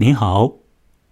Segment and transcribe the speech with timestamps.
[0.00, 0.58] 您好，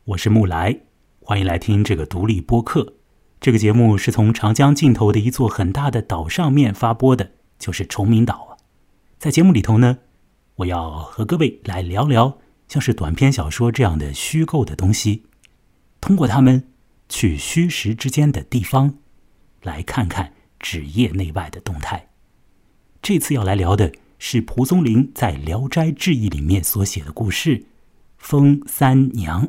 [0.04, 0.82] 我是木来，
[1.18, 2.94] 欢迎来听这个独立播客。
[3.40, 8.62] 这个节目是从长江尽头的一座很大的岛上面发播的，就是崇明岛啊。
[9.18, 9.98] 在节目里头呢，
[10.54, 12.38] 我要和各位来聊聊
[12.68, 15.24] 像是短篇小说这样的虚构的东西，
[16.00, 16.68] 通过它们
[17.08, 18.98] 去虚实之间的地方，
[19.62, 22.10] 来看看纸页内外的动态。
[23.02, 23.92] 这次要来聊的。
[24.18, 27.58] 是蒲松龄在《聊斋志异》里面所写的故事
[28.28, 29.46] 《封三娘》。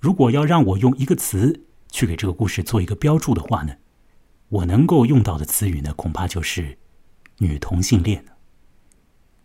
[0.00, 3.74] 如果要让我用一个词去给这个故事做一个标注的话呢，
[4.48, 6.78] 我能够用到的词语呢，恐怕就是
[7.40, 8.24] “女同性恋”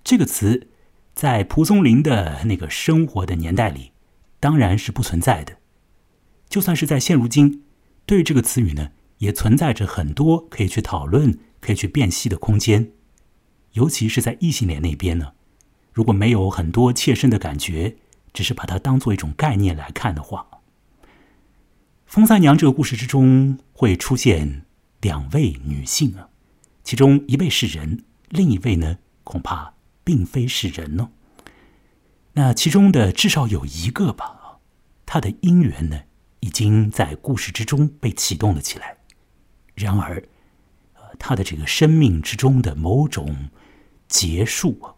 [0.05, 0.69] 这个词
[1.13, 3.91] 在蒲松龄的那个生活的年代里，
[4.39, 5.57] 当然是不存在的。
[6.47, 7.63] 就算是在现如今，
[8.05, 12.93] 对这个词语呢，也存在着很多可以去讨论、可以去辨析的空间。
[13.73, 15.33] 尤其是在异性恋那边呢，
[15.91, 17.97] 如果没有很多切身的感觉，
[18.33, 20.47] 只是把它当做一种概念来看的话，
[22.05, 24.65] 《风三娘》这个故事之中会出现
[25.01, 26.29] 两位女性啊，
[26.83, 31.11] 其中一位是人，另一位呢恐怕并非是人呢。
[32.33, 34.59] 那其中的至少有一个吧，
[35.05, 36.01] 她的姻缘呢
[36.39, 38.97] 已经在故事之中被启动了起来。
[39.75, 40.23] 然而，
[40.95, 43.49] 呃，她的这个生命之中的某种。
[44.09, 44.93] 结束啊，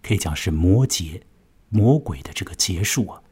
[0.00, 1.20] 可以讲是魔结，
[1.70, 3.22] 魔鬼的这个结束啊，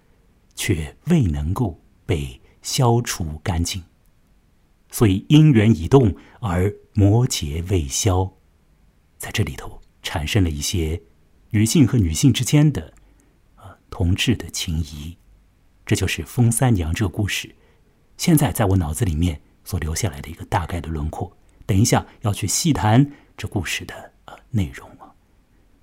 [0.55, 3.85] 却未能够被消除干净，
[4.91, 8.33] 所以因缘已动而魔结未消，
[9.19, 11.03] 在这里头产生了一些
[11.51, 12.95] 女性和女性之间的
[13.57, 15.17] 呃同志的情谊，
[15.85, 17.55] 这就是风三娘这个故事，
[18.17, 21.37] 现在在我脑子里面所留下来的一个大概的轮廓。
[21.67, 25.13] 等一下要去细谈这故事的呃内容啊。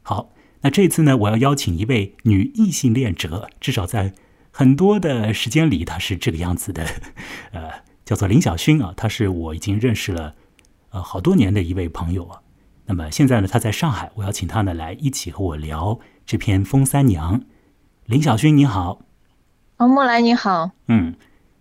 [0.01, 0.33] 好，
[0.65, 4.13] 那这次呢，我要邀请一位女异性恋者，至少在
[4.49, 6.83] 很多的时间里，她是这个样子的，
[7.51, 7.69] 呃，
[8.03, 10.33] 叫做林小勋啊，她是我已经认识了
[10.89, 12.41] 呃好多年的一位朋友啊。
[12.87, 17.39] 那么现在呢，她在上海，我要请她呢来一起和我聊这篇《风三娘》。
[18.07, 19.01] 林小勋你好，
[19.77, 21.13] 哦，莫兰你好，嗯，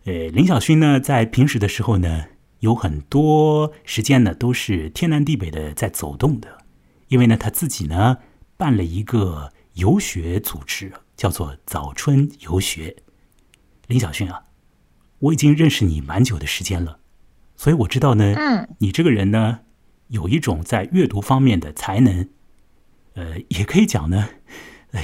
[0.07, 2.25] 呃，林小勋呢，在平时的时候呢，
[2.61, 6.49] 有很多时间呢都是天南地北的在走动的，
[7.09, 8.17] 因为呢，他自己呢。
[8.57, 12.97] 办了一个游学组织，叫做“早春游学”。
[13.89, 14.45] 林小勋啊，
[15.19, 17.01] 我已经认识你蛮久的时间了，
[17.57, 19.61] 所以我知道呢，嗯，你这个人呢，
[20.09, 22.29] 有一种在阅读方面的才能，
[23.15, 24.29] 呃，也可以讲呢，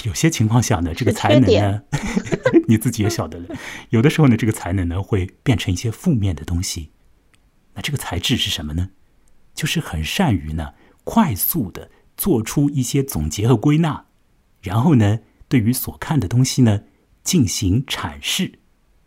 [0.05, 1.83] 有些情况下呢，这个才能呢，
[2.69, 3.57] 你自己也晓得了，
[3.91, 6.91] 有的时候呢，这个才能呢，会变成一些负面的东西。
[7.75, 8.91] 那这个才智是什么呢？
[9.55, 10.75] 就是很善于呢，
[11.05, 11.91] 快速的。
[12.21, 14.05] 做出一些总结和归纳，
[14.61, 16.83] 然后呢，对于所看的东西呢
[17.25, 18.59] 进行阐释。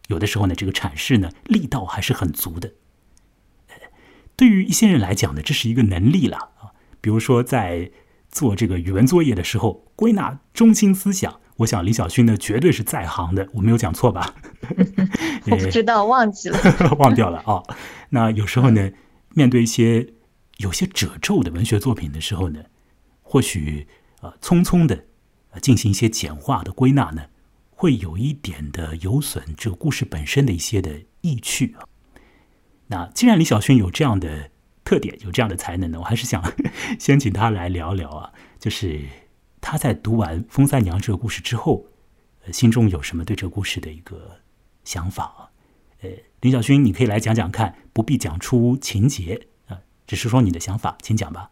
[0.08, 2.74] 有的时候呢，这个阐释呢力道还是很足的。
[4.36, 6.74] 对于一些人来讲呢，这是一个能力了啊。
[7.02, 7.92] 比如说在
[8.32, 13.48] 做这个语文作业的时候，归纳中心思想，我想李晓勋呢绝对是在行的。
[13.54, 14.34] 我没有讲错吧？
[15.52, 16.58] 我不知道，忘记了，
[16.98, 17.62] 忘掉了啊。
[18.10, 18.90] 那有时候呢，
[19.36, 20.08] 面对一些
[20.58, 22.60] 有些褶皱的文学作品的时候呢。
[23.34, 23.88] 或许，
[24.22, 25.06] 呃，匆匆的，
[25.50, 27.24] 呃，进行一些简化的归纳呢，
[27.72, 31.88] 会有一点的有损这个故事本身的一些的意趣啊。
[32.86, 34.52] 那既然李小轩有这样的
[34.86, 36.44] 特点，有这样的才能呢，我还是想
[37.00, 39.02] 先请他来聊聊啊，就是
[39.60, 41.88] 他在读完《风三娘》这个故事之后，
[42.46, 44.42] 呃，心中有什么对这个故事的一个
[44.84, 45.50] 想法啊？
[46.04, 46.10] 呃，
[46.42, 51.50] 李小勋，你可以来讲讲看，不必讲出情节啊，只是说你的想法，请讲吧。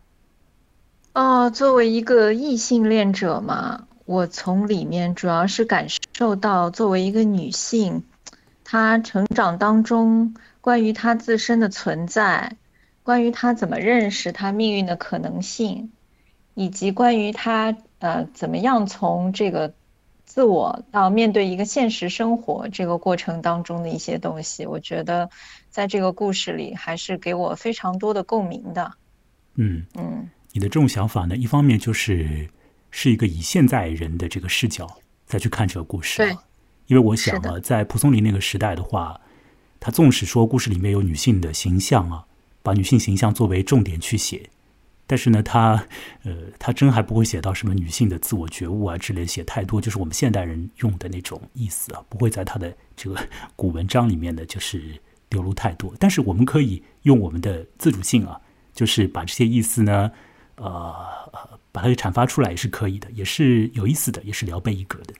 [1.13, 8.05] 哦，作为一个异性恋者嘛，我从里面主要是感受到，作为一个女性，
[8.63, 12.55] 她成长当中关于她自身的存在，
[13.03, 15.91] 关于她怎么认识她命运的可能性，
[16.53, 19.73] 以及关于她呃怎么样从这个
[20.23, 25.29] 自我到面对一个现实生活这个过程当中的一些东西，我觉得
[25.69, 28.93] 在这个故事里还是给我非常多的共鸣的。
[29.55, 30.29] 嗯嗯。
[30.53, 32.49] 你的这种想法呢，一方面就是
[32.91, 34.87] 是一个以现在人的这个视角
[35.25, 36.35] 再去看这个故事，对，
[36.87, 39.19] 因为我想啊，在蒲松龄那个时代的话，
[39.79, 42.25] 他纵使说故事里面有女性的形象啊，
[42.61, 44.49] 把女性形象作为重点去写，
[45.07, 45.81] 但是呢，他
[46.23, 53.17] 呃，他真还不会写到什么女性的自我觉悟啊之类，写太多就是我们现代人用的那种意思啊，不会在他的这个
[53.55, 54.99] 古文章里面呢，就是
[55.29, 55.95] 流露太多。
[55.97, 58.37] 但是我们可以用我们的自主性啊，
[58.73, 60.11] 就是把这些意思呢。
[60.63, 60.93] 呃，
[61.71, 65.13] 把它给阐发出来也是可以的，也是有意思的，也是聊备一格的。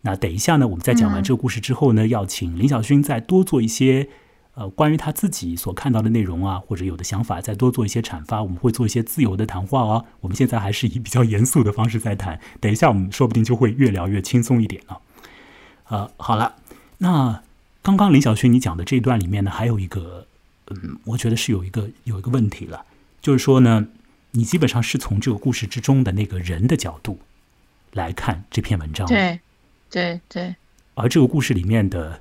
[0.00, 4.08] 那等一下呢，我们在讲完这个故事之后呢，要请林小勋再多做一些
[4.54, 8.42] 呃关于他自己所看到的内容啊，或者有的想法再多做一些阐发。
[8.42, 10.06] 我们会做一些自由的谈话哦。
[10.20, 15.00] 我们现在还是以比较严肃的方式在谈，等一下我们说不定就会越聊越轻松一点了。
[15.88, 16.54] 呃，好了，
[16.98, 17.42] 那
[17.82, 20.26] 刚刚林小勋你讲的这一段里面呢，还有一个，
[20.68, 22.84] 嗯，我觉得是有一个有一个问题了，
[23.20, 23.86] 就是说呢，
[24.36, 27.18] 你基本上是从这个故事之中的那个人的角度
[27.92, 29.06] 来看这篇文章。
[29.08, 29.40] 对。
[29.88, 30.54] 对对，
[30.94, 32.20] 而这个故事里面的，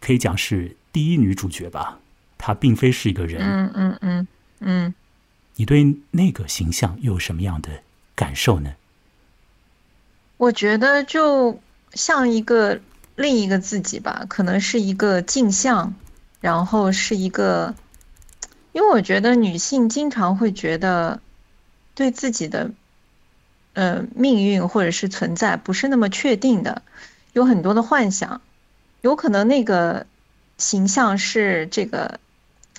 [0.00, 2.00] 可以讲是第一女主角吧，
[2.38, 3.42] 她并非是一个人。
[3.42, 4.28] 嗯嗯嗯
[4.60, 4.94] 嗯，
[5.56, 7.68] 你对那个形象又有什么样的
[8.14, 8.72] 感受呢？
[10.38, 11.60] 我觉得就
[11.92, 12.80] 像一个
[13.14, 15.94] 另一个自己吧，可能是一个镜像，
[16.40, 17.74] 然后是一个，
[18.72, 21.20] 因为我觉得女性经常会觉得
[21.96, 22.70] 对自己的。
[23.78, 26.80] 呃，命运或者是存在不是那么确定的，
[27.34, 28.40] 有很多的幻想，
[29.02, 30.06] 有可能那个
[30.56, 32.18] 形象是这个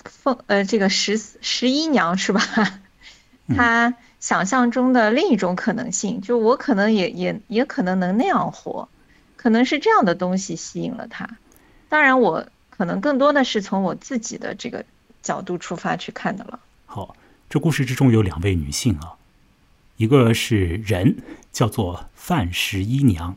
[0.02, 2.42] 凤呃这个十十一娘是吧？
[3.54, 8.88] 她想象中的另一种可能性，就我可能也也也可能能那样活，
[9.36, 11.30] 可能是这样的东西吸引了她。
[11.88, 14.84] 当然，我可能更多的是从我自己的这个
[15.22, 16.58] 角度出发去看的了。
[16.86, 17.14] 好，
[17.48, 19.14] 这故事之中有两位女性啊。
[19.96, 21.16] 一个是人，
[21.50, 23.36] 叫做范十一娘；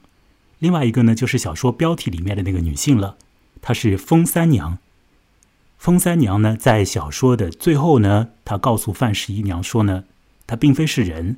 [0.60, 3.18] 另外一个呢，就是小说标题里面的那个女性了，
[3.62, 4.78] 她是风三娘。
[5.78, 10.04] 风三娘呢，在小说的最后呢，她告诉范十一娘说呢，
[10.46, 11.38] 她并非是人，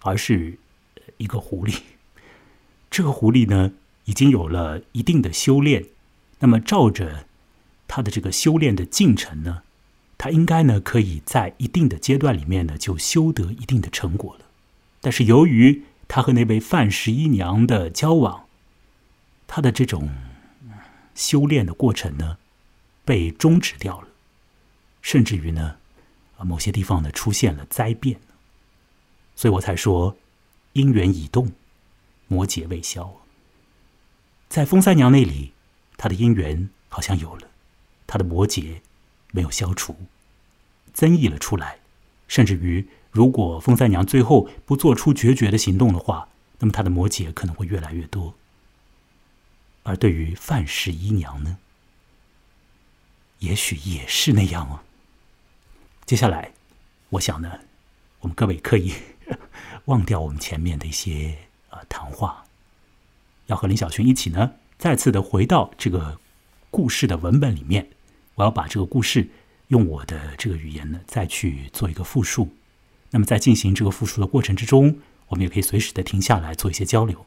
[0.00, 0.58] 而是
[1.18, 1.78] 一个狐狸。
[2.90, 3.70] 这个狐狸呢，
[4.04, 5.86] 已经有了一定的修炼，
[6.40, 7.26] 那么照着
[7.86, 9.62] 他的这个修炼的进程呢，
[10.22, 14.44] 他应该呢，可以在一定的阶段里面呢，就修得一定的成果了。
[15.00, 18.44] 但是由于他和那位范十一娘的交往，
[19.46, 20.10] 他的这种
[21.14, 22.36] 修炼的过程呢，
[23.02, 24.08] 被终止掉了，
[25.00, 25.76] 甚至于呢，
[26.36, 28.20] 啊某些地方呢出现了灾变，
[29.34, 30.18] 所以我才说
[30.74, 31.50] 姻缘已动，
[32.28, 33.10] 魔劫未消。
[34.50, 35.54] 在风三娘那里，
[35.96, 37.48] 她的姻缘好像有了，
[38.06, 38.82] 她的魔劫
[39.32, 39.96] 没有消除，
[40.92, 41.78] 增益了出来，
[42.28, 42.86] 甚至于。
[43.12, 46.28] 如果风三娘最后不做出决绝的行动的话，
[46.60, 48.32] 那么她的魔劫可能会越来越多。
[49.82, 51.58] 而对于范十一娘呢，
[53.40, 54.78] 也许也是那样哦。
[56.06, 56.52] 接下来，
[57.08, 57.58] 我想呢，
[58.20, 58.94] 我们各位可以
[59.86, 61.36] 忘掉我们前面的一些
[61.70, 62.44] 呃谈话，
[63.46, 66.20] 要和林小群一起呢，再次的回到这个
[66.70, 67.90] 故事的文本里面。
[68.40, 69.28] 我要把这个故事
[69.68, 72.48] 用我的这个语言呢，再去做一个复述。
[73.10, 74.96] 那么在进行这个复述的过程之中，
[75.28, 77.26] 我们也可以随时的停下来做一些交流。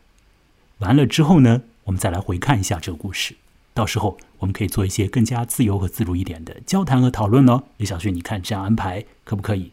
[0.80, 3.36] 完了之后呢，我们再来回看一下这个故事。
[3.76, 7.62] 到时候我们可以做一些更加自由和自如一点的交谈和讨论哦。
[7.78, 9.72] 李小旭，你看这样安排可不可以？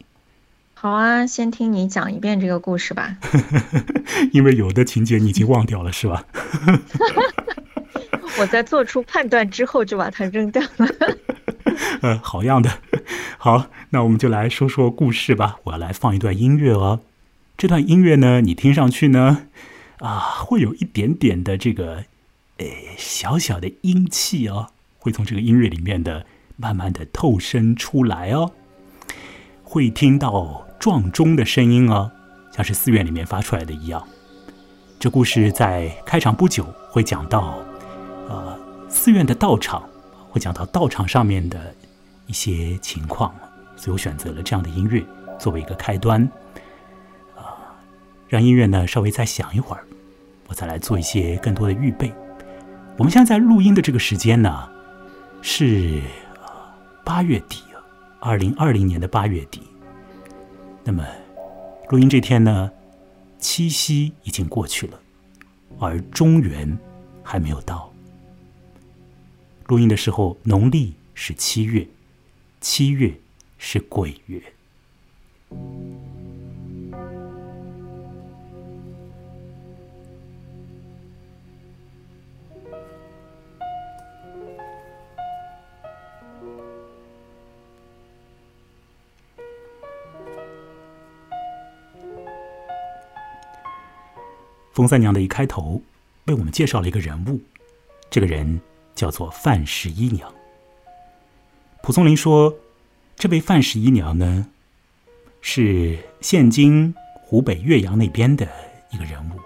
[0.75, 3.17] 好啊，先听你讲一遍这个故事吧。
[4.31, 6.23] 因为有的情节你已经忘掉了，是吧？
[8.39, 10.87] 我在做出判断之后就把它扔掉了。
[12.01, 12.79] 呃， 好样的。
[13.37, 15.57] 好，那我们就来说说故事吧。
[15.63, 17.01] 我要来放一段音乐哦。
[17.57, 19.47] 这段音乐呢，你听上去呢，
[19.99, 22.05] 啊，会有一点点的这个，
[22.57, 22.65] 呃，
[22.97, 26.25] 小小的阴气哦，会从这个音乐里面的
[26.57, 28.51] 慢慢的透身出来哦。
[29.63, 32.11] 会听到撞钟的声音哦，
[32.51, 34.05] 像是寺院里面发出来的一样。
[34.99, 37.57] 这故事在开场不久会讲到，
[38.91, 39.83] 寺院的道场，
[40.29, 41.73] 会讲到道场上面的。
[42.27, 43.35] 一些情况，
[43.75, 45.03] 所以我选择了这样的音乐
[45.37, 46.23] 作为一个开端，
[47.35, 47.75] 啊，
[48.29, 49.83] 让音乐呢稍微再响一会儿，
[50.47, 52.13] 我再来做一些更多的预备。
[52.97, 54.69] 我们现在在录音的这个时间呢，
[55.41, 56.01] 是
[57.03, 57.83] 八月底啊，
[58.21, 59.61] 二零二零年的八月底。
[60.85, 61.05] 那么
[61.89, 62.71] 录音这天呢，
[63.39, 64.97] 七夕已经过去了，
[65.79, 66.77] 而中元
[67.23, 67.90] 还没有到。
[69.71, 71.87] 录音的时候，农历是七月。
[72.59, 73.13] 七月
[73.57, 74.43] 是鬼月。
[94.73, 95.81] 风三娘的一开头
[96.25, 97.39] 为我们介绍了一个人物，
[98.09, 98.59] 这个人
[99.01, 100.31] 叫做范十一娘。
[101.81, 102.53] 蒲松龄说
[103.17, 104.45] ：“这位范十一娘呢，
[105.41, 108.47] 是现今湖北岳阳那边的
[108.91, 109.39] 一个人物。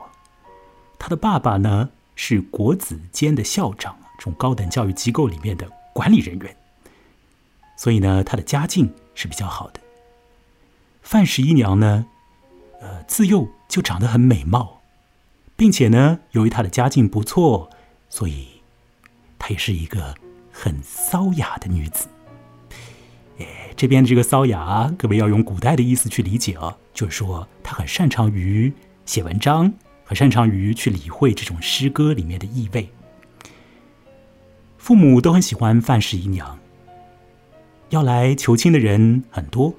[1.00, 6.54] 她的爸爸呢，是国子监的校长，这种高等教育机构里面的管理人员，
[7.78, 9.80] 所以呢，她的家境是比较好的。
[11.02, 12.06] 范十一娘呢，
[12.82, 14.82] 呃，自幼就长得很美貌，
[15.56, 17.70] 并且呢，由于她的家境不错，
[18.10, 18.50] 所以
[19.46, 20.12] 她也是一个
[20.52, 22.08] 很骚雅的女子。
[23.38, 28.74] 哎，这边的这个骚雅，各位要用古代的意思去理解啊，就是说她很擅长于
[29.06, 29.72] 写文章，
[30.04, 32.90] 很擅长于去理会这种诗歌里面的意味。
[34.80, 36.58] 父母都很喜欢范十一娘，
[37.90, 39.72] 要来求亲的人很多，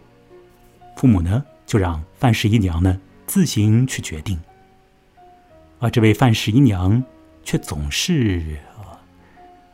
[0.94, 4.38] 父母呢就让范十一娘呢自行去决定，
[5.80, 7.02] 而这位范十一娘
[7.42, 8.60] 却总是，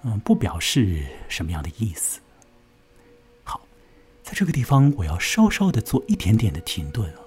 [0.04, 2.21] 嗯，不表示什么样的意思。
[3.44, 3.61] 好
[4.23, 7.21] 在这个地方，我要稍稍的做一点点的停顿啊。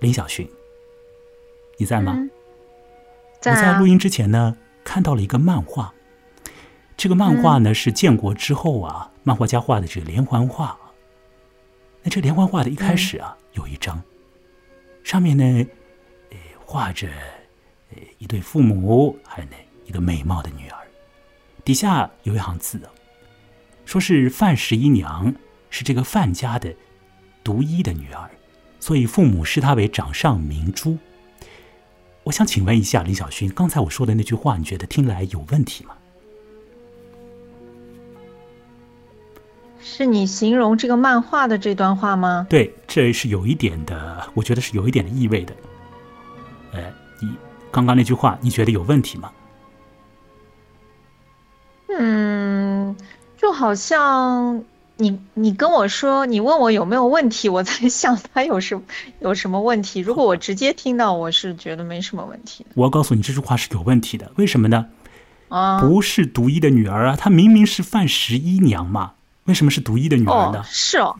[0.00, 0.48] 林小勋，
[1.78, 2.18] 你在吗？
[3.40, 3.52] 在。
[3.52, 5.94] 我在录音之前呢，看到了一个漫画。
[6.96, 10.76] 这个漫画呢是建国之后啊，漫画家画的这个连环画。
[12.02, 14.02] 那这连环画的一开始啊，有一张，
[15.04, 15.66] 上面呢，
[16.30, 17.08] 呃，画着
[17.90, 20.85] 呃一对父母，还有呢一个美貌的女儿。
[21.66, 22.88] 底下有一行字啊，
[23.84, 25.34] 说是范十一娘。
[25.68, 26.74] 是这个范家的
[27.44, 28.30] 独一的女儿，
[28.80, 30.96] 所以父母视她为掌上明珠。
[32.22, 35.96] 我想请问一下李小勋，刚才我说的那句话，你觉得听来有问题吗？
[39.80, 42.46] 是你形容这个漫画的这段话吗？
[42.48, 45.54] 对，这是有一点的，我觉得是有一点的意味的。
[46.72, 47.36] 呃，你
[47.72, 49.30] 刚刚那句话，你觉得有问题吗？
[51.88, 52.96] 嗯，
[53.36, 54.64] 就好像。
[54.98, 58.80] 你你跟我说，你问我有没有问题，我在 想他有什
[59.20, 60.00] 有什么问题。
[60.00, 62.64] 如果我直接听到，我是觉得没什么问题。
[62.72, 64.32] 我要告诉你，这句话是有问题的。
[64.36, 64.86] 为什么呢？
[65.50, 69.12] 啊，不是独一的女儿啊，她明明是范十一娘嘛，
[69.44, 70.64] 为什么是独一的女儿呢？
[70.64, 71.14] 是哦，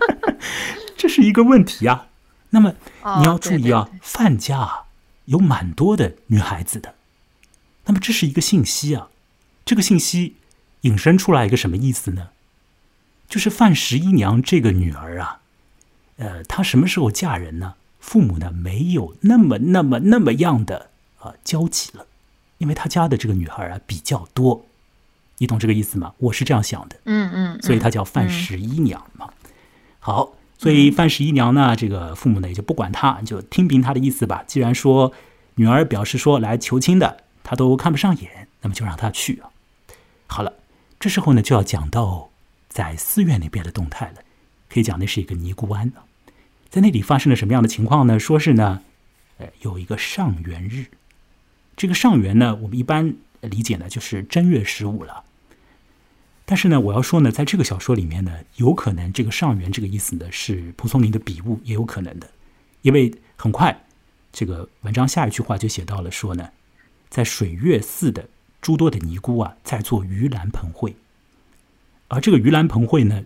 [0.96, 2.06] 这是一个问题啊。
[2.48, 2.72] 那么
[3.18, 4.84] 你要注意啊，范家啊
[5.26, 6.94] 有蛮多的女孩子的。
[7.84, 9.08] 那么这是一个信息啊，
[9.66, 10.36] 这个信息
[10.82, 12.28] 引申出来一个什么意思呢？
[13.28, 15.40] 就是范十一娘这个女儿啊，
[16.18, 17.74] 呃，她什么时候嫁人呢？
[17.98, 22.06] 父母呢没有那么、那么、那么样的啊焦急了，
[22.58, 24.64] 因为她家的这个女孩啊比较多，
[25.38, 26.14] 你懂这个意思吗？
[26.18, 29.28] 我是这样想的，嗯嗯，所以她叫范十一娘嘛。
[29.98, 34.44] 好，所以范十一娘呢，这个父母呢也就不管她，就听凭她的意思吧。
[34.46, 35.12] 既然说
[35.56, 39.50] 女儿表示说来求亲的，她都看不上眼，那么就让她去啊。
[40.26, 40.52] 好了，
[41.00, 42.30] 这时候呢就要讲到。
[42.68, 44.16] 在寺院那边的动态了，
[44.68, 45.90] 可以讲那是一个尼姑庵
[46.68, 48.18] 在那里发生了什么样的情况呢？
[48.18, 48.82] 说是呢，
[49.38, 50.84] 呃，有一个上元日，
[51.74, 55.24] 这个上元呢，我们一般理解呢就是正月十五了。
[56.44, 62.30] 但是呢，我要说呢，在这个小说里面呢，有可能这个上元这个意思呢是蒲松龄的笔误，也有可能的，
[62.82, 63.74] 因为很快
[64.34, 66.50] 这个文章下一句话就写到了说呢，
[67.08, 68.28] 在水月寺的
[68.66, 70.96] 诸多的尼姑啊，在做盂兰盆会。
[72.08, 73.22] 而这个盂兰盆会呢，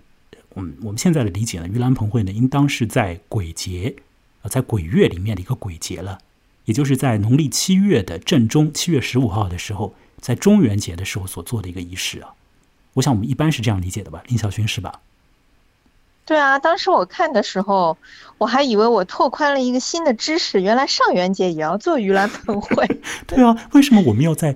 [0.50, 3.96] 我们我们现在的理解呢，盂兰盆会呢，应当是在鬼节
[4.42, 6.18] 啊，在鬼月里面的一个鬼节了，
[6.66, 12.34] 也就是在农历七月的正中，七月十五号的时候，在中元节的时候所做的一个仪式啊。
[12.92, 15.00] 我想我们一般是这样理解的吧，林小勋是吧？
[16.26, 17.96] 对啊，当时我看的时候，
[18.36, 22.86] 我还以为我拓宽了一个新的知识，原来上元节也要做盂兰盆会。
[23.26, 24.54] 对啊，为什么我们要在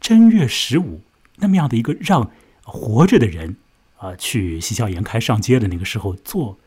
[0.00, 1.00] 正月十五
[1.36, 2.30] 那么样的一个让？
[2.68, 3.54] 活着的人
[3.96, 6.58] 啊，去喜笑颜开上街的那个时候做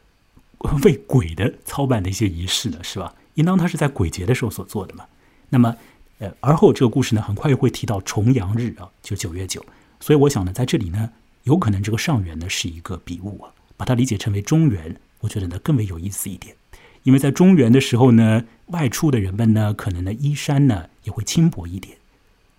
[0.83, 3.13] 为鬼的操办的一些仪式呢，是吧？
[3.33, 5.05] 应当他是在鬼节的时候所做的嘛。
[5.49, 5.75] 那么，
[6.19, 9.65] 呃，而后这个故事呢，很快又会提到重阳日啊，就九月九。
[9.99, 11.11] 所以我想呢，在这里呢，
[11.43, 16.55] 有可能这个上元呢是一个笔误啊，把它理解成为中元，我觉得呢更为有意思一点。
[17.03, 21.97] 因为在中元的时候呢，外出的人们呢，可能呢衣衫呢也会轻薄一点，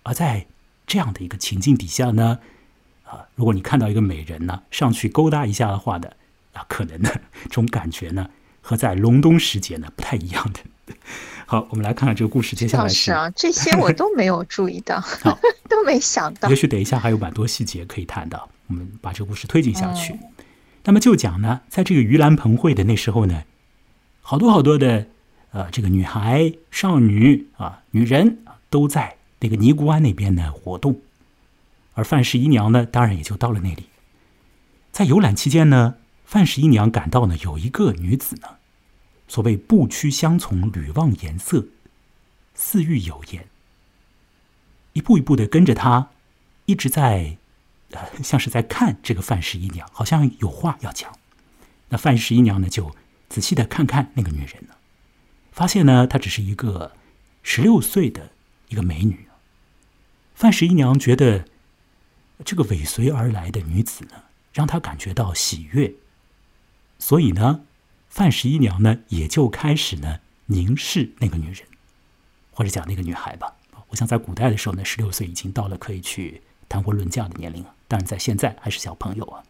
[0.03, 0.45] 而在
[0.91, 2.39] 这样的一个情境底下呢。
[3.03, 6.09] 啊，如果你看到一个美人呢，上去勾搭一下的话呢，
[6.51, 7.09] 啊，可能呢，
[7.43, 8.29] 这种感觉呢，
[8.61, 10.59] 和在隆冬时节呢不太一样的。
[11.47, 15.01] 好，我们来看看这个故事接下来是啊，这些我都没有注意到，
[15.69, 16.49] 都没想到。
[16.49, 20.17] 也许等一下还有蛮多细节可以谈到，我们把这个故事推进下去。
[20.83, 23.43] 那么就讲呢，在这个盂兰盆会的那时候呢，
[24.21, 25.07] 好多好多的
[25.51, 28.37] 呃，这个女孩、少女啊、女人
[28.69, 31.01] 都在那个尼姑庵那边呢活动。
[31.93, 33.87] 而范十一娘呢，当然也就到了那里。
[34.93, 38.47] 在游览期间呢，范十一娘感到呢，有一个女子呢，
[39.27, 41.65] 所谓不屈相从，屡望颜色，
[42.55, 43.45] 似欲有言，
[44.93, 46.11] 一步一步的跟着他，
[46.65, 47.37] 一直在，
[47.91, 51.11] 呃，像是在看这个范十一娘，好像有话要讲。
[51.89, 52.95] 那范十一娘呢，就
[53.27, 54.75] 仔细的看看那个女人呢，
[55.51, 56.93] 发现呢，她只是一个
[57.43, 58.31] 十六岁的
[58.69, 59.27] 一个美女。
[60.41, 61.45] 范十一娘觉得
[62.43, 65.93] 这个尾随而来的女子呢，让她感觉到喜悦，
[66.97, 67.61] 所以呢，
[68.09, 70.17] 范十一娘呢，也就开始呢
[70.47, 71.57] 凝视那个女人，
[72.49, 73.53] 或者讲那个女孩吧。
[73.89, 79.43] 我想在古代的时候呢，十六岁已经到了可以去谈婚论嫁的年龄了，但是在现在还是小朋友啊。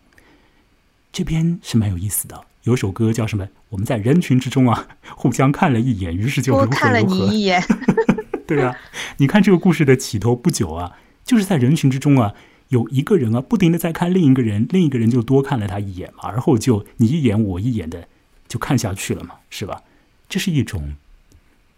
[1.14, 3.48] 这边是蛮有意思的，有首歌叫什么？
[3.70, 7.64] 我们在人群之中啊，互相看了一眼，于是就多看了你一眼。
[8.56, 8.76] 对啊，
[9.18, 12.34] 你看这个故事的起头不久啊，就是在人群之中啊，
[12.70, 18.08] 有一个人啊，不停的在看另一个人，另一个人就多看了他一眼嘛，而后就你一眼我一眼的
[18.48, 19.84] 就看下去了嘛，是吧？
[20.30, 20.96] 这是一种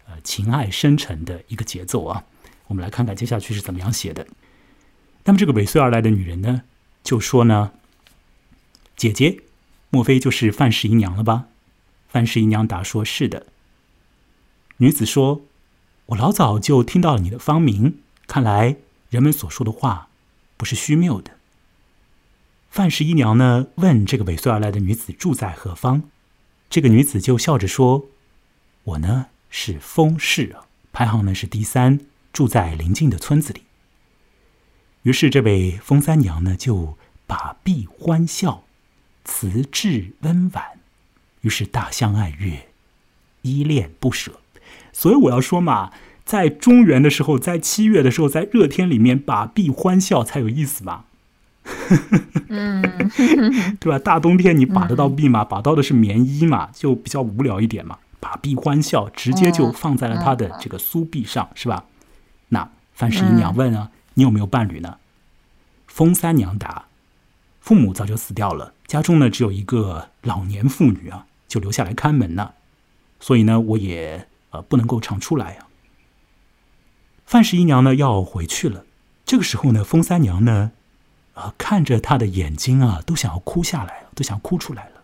[0.06, 2.24] 呃情爱深沉的一个节奏啊。
[2.66, 4.26] 我们来看看接下去是怎么样写的。
[5.24, 6.62] 那么这个尾随而来的女人呢，
[7.02, 7.72] 就说呢
[8.96, 9.40] ：“姐姐，
[9.90, 11.46] 莫非就是范十一娘了吧？”
[12.08, 13.46] 范十一娘答说：“是的。”
[14.78, 15.42] 女子说
[16.06, 18.76] ：“我老早就听到了你的芳名，看来
[19.10, 20.08] 人们所说的话
[20.56, 21.32] 不是虚谬的。”
[22.70, 26.02] 范十一娘呢，问这个尾随而来的女子住在何方？
[26.68, 28.06] 这个女子就笑着说
[28.84, 30.56] ：“我呢是封氏，
[30.92, 32.00] 排行呢是第三。”
[32.34, 33.62] 住在邻近的村子里。
[35.02, 38.64] 于是，这位风三娘呢，就把臂欢笑，
[39.24, 40.80] 辞质温婉，
[41.42, 42.70] 于是大相爱悦，
[43.42, 44.40] 依恋不舍。
[44.94, 45.90] 所以我要说嘛，
[46.24, 51.04] 在中原的时候，在七月的时候，在热天里面把臂欢笑才有意思嘛。
[52.48, 52.82] 嗯，
[53.80, 53.98] 对吧？
[53.98, 55.44] 大冬天你把得到臂吗？
[55.44, 57.98] 把到的是棉衣嘛，就比较无聊一点嘛。
[58.20, 61.84] 把臂欢笑，直接就放在了他的这个苏臂上，是吧？
[62.48, 64.96] 那范十一娘问啊：“你有没有伴侣呢？”
[65.86, 66.86] 风三娘答
[67.60, 72.52] ：“父母早就死掉了，家中呢只有一个老年妇女啊，就留下来看门呢。
[73.20, 75.68] 所以呢，我也呃不能够常出来啊。”
[77.26, 78.86] 范十一娘呢要回去了，
[79.26, 80.72] 这个时候呢，风三娘呢，
[81.34, 85.02] 啊看着她的眼睛啊，都想要哭下来，都想哭出来了。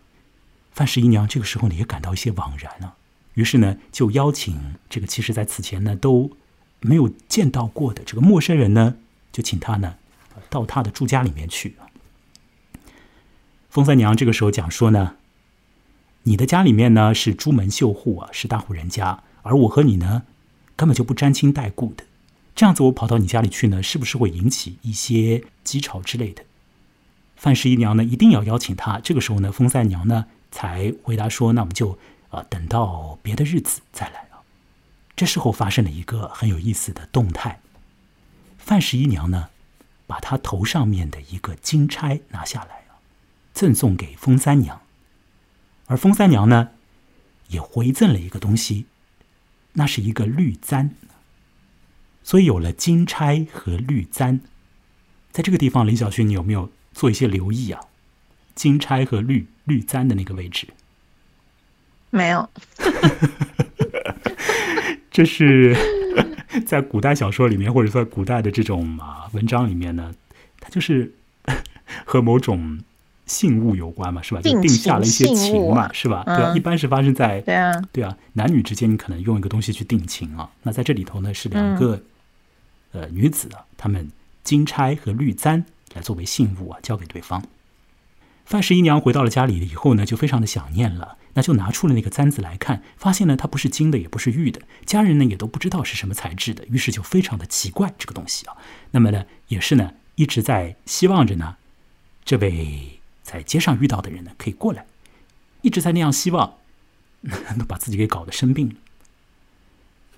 [0.73, 2.95] 范十一娘这个时候呢也感到一些惘然啊，
[3.35, 6.31] 于是呢就邀请这个其实在此前呢都。
[6.83, 8.97] 没有见到过的这个陌生人呢，
[9.33, 9.97] 就请他呢
[10.49, 11.77] 到他的住家里面去。
[13.69, 15.17] 风三娘这个时候讲说呢
[16.25, 20.23] ：“你的家里面呢是朱门绣户啊，是大户人家，而我和你呢
[20.77, 22.05] 根本就不沾亲带故的。
[22.55, 26.45] 这样子我跑到你家里去呢，是不是会引起一些激吵之类的？”
[27.37, 28.99] 范十一娘呢一定要邀请他。
[28.99, 31.99] 这个时候呢，风三娘呢才回答说：“那我们就
[32.29, 34.25] 啊等到别的日子再来。”
[35.17, 37.61] 这时候发生了一个很有意思的动态，
[38.57, 39.51] 范十一娘呢，
[40.07, 42.97] 把她头上面的一个金钗拿下来啊，
[43.53, 44.81] 赠送给风三娘，
[45.85, 46.71] 而风三娘呢，
[47.49, 48.87] 也回赠了一个东西，
[49.75, 50.91] 那是一个绿簪，
[52.23, 54.41] 所以有了金钗和绿簪，
[55.31, 57.81] 在这个地方，林小旭，你有没有做一些留意啊？
[58.55, 60.69] 金钗和绿绿簪的那个位置，
[62.11, 62.49] 没有。
[65.11, 65.75] 这是
[66.67, 70.15] 在古代小说里面，或者在古代的这种啊文章里面呢，
[70.61, 71.13] 它就是
[72.05, 72.81] 和某种
[73.31, 74.41] 信物有关嘛，是吧？
[74.43, 76.25] 就定下了一些情嘛，是吧？
[76.27, 80.51] 对啊，一般是发生在对啊，对啊，男女之间，你可能用一个东西去定情啊。
[80.65, 82.03] 那在这里头呢，是两个
[82.91, 84.11] 呃女子啊，她们
[84.43, 85.65] 金钗和绿簪
[85.95, 87.43] 来作为信物啊，交给对方。
[88.45, 91.17] 范十一娘回到了家里以后呢，就非常的想念了。
[91.35, 98.57] 那就拿出了那个簪子来看，发现呢它不是金的，也不是玉的，家人呢也都不知道是什么材质的，于是就非常的奇怪这个东西啊。
[98.91, 101.55] 那么呢，也是呢一直在希望着呢，
[102.25, 103.00] 这位
[103.31, 104.85] 在街上遇到的人呢可以过来，
[105.63, 106.55] 一直在那样希望，
[107.57, 108.75] 都把自己给搞得生病了。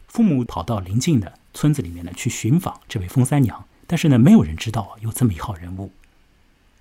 [0.08, 5.92] 父母跑到邻近的村子里面呢去寻访这位风三娘，但是呢没有人知道有这么一号人物，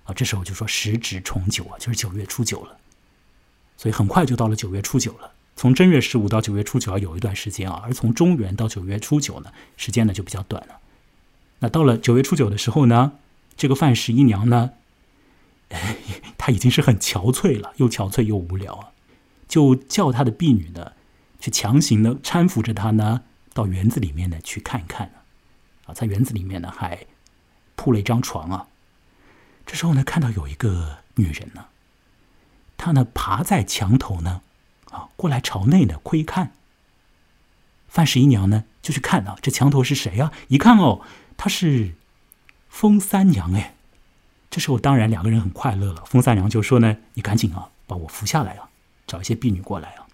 [0.04, 2.78] 啊这时候就说时值重九啊，就是九月初九了。
[3.76, 5.32] 所以很快就到了九月初九了。
[5.54, 10.78] 从正月十五到九月初九啊有一段时间啊，而从中元到九月初九呢，时间呢就比较短了。
[11.58, 13.12] 那到了九月初九的时候呢，
[13.56, 14.70] 这个范十一娘呢，
[16.38, 18.88] 他已经是很憔悴了，又憔悴又无聊啊，
[19.46, 20.92] 就叫他的婢女呢，
[21.38, 25.12] 去强行的搀扶着他呢，到园子里面呢去看一看
[25.86, 27.06] 啊，在园子里面呢还
[27.76, 28.68] 铺了一张床啊。
[29.64, 31.66] 这时候呢，看到有一个女人呢。
[32.76, 34.42] 她呢，爬在墙头呢，
[34.90, 36.52] 啊，过来朝内呢窥看。
[37.86, 40.32] 范十一娘呢，就去看啊，这墙头是谁啊？
[40.48, 41.02] 一看哦，
[41.36, 41.94] 她是
[42.68, 43.76] 风三娘哎。
[44.52, 46.04] 这时候当然两个人很快乐了。
[46.04, 48.68] 风三娘就说呢：“你赶紧啊，把我扶下来啊，
[49.06, 50.06] 找一些婢女过来啊。”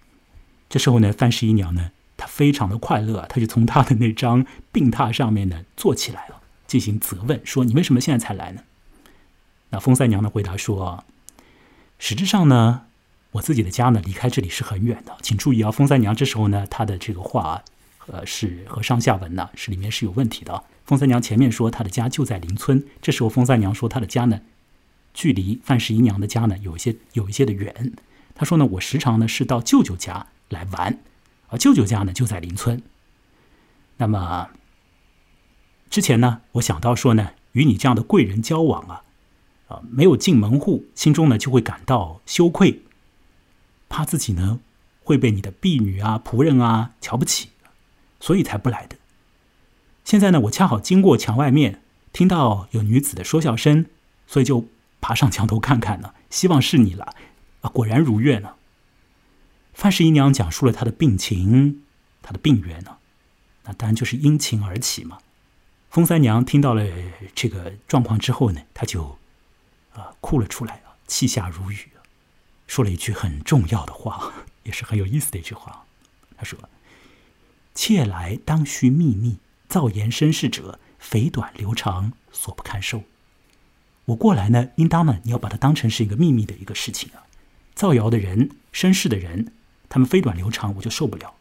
[0.69, 8.61] 这时候呢，范十一娘呢，她非常的快乐，她就从她的那张病榻上面呢坐起来了，进行责问说：“你为什么现在才来呢？”
[9.71, 11.03] 那风三娘呢回答说
[11.99, 12.83] ：“实质上呢，
[13.31, 17.61] 我自己的家呢离开这里是很远的，请注意啊，风三娘这时候呢她的这个话，
[18.07, 24.41] 呃，是和上下文呢是里面是有问题的。”风三娘前面说她的家就在邻村，这时候风三娘说她的家呢，
[25.13, 27.93] 距离范十一娘的家呢有一些有一些的远。
[28.33, 30.97] 她说呢，我时常呢是到舅舅家来玩，
[31.49, 32.81] 而舅舅家呢就在邻村。
[33.97, 34.49] 那么
[35.91, 39.03] 之前呢，我想到说呢，与你这样的贵人交往啊，
[39.67, 42.81] 啊，没有进门户，心中呢就会感到羞愧，
[43.87, 44.59] 怕自己呢
[45.03, 47.49] 会被你的婢女啊、仆人啊瞧不起，
[48.19, 48.95] 所以才不来的。
[50.03, 51.81] 现在呢，我恰好经过墙外面，
[52.11, 53.85] 听到有女子的说笑声，
[54.25, 54.67] 所以就
[55.01, 57.13] 爬上墙头看看呢，希望是你了。
[57.61, 58.55] 啊，果然如愿呢。
[59.73, 61.83] 范十一娘讲述了她的病情，
[62.21, 62.97] 她的病源呢，
[63.65, 65.19] 那当然就是因情而起嘛。
[65.89, 66.85] 风三娘听到了
[67.35, 69.17] 这个状况之后呢，她就
[69.93, 71.89] 啊哭了出来啊，泣下如雨，
[72.65, 74.33] 说了一句很重要的话，
[74.63, 75.85] 也是很有意思的一句话。
[76.37, 76.57] 她说
[77.75, 79.37] ：“妾来当须秘密。”
[79.69, 83.03] 造言生事者，肥短流长，所不堪受。
[84.05, 87.23] 我过来呢，应当呢，你要把它当成是一个秘密的一个事情啊。
[87.75, 89.53] 造谣的人、生事的人，
[89.87, 91.35] 他们飞短流长，我就受不了。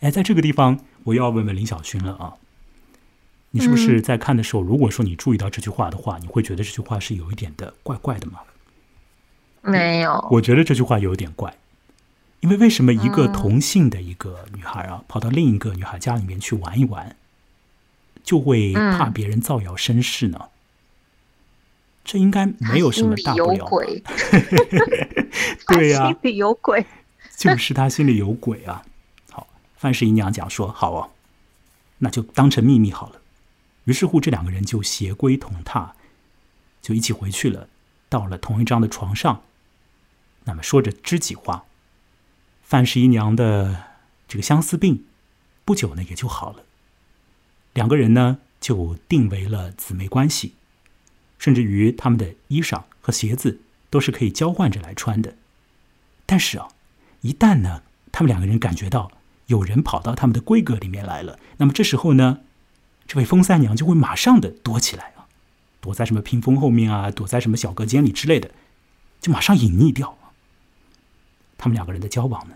[0.00, 2.34] 哎，在这个地方，我又要问问林小勋了啊。
[3.50, 8.40] 你是不是在看的时候，如果说你注意到这句话的话，你会觉得这句话是有一点的怪怪的吗？
[9.62, 11.56] 没有，我觉得这句话有点怪，
[12.40, 17.16] 因为为什么一个同性的一个女孩啊，跑到另一个女孩家里面去玩一玩？
[18.24, 20.48] 就会怕别人造谣生事呢？
[22.04, 23.66] 这应该没有什么大不了。
[25.68, 26.84] 对呀，心里有鬼，
[27.36, 28.84] 就是他心里有鬼啊！
[29.30, 31.10] 好，范氏姨娘讲说：“好哦，
[31.98, 33.22] 那就当成秘密好了。”
[33.84, 35.92] 于是乎，这两个人就携归同榻，
[36.82, 37.68] 就一起回去了，
[38.10, 39.42] 到了同一张的床上。
[40.44, 41.64] 那么说着知己话，
[42.62, 43.84] 范十一娘的
[44.28, 45.06] 这个相思病
[45.64, 46.64] 不久呢也就好了。
[47.74, 50.54] 两个人呢就定为了姊妹关系，
[51.38, 53.60] 甚至于他们的衣裳和鞋子
[53.90, 55.36] 都是可以交换着来穿的。
[56.24, 56.68] 但是啊，
[57.20, 59.10] 一旦呢他们两个人感觉到
[59.46, 62.40] 有人跑到他们的闺阁里面来了，那么这时候呢，
[63.06, 65.26] 这位风三娘就会马上的躲起来啊，
[65.80, 68.50] 躲在什么屏风后面啊，躲在什么小隔间里之类的，
[69.20, 70.16] 就马上隐匿掉。
[71.58, 72.54] 他们两个人的交往呢，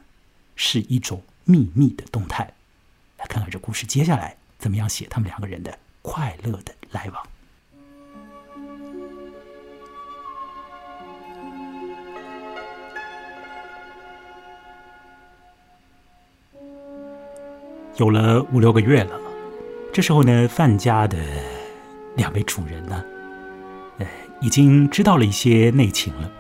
[0.55, 2.55] 是一种秘密的动态。
[3.19, 4.37] 来看看这故事接下来。
[4.59, 7.23] 怎么样写他们两个人的快乐的来往？
[17.97, 19.19] 有了五六个月了，
[19.93, 21.19] 这时候呢，范家的
[22.15, 23.05] 两位主人呢，
[23.99, 24.07] 呃，
[24.41, 26.31] 已经知道了一些内情了。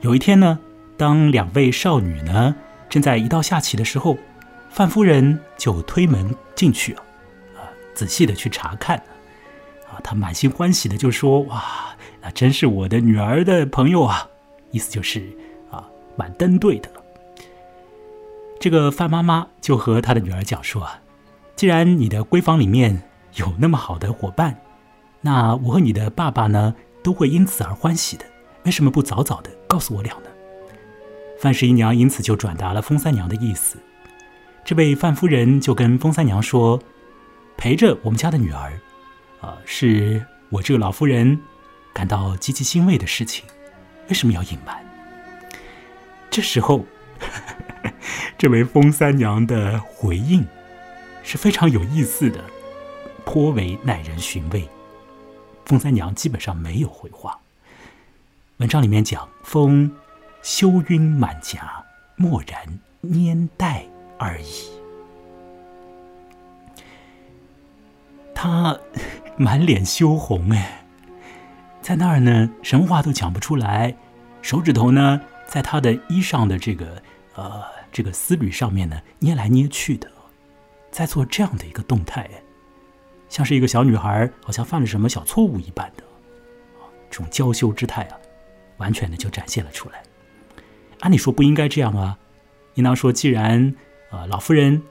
[0.00, 0.58] 有一天呢，
[0.96, 2.54] 当两位少女呢
[2.88, 4.16] 正在一道下棋的时候，
[4.70, 7.02] 范夫人就推门进去了。
[7.94, 8.96] 仔细的去查看，
[9.88, 11.62] 啊，他满心欢喜的就说：“哇，
[12.20, 14.28] 那真是我的女儿的朋友啊！”
[14.72, 15.22] 意思就是
[15.70, 15.84] 啊，
[16.16, 16.90] 蛮登对的。
[18.58, 21.00] 这个范妈妈就和她的女儿讲说：“啊，
[21.54, 23.02] 既然你的闺房里面
[23.34, 24.58] 有那么好的伙伴，
[25.20, 28.24] 那我和你的爸爸呢都会因此而欢喜的。
[28.64, 30.30] 为什么不早早的告诉我俩呢？”
[31.38, 33.76] 范十一娘因此就转达了风三娘的意思。
[34.64, 36.80] 这位范夫人就跟风三娘说。
[37.62, 38.72] 陪着我们家的女儿，
[39.40, 41.40] 啊，是我这个老夫人
[41.92, 43.44] 感到极其欣慰的事情。
[44.08, 44.84] 为什么要隐瞒？
[46.28, 46.84] 这时候，
[48.36, 50.44] 这位风三娘的回应
[51.22, 52.42] 是非常有意思的，
[53.24, 54.68] 颇为耐人寻味。
[55.64, 57.38] 风三娘基本上没有回话。
[58.56, 59.88] 文章里面讲：“风
[60.42, 61.80] 羞晕满颊，
[62.16, 63.84] 默然拈带
[64.18, 64.66] 而已。”
[68.42, 68.76] 他
[69.36, 70.84] 满脸羞红哎，
[71.80, 73.94] 在那儿呢，什么话都讲不出来，
[74.40, 77.00] 手指头呢，在他的衣裳的这个
[77.36, 80.10] 呃这个丝缕上面呢捏来捏去的，
[80.90, 82.28] 在做这样的一个动态，
[83.28, 86.02] 像是一个小女孩，好像犯了什么小错误一般的，
[87.08, 88.18] 这种娇羞之态啊，
[88.78, 90.02] 完全的就展现了出来。
[90.98, 92.18] 按理说不应该这样啊，
[92.74, 93.72] 应当说，既然
[94.10, 94.82] 呃老夫人，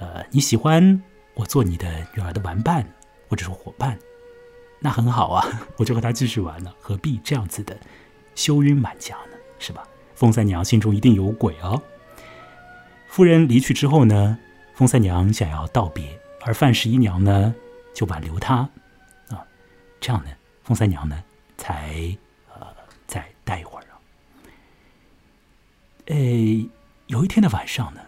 [0.00, 1.00] 呃你喜欢。
[1.40, 2.86] 我做你的女儿的玩伴，
[3.26, 3.98] 或者说伙伴，
[4.78, 5.48] 那很好啊，
[5.78, 7.74] 我就和他继续玩了，何必这样子的
[8.34, 9.38] 羞晕满颊呢？
[9.58, 9.82] 是吧？
[10.14, 11.82] 风三娘心中一定有鬼哦。
[13.08, 14.38] 夫人离去之后呢，
[14.74, 17.54] 风三娘想要道别，而范十一娘呢
[17.94, 18.56] 就挽留她
[19.30, 19.42] 啊，
[19.98, 20.30] 这样呢，
[20.62, 21.24] 风三娘呢
[21.56, 22.14] 才
[22.52, 22.66] 呃
[23.06, 23.96] 再待一会儿啊。
[26.08, 26.68] 诶，
[27.06, 28.02] 有一天的晚上呢，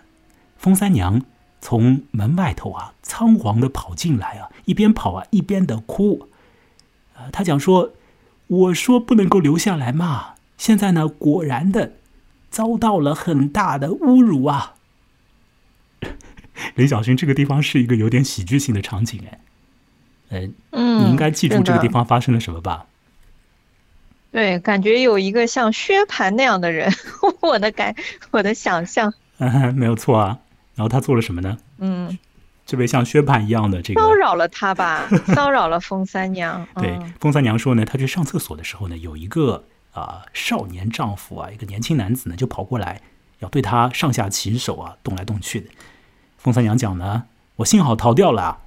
[0.59, 1.19] 风三娘
[1.63, 6.29] 从门外头啊仓皇的跑进来啊，一边跑啊一边的哭。
[7.15, 7.93] 呃，他讲说
[8.49, 11.93] ：“我说不能够留下来嘛，现在呢果然的
[12.51, 14.75] 遭到了很大的侮辱啊。
[16.75, 19.39] ”林小勋，这个地方是一个有点喜剧性的场景哎，
[20.31, 22.87] 呃，嗯，你应该记住这个地方发生了什么吧？
[24.33, 26.93] 对，感觉有一个像薛蟠那样的人，
[27.41, 27.95] 我的感，
[28.33, 29.15] 我的想象，
[29.77, 30.41] 没有错啊。
[30.75, 31.57] 然后他做了什么呢？
[31.79, 32.19] 嗯，
[32.65, 36.67] 这位像薛蟠一样的这个骚扰了他吧， 骚扰了风三娘。
[36.77, 43.03] 对，风三娘说呢，她去上厕所的时候呢，有一个啊少年丈夫啊，一个年轻男子呢，就跑过来
[43.41, 45.69] 要对她上下其手啊，动来动去的。
[46.39, 47.25] 风三娘讲呢，
[47.57, 48.59] 我幸好逃掉了，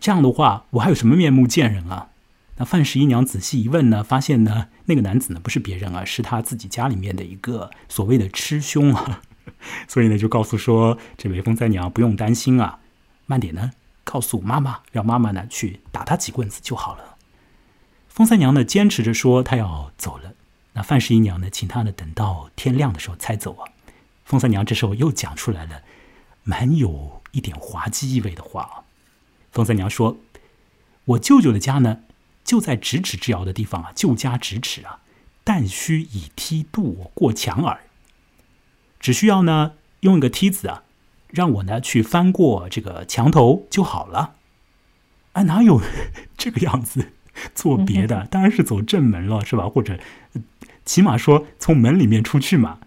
[0.00, 2.08] 这样的话，我还有什么面目见人啊？
[2.56, 9.22] 那范十一娘仔细一问呢，发现呢，那个男子呢不是别人啊，是他自己家里面的一个所谓的师兄啊，
[9.88, 12.80] 所以呢就告诉说，这位风三娘不用担心啊，
[13.26, 13.72] 慢点呢，
[14.04, 17.16] 告诉妈妈，让妈妈呢去打他几棍子就好了。
[18.08, 20.34] 风三娘呢坚持着说她要走了，
[20.74, 23.68] 那范十一娘呢请她呢等到天亮的时候才走啊。
[24.24, 25.82] 风三娘这时候又讲出来了。
[26.46, 28.84] 蛮有一点滑稽意味的话啊，
[29.50, 30.18] 风三娘说
[31.06, 32.00] ：“我舅舅的家呢，
[32.44, 35.00] 就在咫尺之遥的地方啊，舅家咫尺啊，
[35.42, 37.83] 但须以梯渡过墙耳。
[39.04, 40.82] 只需要呢，用一个梯子啊，
[41.28, 44.36] 让我呢去翻过这个墙头就好了。
[45.34, 45.82] 啊，哪有
[46.38, 47.12] 这个样子
[47.54, 48.26] 做别的？
[48.30, 49.68] 当然是走正门了，是吧？
[49.68, 50.00] 或者
[50.86, 52.78] 起码说从门里面出去嘛？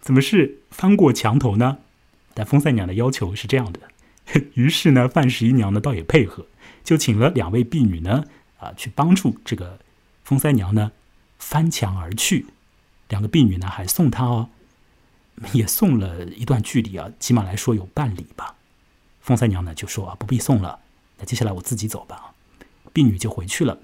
[0.00, 1.78] 怎么是翻过墙头呢？”
[2.34, 3.78] 但风三娘的要求是这样的，
[4.54, 6.46] 于是呢，范十一娘呢倒也配合，
[6.82, 8.24] 就请了两位婢女呢，
[8.58, 9.78] 啊，去帮助这个
[10.24, 10.90] 风三娘呢
[11.38, 12.46] 翻墙而去。
[13.08, 14.48] 两个婢女呢还送她哦，
[15.52, 18.56] 也送了一段距离啊，起码来说有半里吧。
[19.20, 20.80] 风三娘呢就说啊，不必送了，
[21.18, 22.34] 那接下来我自己走吧。
[22.92, 23.78] 婢女就回去了。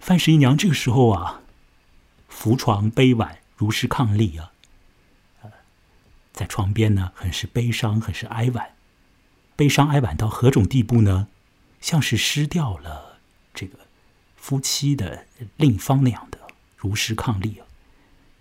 [0.00, 1.40] 范十一娘这个时候啊，
[2.28, 4.52] 扶床背碗，如是抗力啊。
[6.32, 8.70] 在床边呢，很是悲伤，很是哀婉，
[9.56, 11.28] 悲伤哀婉到何种地步呢？
[11.80, 13.18] 像是失掉了
[13.54, 13.78] 这个
[14.36, 16.38] 夫妻的另一方那样的
[16.76, 17.66] 如实抗力啊，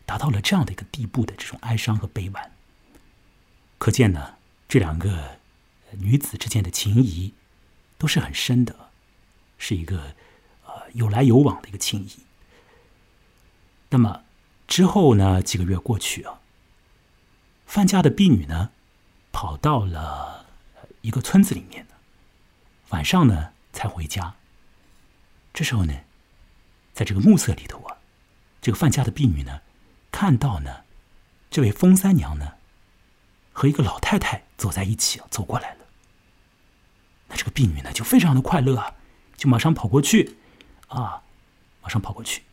[0.07, 2.51] 达到了这样的一个地步的这种哀伤和悲婉。
[3.77, 5.37] 可见呢，这两个
[5.99, 7.33] 女子之间的情谊
[7.99, 8.89] 都是很深的，
[9.59, 10.15] 是一个
[10.65, 12.09] 呃有来有往的一个情谊。
[13.89, 14.23] 那么
[14.65, 16.39] 之后呢，几个月过去啊。
[17.65, 18.71] 范家的婢女呢，
[19.33, 20.45] 跑到了
[21.01, 21.85] 一个村子里面
[22.89, 24.35] 晚上呢才回家。
[25.53, 25.93] 这时候呢，
[26.93, 27.97] 在这个暮色里头啊，
[28.61, 29.61] 这个范家的婢女呢，
[30.11, 30.83] 看到呢，
[31.49, 32.53] 这位风三娘呢，
[33.53, 35.85] 和一个老太太走在一起，走过来了。
[37.27, 38.95] 那这个婢女呢，就非常的快乐啊，
[39.35, 40.37] 就马上跑过去，
[40.87, 41.21] 啊，
[41.81, 42.43] 马上跑过去。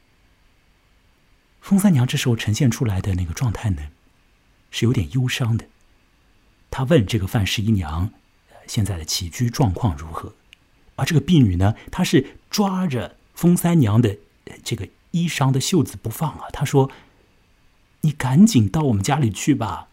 [1.60, 3.82] 风三娘这时候呈现出来的那个状态呢？
[4.70, 5.66] 是有点忧伤的，
[6.70, 8.10] 她问这个范十一娘，
[8.66, 10.34] 现在的起居状况如何？
[10.96, 14.18] 而这个婢女呢，她是抓着风三娘的
[14.64, 16.48] 这个衣裳的袖子不放啊。
[16.52, 16.90] 她说
[18.04, 19.88] ：“你赶紧到我们家里去吧，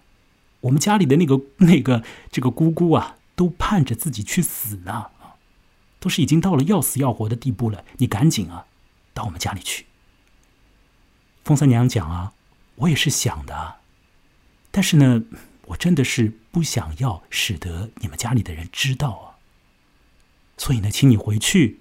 [0.59, 5.11] 我们家里的那个 那个这个姑姑啊，都盼着自己去死呢，
[5.99, 7.85] 都是已经到了要死要活的地步了。
[7.97, 8.65] 你赶紧啊，
[9.13, 9.85] 到我们家里去。”
[11.45, 12.33] 风三娘讲啊，
[12.75, 13.75] 我也是想的。
[14.69, 15.23] 但是呢，
[15.67, 19.39] 我真的是不想要使得你们家里的人知道啊。
[20.57, 21.79] 所以呢，请你回去，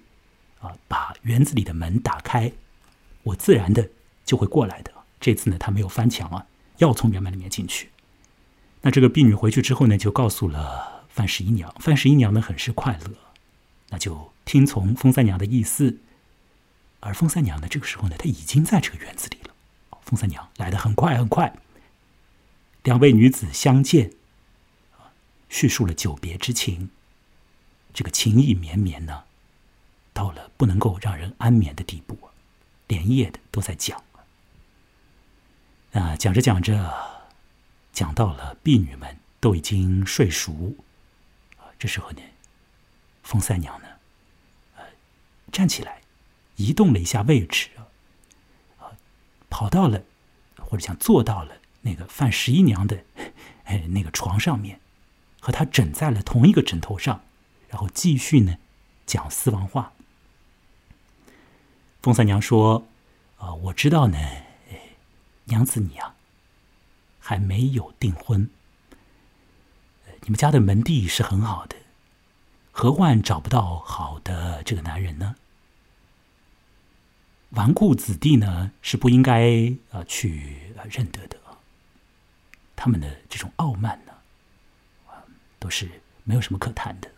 [0.61, 2.53] 啊，把园子里的门打开，
[3.23, 3.89] 我自然的
[4.25, 4.91] 就会过来的。
[5.21, 6.47] 这次呢，他没有翻墙啊，
[6.79, 7.89] 要从院门里面进去。
[8.81, 11.73] 那这个婢女回去之后呢，就告诉了范十一娘。
[11.79, 13.15] 范十一娘呢，很是快乐，
[13.89, 15.99] 那就听从风三娘的意思。
[16.99, 19.53] 而风三娘呢，这个时候呢，她已经在这个园子里了。
[20.01, 21.53] 风三娘来的很快，很快。
[22.83, 24.11] 两位女子相见，
[25.49, 26.89] 叙述了久别之情。
[27.93, 29.23] 这个情意绵绵呢，
[30.13, 32.17] 到了不能够让人安眠的地步，
[32.87, 34.03] 连夜的都在讲。
[35.93, 36.93] 啊，讲着讲着，
[37.91, 40.73] 讲到了婢女们都已经睡熟，
[41.57, 42.21] 啊，这时候呢，
[43.23, 43.87] 风三娘呢，
[44.77, 44.83] 呃，
[45.51, 46.01] 站起来，
[46.55, 47.69] 移动了一下位置
[48.79, 48.95] 啊，
[49.49, 50.01] 跑到了
[50.59, 53.03] 或者讲坐到了那个范十一娘的
[53.65, 54.79] 哎那个床上面，
[55.41, 57.21] 和她枕在了同一个枕头上，
[57.67, 58.57] 然后继续呢
[59.05, 59.91] 讲私房话。
[62.01, 62.87] 风三娘说
[63.37, 64.17] ：“啊，我知道呢，
[65.51, 66.15] 娘子你啊，
[67.19, 68.49] 还没有订婚。
[70.21, 71.75] 你们家的门第是很好的，
[72.71, 75.35] 何患找不到好的这个男人呢？
[77.49, 81.37] 纨绔子弟呢是不应该啊去认得的，
[82.77, 84.13] 他们的这种傲慢呢，
[85.59, 87.11] 都是没有什么可谈的。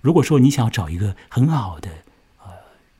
[0.00, 1.88] 如果说你想要找一个很好的
[2.42, 2.52] 呃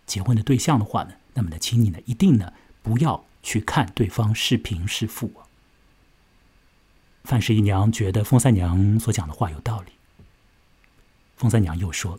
[0.07, 5.31] 结婚的对象的话呢？”那么呢，请你呢一定呢不要去看对方是贫是富。
[7.23, 9.93] 范十一娘觉得风三娘所讲的话有道理。
[11.37, 12.19] 风三娘又说：“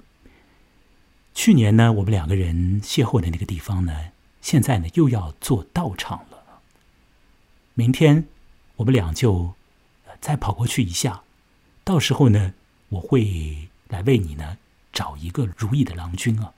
[1.36, 6.62] 去年呢，我们两个人邂逅的那个地方呢，现在呢又要做道场了。
[7.74, 8.26] 明天
[8.78, 9.54] 我们俩就
[10.22, 11.24] 再跑过去一下，
[11.84, 12.54] 到时候呢，
[12.88, 14.58] 我会来为你呢
[14.94, 16.54] 找一个如意的郎君啊。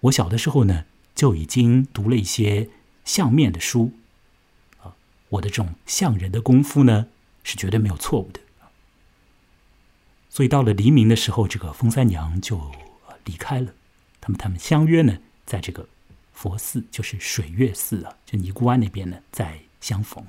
[0.00, 2.70] 我小的时候呢。”就已经读了一些
[3.04, 3.92] 相面的书，
[4.82, 4.94] 啊，
[5.28, 7.08] 我的这种相人的功夫呢
[7.42, 8.40] 是绝对没有错误的。
[10.28, 12.70] 所以到了黎明的时候，这个风三娘就
[13.24, 13.72] 离开了。
[14.20, 15.88] 他们他们相约呢，在这个
[16.32, 20.24] 佛寺，就是水月寺啊，就尼姑庵那边呢再相逢。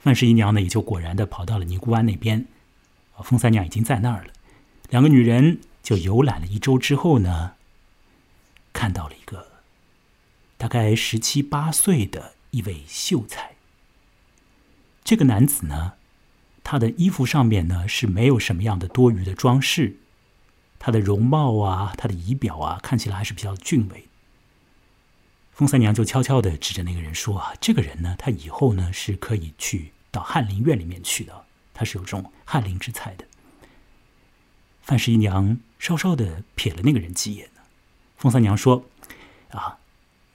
[0.00, 2.46] 范十一娘呢也就果然的跑到了尼姑庵那边，
[3.16, 4.32] 啊，风三娘已经在那儿了。
[4.90, 7.54] 两个女人就游览了一周之后呢。
[8.70, 9.47] 看到了一个
[10.58, 13.52] 大概十七八岁的一位秀才。
[15.02, 15.94] 这个男子呢，
[16.62, 19.96] 他的衣服上面呢是没有什么样的多余的装饰，
[20.78, 24.04] 他的容貌啊，他的仪表啊，看起来还是比较俊伟。
[25.52, 33.24] 风三娘就悄悄的指着那个人说：“啊，这个人呢，他以后呢是可以去到翰林院里面去的，他是有这种翰林之才的。”
[34.82, 37.62] 范十一娘稍稍的瞥了那个人几眼呢。
[38.16, 38.84] 风三娘说
[39.50, 39.77] ：“啊，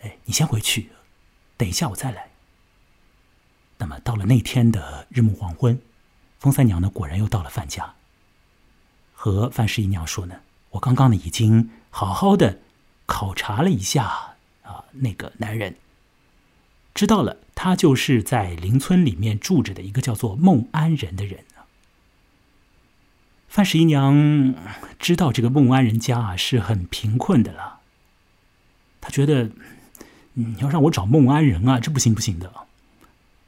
[0.04, 0.90] 哎，你先回去，
[1.58, 2.30] 等一下我再来。”
[3.80, 5.82] 那么到了那天的日暮黄昏，
[6.40, 7.96] 风三娘呢果然又到了范家，
[9.14, 12.60] 和范十一娘说呢：“我刚刚呢已经好好的
[13.06, 15.76] 考察了一下啊，那个男人，
[16.94, 21.44] 知道了，他就是在邻村里面住着的一个叫做孟安人的人。”
[23.50, 24.56] 范十一娘
[24.98, 27.82] 知道这个孟安人家啊是很贫困的了，
[29.02, 29.52] 她觉得
[30.34, 32.52] 你要让我找孟安人啊，这不行不行的。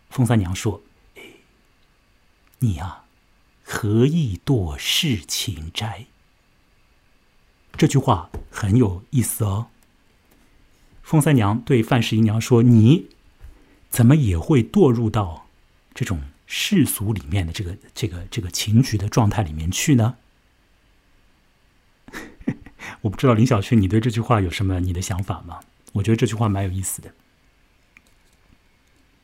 [0.09, 0.81] 风三娘说
[2.59, 3.03] ：“你呀，
[3.63, 6.05] 何意堕世情斋？”
[7.77, 9.67] 这句话很有意思哦。
[11.03, 13.09] 风三娘对范十一娘说：“你
[13.89, 15.47] 怎么也会堕入到
[15.93, 20.15] 这种？”世俗里面的这个这个这个情局的状态里面去呢？
[23.01, 25.59] 我不知道林小轩，你对这句话有什么你的想法吗？
[25.95, 27.09] 我觉得这句话蛮有意思的。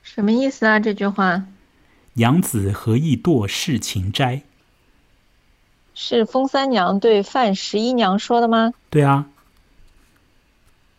[0.02, 0.80] 什么意思啊？
[0.80, 1.46] 这句话？
[2.14, 4.44] 娘子何意堕世情斋？
[5.94, 8.74] 是风三娘对范十一娘说的吗？
[8.90, 9.30] 对啊。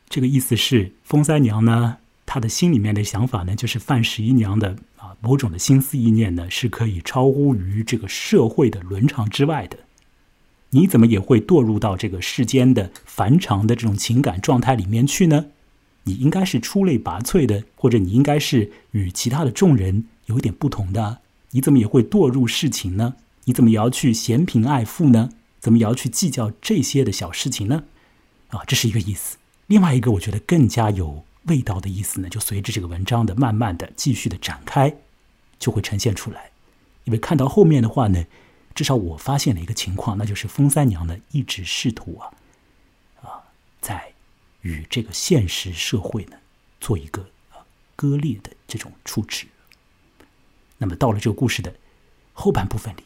[0.08, 5.16] 这个意思是风三娘呢，她的心里面的想法呢，就是范十一娘的啊。
[5.20, 9.78] 某种的心思意念呢，是可以超乎于这个社会的伦常之外的。
[10.70, 15.46] 你怎么也会堕入到这个世间的凡常的这种情感状态里面去呢？
[16.04, 21.20] 你应该是出类拔萃的，或者你应该是与其他的众人有点不同的。
[21.50, 23.14] 你怎么也会堕入世情呢？
[23.44, 25.30] 你怎么也要去嫌贫爱富呢？
[25.60, 27.84] 怎么也要去计较这些的小事情呢？
[28.48, 29.36] 啊，这是一个意思。
[29.66, 34.96] 另外一个，我觉得更加有味道的意思呢，就随着这个文章的慢慢的继续的展开。
[35.58, 36.50] 就会呈现出来，
[37.04, 38.24] 因为看到后面的话呢，
[38.74, 42.34] 至少我发现了一个情况，那就是风三娘呢一直试图啊，
[43.22, 43.28] 啊，
[43.80, 44.11] 在
[44.62, 46.36] 与这个现实社会呢
[46.80, 47.62] 做一个啊
[47.94, 49.46] 割裂的这种处置。
[50.78, 51.72] 那么到了这个故事的
[52.32, 53.04] 后半部分里，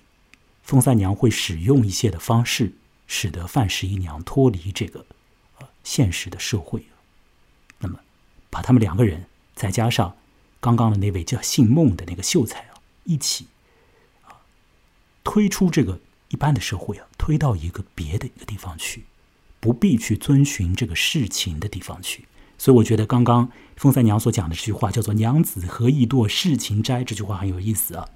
[0.63, 2.73] 风三娘会使用一些的方式，
[3.07, 5.05] 使得范十一娘脱离这个
[5.59, 6.87] 呃现实的社会，
[7.81, 8.01] 那么
[8.49, 10.17] 把他们两个人再加上。
[10.59, 13.47] 刚刚的那位叫姓孟的那个秀才啊，一起
[14.25, 14.41] 啊
[15.23, 16.01] 推出这个
[16.31, 19.05] 一般的社会啊，推到一个别的一个地方去，
[19.67, 22.25] 不必去遵循这个世情的地方去。
[22.57, 28.09] 所以我觉得刚刚风三娘所讲的这句话叫做“娘子何以堕世情斋”，这句话很有意思啊。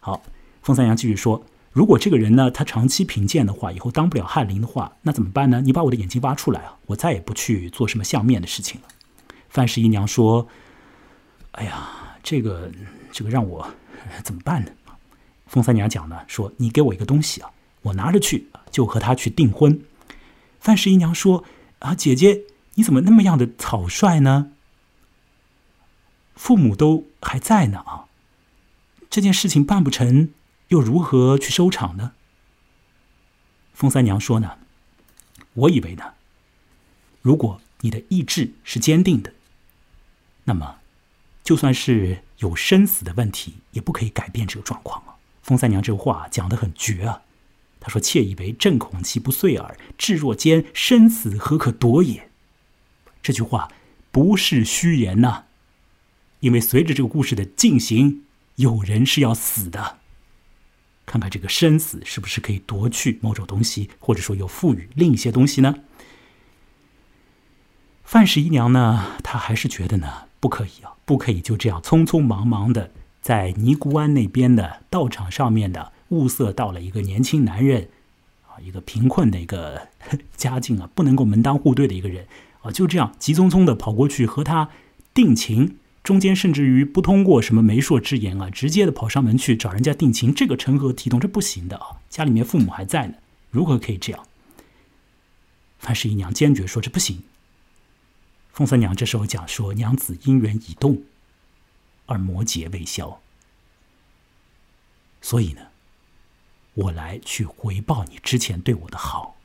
[0.00, 0.20] 好，
[0.60, 5.60] 风三娘继续说：“如果这个人呢，他长期贫贱的话，以后当不了翰林的话，那怎么办呢？
[5.60, 8.88] 你把我的眼睛挖出来啊，我再也不去做什么相面的事情了。
[9.48, 10.48] 范十一娘说
[11.52, 12.68] ：“哎呀，这个
[13.12, 13.64] 这个让我
[14.24, 14.72] 怎么办呢？”
[15.46, 17.48] 风三娘讲呢，说：“你给我一个东西啊，
[17.82, 19.80] 我拿着去就和他去订婚。”
[20.60, 21.44] 范十一娘说
[21.80, 22.42] ：“啊，姐姐，
[22.74, 24.52] 你怎么那么样的草率呢？
[26.34, 28.06] 父母都还在呢啊，
[29.10, 30.30] 这件事情办不成。”
[30.68, 32.12] 又如何去收场呢？
[33.72, 34.58] 风三娘说呢
[35.54, 36.12] ：“我以为呢，
[37.22, 39.32] 如果你的意志是坚定的，
[40.44, 40.80] 那么
[41.42, 47.22] 就算是有生死的问题，也不可以改变这个状况啊。”风三娘这话讲的很绝啊！
[47.88, 52.28] 她说：“妾以为正恐其不遂耳，至若坚生死何可夺也？”
[53.22, 53.72] 这句话
[54.12, 55.44] 不是虚言呐，
[56.40, 58.24] 因为随着这个故事的进行，
[58.56, 60.00] 有人是要死的。
[61.06, 65.76] 看看这个生死是不是可以夺去某种东西，或者说又赋予另一些东西呢？
[68.04, 72.90] 范十一娘呢，她还是觉得呢，不可以啊，不可以就这样匆匆忙忙的
[73.22, 77.88] 在尼姑庵那边的道场上面的物色到了一个年轻男人，
[78.46, 79.88] 啊，一个贫困的一个
[80.36, 82.26] 家境啊，不能够门当户对的一个人
[82.62, 84.70] 啊，就这样急匆匆的跑过去和他
[85.12, 85.76] 定情。
[86.04, 91.20] 中间甚至于不通过什么媒妁之言啊，直接的跑上门去找人家定情，这个成何体统？
[91.20, 92.00] 这不行的啊！
[92.08, 93.14] 家里面父母还在呢，
[93.50, 94.26] 如何可以这样？
[95.78, 97.22] 范十一娘坚决说这不行。
[98.52, 101.02] 凤三娘这时候讲说：“娘子姻缘已动，
[102.06, 103.20] 而魔结未消，
[105.20, 105.67] 所以呢，
[106.78, 109.36] 我来去回报你之前对我的好，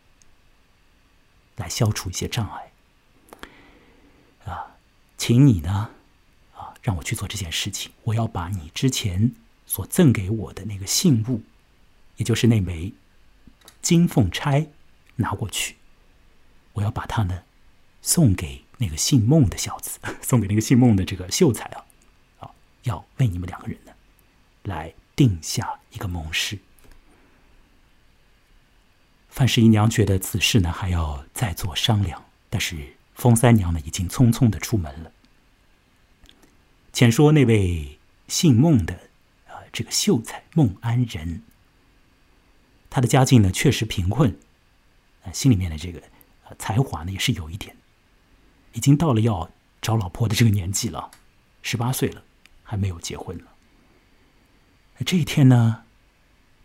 [1.56, 2.72] 来消除一些障碍。
[4.46, 4.78] 啊，
[5.18, 5.90] 请你呢。”
[6.54, 9.32] 啊让我去做这件事情，我要把你之前
[9.66, 11.42] 所赠给我的那个信物，
[12.18, 12.94] 也就是那枚
[13.82, 14.68] 金凤钗
[15.16, 15.78] 拿过去，
[16.74, 17.44] 我要把它呢
[18.02, 21.86] 送给那个姓孟的小子， 送给那个姓孟的这个秀才啊，
[22.42, 22.52] 啊，
[22.84, 23.94] 要为你们两个人呢
[24.64, 26.60] 来定下一个盟誓。
[29.34, 35.12] 范十一娘觉得此事呢还要再做商量，但是风三娘呢已经匆匆的出门了。
[36.94, 38.94] 前说那位姓孟的
[39.48, 41.42] 啊，这个秀才孟安仁，
[42.92, 44.38] 他的家境呢确实贫困，
[45.24, 46.00] 啊，心里面的这个
[46.60, 47.76] 才华呢也是有一点，
[48.74, 49.50] 已经到了要
[49.82, 51.10] 找老婆的这个年纪了，
[51.64, 52.22] 十八岁了，
[52.62, 53.46] 还没有结婚呢。
[55.04, 55.86] 这一天呢，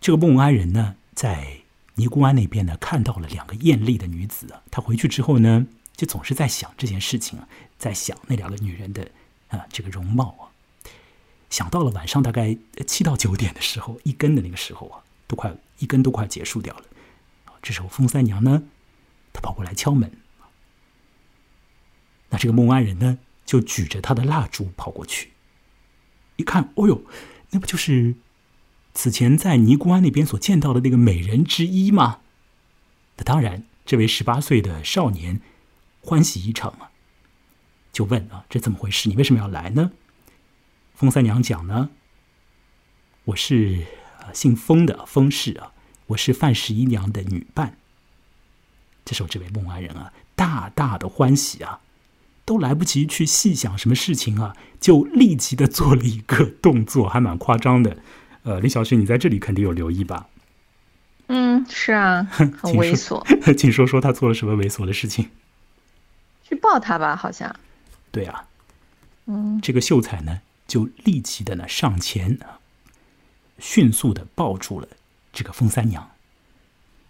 [0.03, 1.58] 这个孟安仁呢在
[1.99, 7.39] 尼姑庵那边呢看到了两个艳丽的女子啊，他回去之后呢就总是在想这件事情，
[7.79, 9.07] 在想那两个女人的。
[9.49, 10.53] 啊，这个容貌啊，
[11.49, 12.55] 想到了晚上大概
[12.87, 16.85] 七到九点的时候，一更的那个时候啊，都快一更都快结束掉了。
[17.63, 18.65] 这时候风三娘呢，
[19.33, 20.13] 她跑过来敲门。
[22.29, 25.33] 那这个孟安人呢，就举着他的蜡烛跑过去，
[26.37, 27.03] 一看，哦呦，
[27.49, 28.15] 那不就是
[28.99, 32.19] 此前在尼姑庵那边所见到的那个美人之一吗？
[33.17, 35.41] 那当然，这位十八岁的少年
[36.01, 36.91] 欢喜一场啊。
[37.93, 39.09] 就问啊，这怎么回事？
[39.09, 39.93] 你为什么要来呢？
[40.97, 41.91] 风三娘讲呢，
[43.27, 43.87] 我是
[44.35, 45.71] 姓风的风氏啊，
[46.09, 47.79] 我是范十一娘的女伴。
[49.05, 51.79] 这时候，这位孟安人啊，大大的欢喜啊，
[52.45, 58.03] 都来不及去细想什么事情啊，就立即的做了一个动作，还蛮夸张的。
[58.43, 60.29] 呃，李小旭，你在这里肯定有留意吧？
[61.27, 63.23] 嗯，是啊， 很猥琐。
[63.55, 65.29] 请说说他做了什么猥琐的事情？
[66.45, 67.55] 去抱他吧，好像。
[68.11, 68.47] 对啊，
[69.27, 72.59] 嗯，这个秀才呢，就立即的呢上前啊，
[73.59, 74.89] 迅速的抱住了
[75.33, 76.11] 这个风三娘。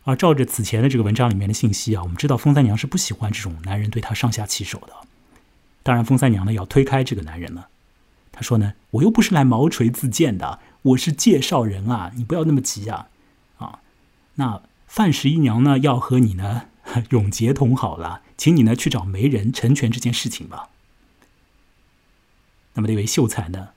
[0.05, 4.93] 而照着此前的这个文章里面的信息啊，我们知道风三娘是不喜欢这种男人对她上下其手的。
[5.83, 7.68] 当然，风三娘呢要推开这个男人了。
[8.33, 13.09] 她说呢：“我又不是来毛锤自荐的，我是介绍人啊，你不要那么急啊，
[13.59, 13.81] 啊，
[14.37, 16.66] 那范十一娘呢要和你呢
[17.11, 20.70] 永结同好了，请你呢去找媒人成全这件事情吧。”
[22.74, 23.70] 那么那位秀才呢，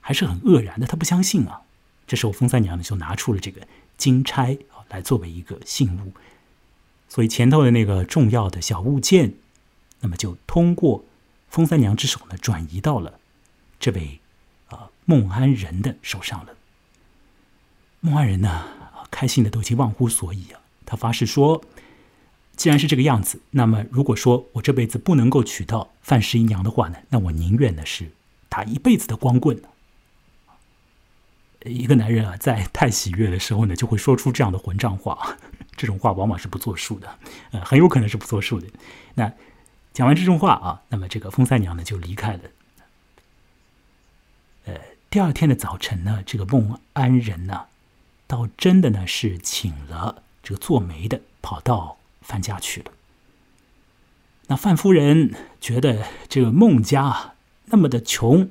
[0.00, 1.60] 还是很愕然的，他不相信啊。
[2.06, 3.66] 这时候风三娘呢就拿出了这个
[3.96, 6.12] 金钗啊，来作为一个信物。
[7.08, 9.34] 所以前头的那个重要的小物件，
[10.00, 11.04] 那么就通过
[11.48, 13.20] 风三娘之手呢，转移到了
[13.78, 14.20] 这位
[15.04, 16.52] 孟安仁的手上了。
[18.00, 18.64] 孟安仁呢，
[19.10, 21.64] 开心的都已经忘乎所以啊，他发誓说。
[22.56, 28.12] 既然是这个样子，那么如果说我这辈子不能够娶到范十一娘的话呢，那我宁愿的是
[28.48, 29.60] 打一辈子的光棍。
[31.64, 35.36] 一个男人啊，在太喜悦的时候呢，就会说出这样的混账话。
[35.76, 37.18] 这种话往往是不作数的，
[37.50, 38.68] 呃，很有可能是不作数的。
[39.14, 39.32] 那
[39.92, 42.42] 讲完这种话啊，那么这个风三娘呢就离开了。
[45.14, 47.66] 第二天的早晨呢，这个孟安仁呢，
[48.26, 52.90] 倒真的呢是请了这个做媒的，跑到范家去了。
[54.48, 57.34] 那范夫人觉得这个孟家
[57.66, 58.50] 那么的穷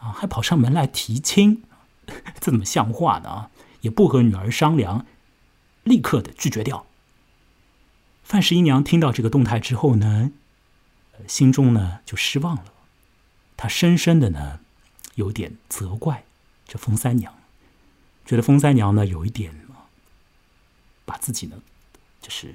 [0.00, 1.62] 啊，还跑上门来提亲。
[2.40, 3.48] 这怎么像话呢？
[3.82, 5.06] 也不和女儿商量，
[5.84, 6.86] 立刻的拒绝掉。
[8.24, 10.32] 范十一娘听到这个动态之后呢，
[11.28, 12.64] 心中呢就失望了。
[13.56, 14.58] 她深深的呢
[15.14, 16.24] 有点责怪
[16.66, 17.34] 这封三娘，
[18.24, 19.54] 觉得封三娘呢有一点
[21.04, 21.56] 把自己呢
[22.20, 22.54] 就是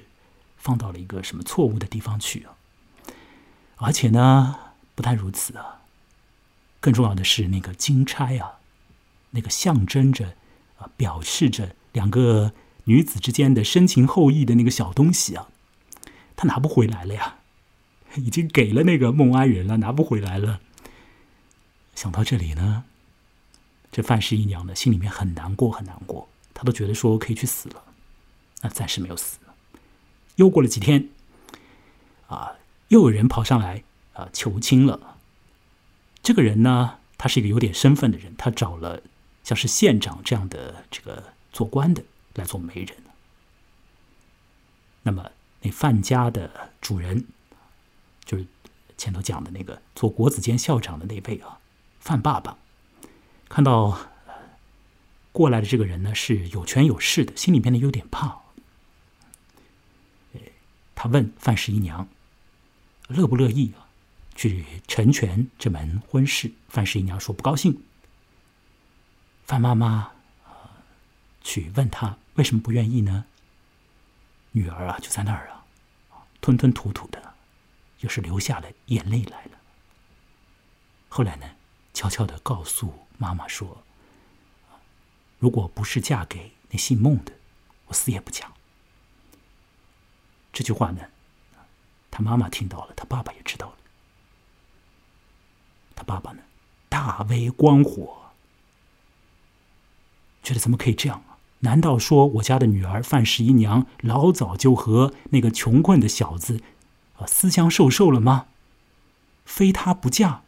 [0.56, 2.54] 放到了一个什么错误的地方去啊。
[3.76, 4.58] 而且呢，
[4.94, 5.82] 不但如此啊，
[6.80, 8.54] 更重要的是那个金钗啊。
[9.30, 10.34] 那个象征着，
[10.78, 12.52] 啊，表示着两个
[12.84, 15.48] 女子之间的深情厚谊的那个小东西啊，
[16.34, 17.36] 他拿不回来了呀，
[18.16, 20.60] 已经给了那个孟安人了，拿不回来了。
[21.98, 22.84] 想到这里呢，
[23.90, 27.82] 这范十一娘呢心里面很难过，很难过，她都觉得说可以去死了，
[28.60, 29.40] 那暂时没有死。
[30.36, 31.08] 又过了几天，
[32.28, 32.52] 啊，
[32.86, 33.82] 又有人跑上来
[34.12, 35.16] 啊求亲了。
[36.22, 39.02] 这个人呢，他是一个有点身份的人，他找了。
[39.42, 42.96] 像是县长这样的这个做官的来做媒人，
[45.02, 45.32] 那么
[45.62, 47.24] 那范家的主人，
[48.24, 48.46] 就是
[48.96, 51.57] 前头讲的那个做国子监校长的那位啊，
[52.08, 52.56] 范爸爸，
[53.50, 53.98] 看到
[55.30, 58.40] 过来的这个人呢是有权有势的，心里面呢有点怕。
[60.94, 62.08] 他问范十一娘
[63.08, 63.84] 乐不乐意啊，
[64.34, 66.50] 去成全这门婚事？
[66.70, 67.78] 范十一娘说不高兴。
[69.44, 70.10] 范妈妈
[71.42, 73.26] 去问他为什么不愿意呢？
[74.52, 75.60] 女儿啊，就在那儿啊，
[76.40, 77.34] 吞吞吐吐的，
[78.00, 79.58] 又是流下了眼泪来了。
[81.10, 81.46] 后来呢，
[81.98, 83.82] 悄悄的告诉妈妈说
[85.40, 87.32] ：“如果不是嫁给那姓孟的，
[87.86, 88.52] 我死也不嫁。”
[90.54, 91.00] 这句话呢，
[92.08, 93.76] 他妈妈听到了，他爸爸也知道了。
[95.96, 96.42] 他爸爸呢，
[96.88, 98.30] 大为光火。
[100.44, 101.38] 觉得怎么可以这样啊？
[101.58, 106.62] 难道说我家的女儿范十一娘老早就和那个穷困的小子
[107.16, 108.46] 啊私相授受了吗？
[109.44, 110.44] 非他不嫁，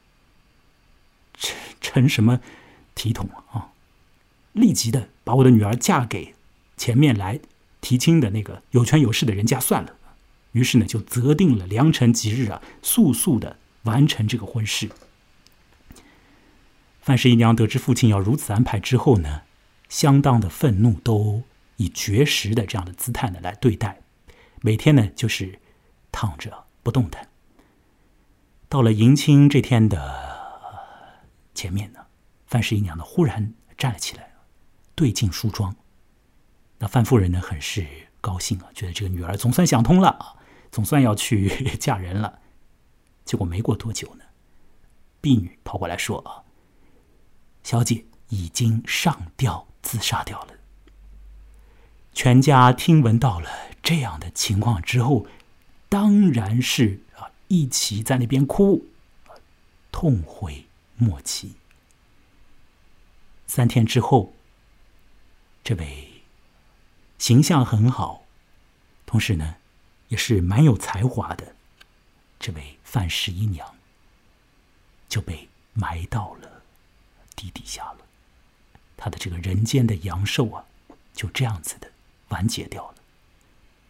[1.41, 2.41] 成成什么
[2.95, 3.73] 体统啊？
[4.53, 6.35] 立即的把我的女儿嫁给
[6.77, 7.41] 前面来
[7.81, 9.97] 提亲的那个有权有势的人家算了。
[10.53, 14.91] 于是呢，就择定了良辰吉日啊，速速的完成这个婚事。
[17.01, 19.43] 范十一娘得知父亲要如此安排之后呢？
[19.89, 21.43] 相当的愤怒，都
[21.77, 24.03] 以绝食的这样的姿态呢来对待，
[24.61, 25.59] 每天呢就是
[26.13, 27.27] 躺着不动弹。
[28.69, 30.30] 到了迎亲这天的
[31.55, 32.01] 前面呢，
[32.47, 34.33] 范十一娘呢忽然站了起来，
[34.95, 35.75] 对镜梳妆。
[36.79, 37.87] 那范夫人呢很是
[38.21, 40.37] 高兴啊，觉得这个女儿总算想通了啊，
[40.71, 41.49] 总算要去
[41.79, 42.41] 嫁人了。
[43.25, 44.25] 结果没过多久呢，
[45.21, 46.45] 婢女跑过来说啊，
[47.63, 49.67] 小姐已经上吊。
[49.83, 50.49] 自杀掉了。
[52.13, 53.49] 全家听闻到了
[53.83, 55.25] 这样的情况之后，
[55.89, 58.85] 当然是啊一起在那边哭，
[59.91, 60.67] 痛悔
[61.01, 61.55] 莫及。
[63.47, 64.33] 三天之后，
[65.65, 66.23] 这位
[67.19, 68.25] 形象很好，
[69.07, 69.57] 同时呢
[70.09, 71.57] 也是蛮有才华的
[72.39, 73.75] 这位范十一娘，
[75.09, 76.63] 就被埋到了
[77.35, 77.99] 地底下了。
[78.97, 80.65] 他的这个人间的阳寿啊，
[81.15, 81.91] 就这样子的
[82.29, 82.95] 完结掉了，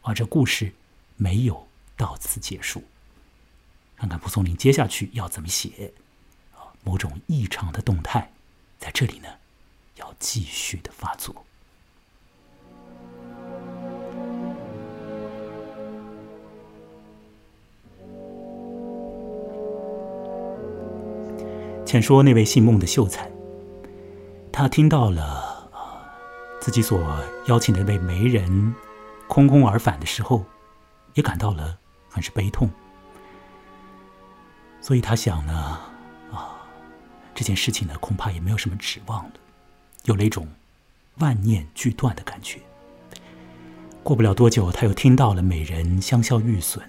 [0.02, 0.72] 而这故事
[1.16, 2.84] 没有到此结束。
[3.96, 5.92] 看看蒲松龄接下去要怎么写？
[6.82, 8.32] 某种异常的动态
[8.78, 9.28] 在这里呢，
[9.96, 11.34] 要继续的发作。
[21.84, 23.28] 先说那位姓孟的秀才。
[24.52, 25.68] 他听到了
[26.60, 27.00] 自己所
[27.46, 28.74] 邀请的那位媒人
[29.26, 30.44] 空空而返的时候，
[31.14, 31.78] 也感到了
[32.08, 32.70] 很是悲痛。
[34.80, 35.80] 所以他想呢，
[37.40, 39.32] 这件事情呢，恐怕也没有什么指望了，
[40.04, 40.46] 有了一种
[41.20, 42.60] 万念俱断的感觉。
[44.02, 46.84] 过不了多久，他又听到了美人香消玉损，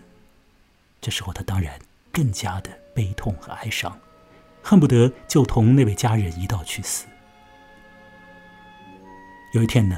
[1.00, 1.80] 这时候他当然
[2.12, 3.98] 更加的悲痛和哀伤，
[4.62, 7.06] 恨不得就同那位佳人一道去死。
[9.54, 9.98] 有一天呢，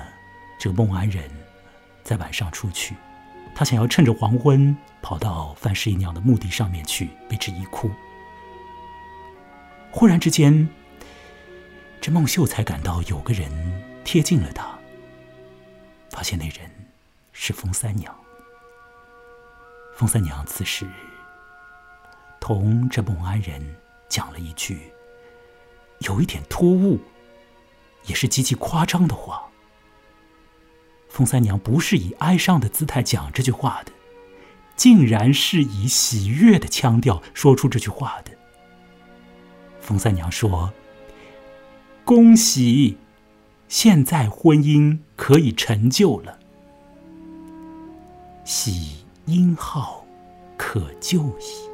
[0.59, 1.27] 这个孟安人
[2.03, 2.93] 在晚上出去，
[3.55, 7.89] 他想要趁着黄昏跑到范氏姨娘的墓地上面去为之一哭。
[9.95, 10.67] 忽然之间，
[12.01, 13.47] 这孟秀才感到有个人
[14.03, 14.75] 贴近了他，
[16.09, 16.67] 发现那人
[17.31, 18.13] 是封三娘。
[19.95, 20.87] 封三娘此时
[22.39, 23.63] 同这孟安人
[24.09, 24.91] 讲了一句。
[25.99, 26.99] 有一点突兀，
[28.07, 29.47] 也是极其夸张的话。
[31.07, 33.91] 风三娘不是以哀伤的姿态讲这句话的，
[34.75, 38.31] 竟然是以喜悦的腔调说出这句话的。
[39.83, 40.73] 冯三娘说
[42.05, 42.97] ：“恭喜，
[43.67, 46.39] 现在婚姻可以成就了。
[48.45, 50.05] 喜殷号
[50.57, 51.69] 可就矣。”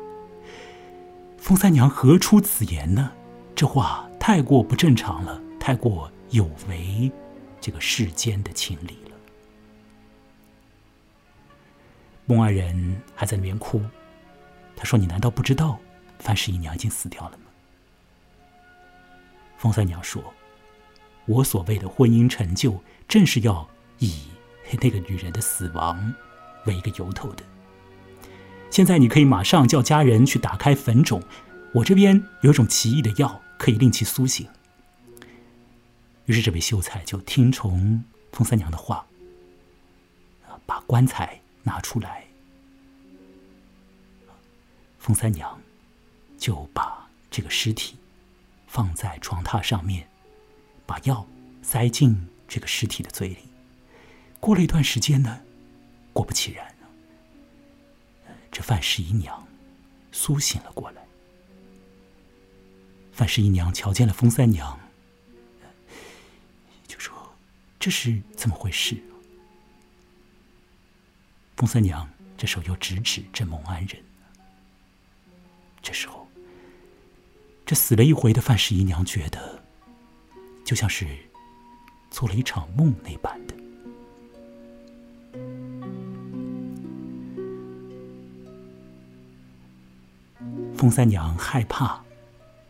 [1.38, 3.12] 冯三娘何出此言呢？
[3.56, 4.06] 这话。
[4.20, 7.10] 太过不正常了，太过有违
[7.60, 9.16] 这个世间的情理了。
[12.26, 13.82] 孟二人还在那边哭，
[14.76, 15.80] 他说：“你难道不知道
[16.20, 17.46] 范氏姨娘已经死掉了吗？”
[19.60, 20.34] 风三娘说
[21.28, 24.24] ：“我所谓的婚姻成就，正是要以
[24.82, 26.12] 那个女人的死亡
[26.66, 27.44] 为一个由头的。
[28.72, 31.22] 现在你可以马上叫家人去打开坟冢，
[31.74, 34.48] 我这边有一种奇异的药。”可以令其苏醒。
[36.26, 38.02] 于是，这位秀才就听从
[38.32, 39.06] 风三娘的话，
[40.66, 42.26] 把棺材拿出来。
[44.98, 45.60] 风三娘
[46.38, 47.98] 就把这个尸体
[48.70, 50.08] 放在床榻上面，
[50.86, 51.26] 把药
[51.64, 53.50] 塞进这个尸体的嘴里。
[54.40, 55.42] 过了一段时间呢，
[56.14, 56.74] 果不其然，
[58.52, 59.46] 这范十一娘
[60.12, 61.02] 苏醒了过来。
[63.12, 64.80] 范十一娘瞧见了风三娘，
[66.88, 67.14] 就说
[67.80, 68.96] ：“这是怎么回事？”
[71.58, 72.08] 风三娘
[72.38, 74.02] 这时候又指指这蒙安人。
[75.82, 76.19] 这时候，
[77.70, 79.62] 这死了一回的范十一娘觉得，
[80.66, 81.06] 就像是
[82.10, 83.54] 做了一场梦那般的。
[90.76, 92.04] 风三娘害怕。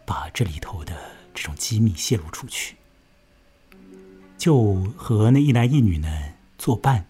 [0.06, 0.94] 把这里头的
[1.34, 2.76] 这种机密泄露出去，
[4.38, 6.10] 就和那一男一女呢
[6.58, 7.06] 作伴，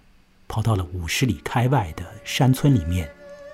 [0.47, 3.09] 跑到了五十里开外的山村里面，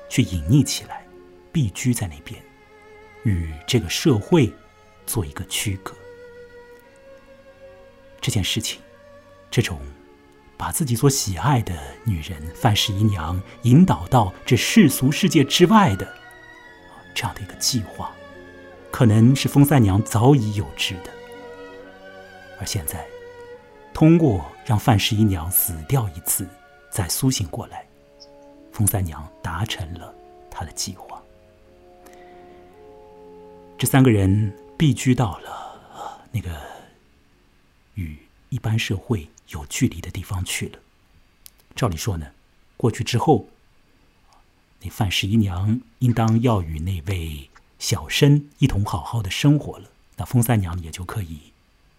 [0.09, 1.05] 去隐匿起来，
[1.53, 2.43] 避居在那边，
[3.25, 4.51] 与这个社会
[5.05, 5.93] 做一个区隔。
[8.21, 8.79] 这件事情，
[9.51, 9.79] 这种
[10.57, 16.07] 把自己所喜爱的女人范十姨娘引导到这世俗世界之外的
[17.13, 18.11] 这样的一个计划。
[18.91, 21.11] 可能是风三娘早已有之的，
[22.57, 23.05] 而现在
[23.93, 26.47] 通过让范十姨娘死掉一次，
[26.89, 27.85] 再苏醒过来，
[28.71, 30.15] 风三娘达成了
[30.49, 31.14] 她的计划。
[33.77, 36.61] 这三个人避居到了那个
[37.95, 38.17] 与
[38.49, 40.79] 一般社会有距离的地方去了。
[41.75, 42.31] 照理说呢，
[42.77, 43.47] 过去之后，
[44.81, 47.49] 那范十一娘应当要与那位。
[47.77, 51.51] 小生一同好好的生活了，那风三娘也就可以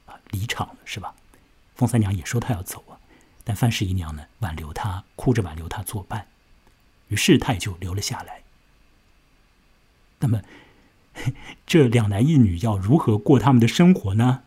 [0.06, 1.14] 啊离场了，是吧？
[1.76, 2.98] 风三娘也说她要走啊，
[3.44, 6.26] 但范氏一娘呢挽留她，哭着挽留她作伴，
[7.08, 8.42] 于是她也就留了下来。
[10.18, 10.42] 那么
[11.66, 14.42] 这两男一女要如何过他们的生活呢？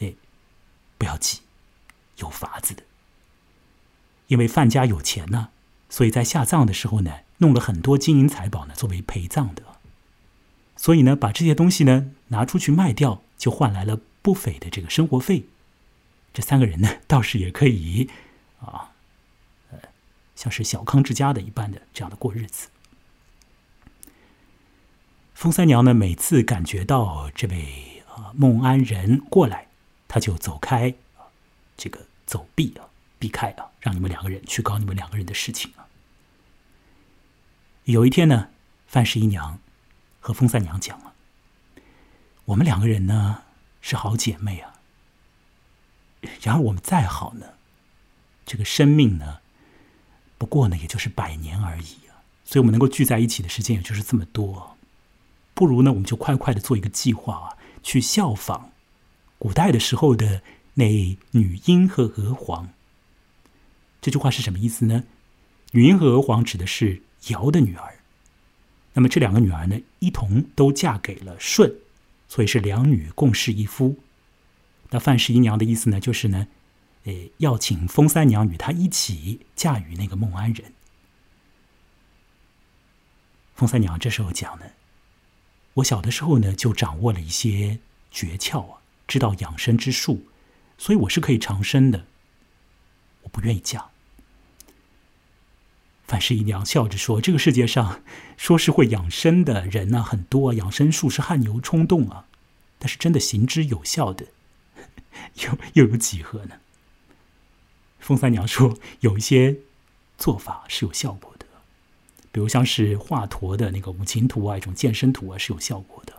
[0.00, 0.14] 哎，
[0.98, 1.40] 不要急，
[2.18, 2.82] 有法子的，
[4.28, 5.48] 因为范家有钱呢，
[5.88, 7.20] 所以在下葬的时候呢。
[7.38, 9.62] 弄了很多金银财宝呢，作为陪葬的，
[10.74, 15.44] 所以呢，把这些东西呢拿出去卖掉，就换来了不菲的这个生活费。
[16.32, 18.08] 这三个人呢， 倒是也可以
[18.58, 18.92] 啊，
[19.70, 19.78] 呃，
[20.34, 22.68] 像是小康之家的一般的这样的过日子。
[25.36, 29.68] 风三娘呢，每次感觉到这位啊孟安仁过来，
[30.08, 30.94] 她就走开，
[31.76, 35.84] 这个走避啊，避开啊，让你们两个人去搞你们两个人的事情啊。
[37.84, 38.48] 有一天呢，
[38.86, 39.58] 范十一娘
[40.20, 41.12] 和风三娘讲了
[42.46, 43.42] ：“我们两个人呢
[43.82, 44.72] 是好姐妹啊。
[46.40, 47.46] 然而我们再好呢，
[48.46, 49.40] 这个生命呢，
[50.38, 52.24] 不过呢也就是百年而已啊。
[52.46, 54.75] 所以我们能够聚在一起的时间也就是这么多。
[55.56, 58.70] 不如呢，我们就快快的做一个计划啊，去效仿
[59.40, 60.42] 古代的时候的
[60.74, 62.68] 那女婴和娥皇。
[64.00, 65.02] 这句话是什么意思呢？
[65.72, 67.98] 女婴和娥皇指的是。”尧的女儿，
[68.92, 71.74] 那么这两个女儿呢，一同都嫁给了舜，
[72.28, 73.96] 所以是两女共侍一夫。
[74.90, 76.46] 那范十一娘的意思呢，就是呢，
[77.02, 80.72] 呃，要请封三娘与她一起嫁与那个孟安人。
[83.56, 84.66] 封三娘这时候讲呢，
[85.76, 87.78] 我小的时候呢就掌握了一些
[88.10, 90.22] 诀窍啊，知道养生之术，
[90.78, 92.06] 所以我是可以长生的。
[93.22, 93.86] 我不愿意嫁。
[96.06, 98.00] 范十一娘笑着说：“这个世界上
[98.36, 102.26] 说是会养生的人呢很多，养生术是汗牛充栋啊，
[102.78, 104.26] 但是真的行之有效的，
[105.44, 106.60] 又又有几何呢？”
[108.00, 109.56] 风三娘说：“有一些
[110.16, 111.35] 做法是有效果的，
[112.36, 116.12] 比如像是华佗的那个五禽图啊，一种健身图啊是有效果的。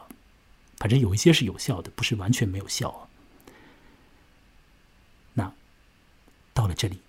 [0.77, 3.05] 反正有一些是有效的，不是完全没有效啊。”
[5.35, 5.53] 那
[6.55, 7.03] 到了这里，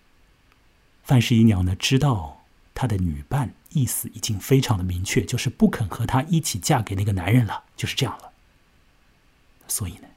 [1.04, 2.44] 范十一娘呢知道。
[2.74, 8.32] 她的女伴意思已经非常的明确，就是不肯和她一起嫁给那个男人了，就是这样了。
[9.66, 10.08] 所以呢，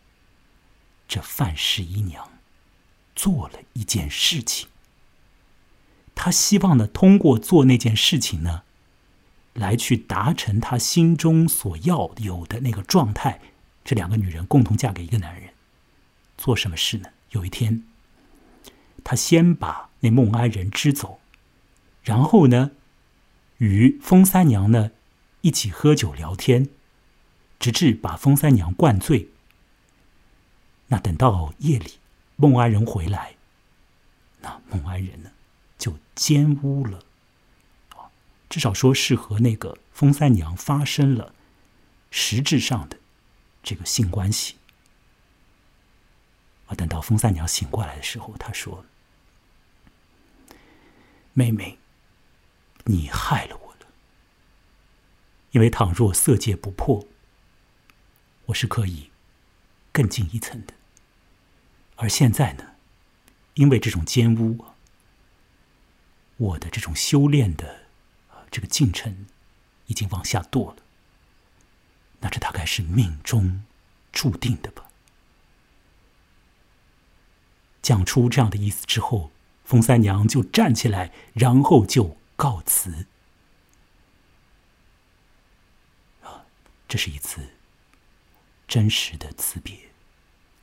[1.07, 2.29] 这范十一娘
[3.15, 4.67] 做了一件事情，
[6.13, 8.63] 她希望呢，通过做那件事情呢，
[9.53, 13.39] 来去达成她心中所要有的那个状态。
[13.83, 15.53] 这两个女人共同嫁给一个男人，
[16.37, 17.09] 做什么事呢？
[17.31, 17.83] 有一天，
[19.03, 21.19] 他先把那孟安人支走。
[22.03, 22.71] 然后呢，
[23.57, 24.91] 与封三娘呢
[25.41, 26.69] 一起喝酒聊天，
[27.59, 29.29] 直至把封三娘灌醉。
[30.87, 31.93] 那等到夜里，
[32.35, 33.35] 孟安人回来，
[34.41, 35.31] 那孟安人呢
[35.77, 37.03] 就奸污了，
[38.51, 41.33] 至少说是和那个风三娘发生了
[42.11, 42.99] 实质上的
[43.63, 44.57] 这个性关系。
[46.67, 48.85] 啊，等到风三娘醒过来的时候，她说
[51.33, 51.79] ：“妹妹。”
[52.85, 53.85] 你害了我了，
[55.51, 57.07] 因为倘若色戒不破，
[58.47, 59.11] 我是可以
[59.91, 60.73] 更进一层的。
[61.97, 62.71] 而现在呢，
[63.53, 64.65] 因为这种奸污，
[66.37, 67.80] 我的这种修炼的
[68.51, 69.25] 这个进程
[69.87, 70.83] 已经往下堕了。
[72.19, 73.63] 那这大概是命中
[74.11, 74.85] 注定的吧？
[77.81, 79.31] 讲出这样的意思之后，
[79.65, 82.17] 封三娘就站起来，然后就。
[82.37, 83.05] 告辞
[86.23, 86.43] 啊，
[86.87, 87.49] 这是一次
[88.67, 89.77] 真实的辞别。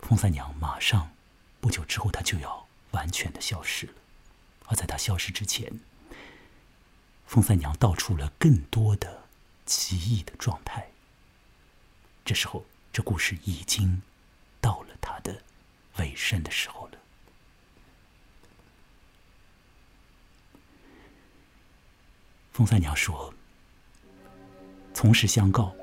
[0.01, 1.12] 风三娘马上
[1.61, 3.93] 不久之后，她就要完全的消失了。
[4.66, 5.78] 而在她消失之前，
[7.29, 9.24] 风三娘道出了更多的
[9.66, 10.89] 奇异的状态。
[12.24, 14.01] 这时候，这故事已经
[14.62, 15.43] 到了它的
[15.99, 16.93] 尾声的时候了。
[22.51, 23.33] 风三娘说
[24.95, 25.74] ：“从实相告，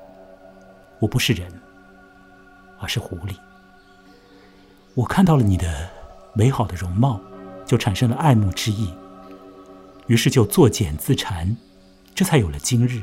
[1.00, 1.62] 我不是人，
[2.80, 3.38] 而是狐狸。
[4.94, 5.88] 我看到了你的
[6.34, 7.20] 美好的容貌，
[7.64, 8.92] 就产生了爱慕之意，
[10.06, 11.56] 于是就作茧自缠，
[12.14, 13.02] 这才有了今日。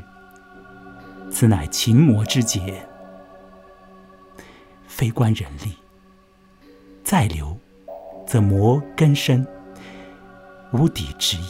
[1.30, 2.86] 此乃情魔之劫，
[4.86, 5.72] 非关人力。
[7.02, 7.58] 再留，
[8.26, 9.46] 则魔根深，
[10.72, 11.46] 无底之意。”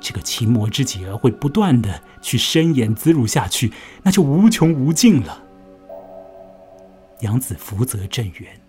[0.00, 5.42] 这个情魔之劫会不断的去深演滋入下去，那就无穷无尽了。
[7.20, 8.60] 杨子福泽正源，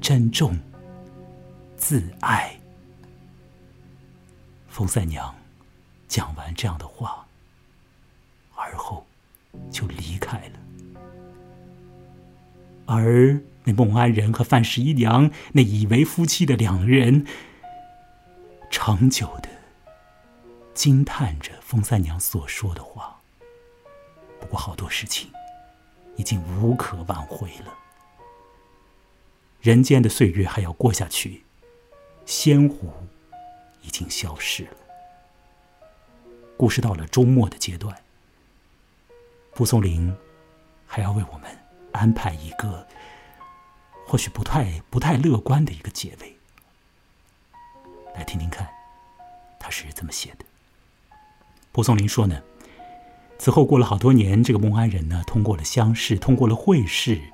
[0.00, 0.54] 珍重
[1.76, 2.54] 自爱。
[4.78, 5.34] 风三娘
[6.06, 7.26] 讲完这样的话，
[8.54, 9.04] 而后
[9.72, 10.52] 就离开了。
[12.86, 17.26] 而那孟安仁和范十一娘那以为夫妻的两人。
[18.70, 19.48] 长久的
[20.74, 23.20] 惊叹着风三娘所说的话。
[24.38, 25.28] 不过，好多事情
[26.14, 27.74] 已经无可挽回了。
[29.60, 31.42] 人间的岁月还要过下去，
[32.24, 32.92] 仙湖
[33.88, 34.76] 已经消失了。
[36.58, 37.96] 故事到了周末的阶段，
[39.54, 40.14] 蒲松龄
[40.86, 41.50] 还要为我们
[41.92, 42.86] 安排一个
[44.06, 46.36] 或许不太不太乐观的一个结尾。
[48.14, 48.68] 来听听看，
[49.58, 50.44] 他是怎么写的。
[51.72, 52.42] 蒲松龄说呢，
[53.38, 57.32] 此后过了好多年，这个孟安人呢，通过了乡试，通过了会试，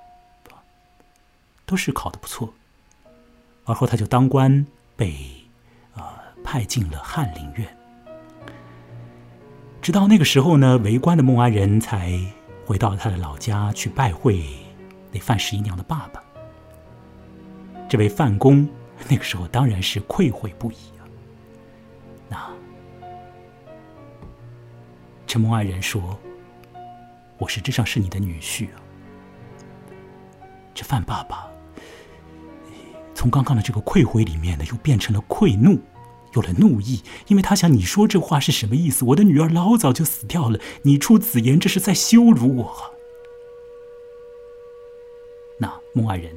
[1.67, 2.55] 都是考的不错。
[3.65, 5.34] 而后他就当官，被
[6.45, 7.67] 派进了翰林院。
[9.83, 12.17] 直到那个时候呢，为官的孟安人才
[12.65, 14.45] 回到他的老家去拜会
[15.11, 16.23] 那范十一娘的爸爸。
[17.89, 18.69] 这位范公。
[19.09, 21.03] 那个时候当然是愧悔不已啊。
[22.29, 22.49] 那
[25.27, 26.17] 陈梦爱仁说
[27.39, 28.79] ：“我实质上是你的女婿啊。”
[30.73, 31.51] 这范爸爸
[33.17, 35.77] 从刚刚的这个愧悔里面呢，又变成了愧怒，
[36.35, 39.05] 有了怒意，因为他想你说这话是什么意思？
[39.07, 42.95] 我的女儿老早就死掉了，你出此言，这是在羞辱我。
[45.59, 46.37] 那孟爱人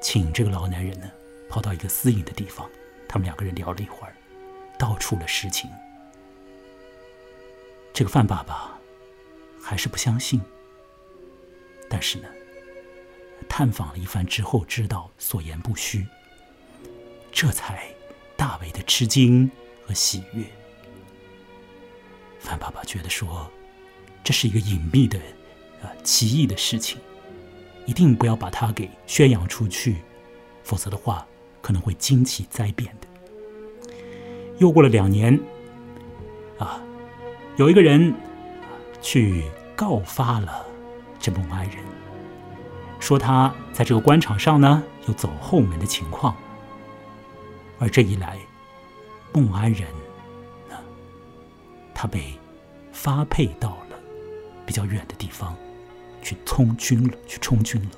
[0.00, 1.10] 请这个老男人呢，
[1.48, 2.68] 跑到一个私隐的地方，
[3.08, 4.14] 他们两个人聊了一会儿，
[4.78, 5.68] 道出了实情。
[7.92, 8.78] 这个范爸爸
[9.60, 10.40] 还是不相信，
[11.90, 12.28] 但是呢，
[13.48, 16.06] 探访了一番之后，知道所言不虚，
[17.32, 17.92] 这才
[18.38, 19.50] 大为的吃惊
[19.84, 20.44] 和喜悦。
[22.38, 23.50] 范爸爸觉得说，
[24.22, 25.18] 这是一个隐秘的、
[25.82, 26.96] 啊奇异的事情。
[27.84, 29.96] 一定不要把它给宣扬出去，
[30.62, 31.26] 否则的话
[31.62, 33.08] 可能会惊起灾变的。
[34.58, 35.40] 又过了两年，
[36.58, 36.80] 啊，
[37.56, 38.14] 有一个人
[39.00, 39.42] 去
[39.74, 40.64] 告发了
[41.18, 41.78] 这孟安人，
[43.00, 46.36] 说他在这个官场上呢有走后门的情况，
[47.78, 48.38] 而这一来，
[49.32, 49.88] 孟安人
[50.68, 50.76] 呢，
[51.94, 52.38] 他被
[52.92, 53.98] 发配到了
[54.66, 55.56] 比较远的地方。
[56.20, 57.90] 去充军了，去充军了。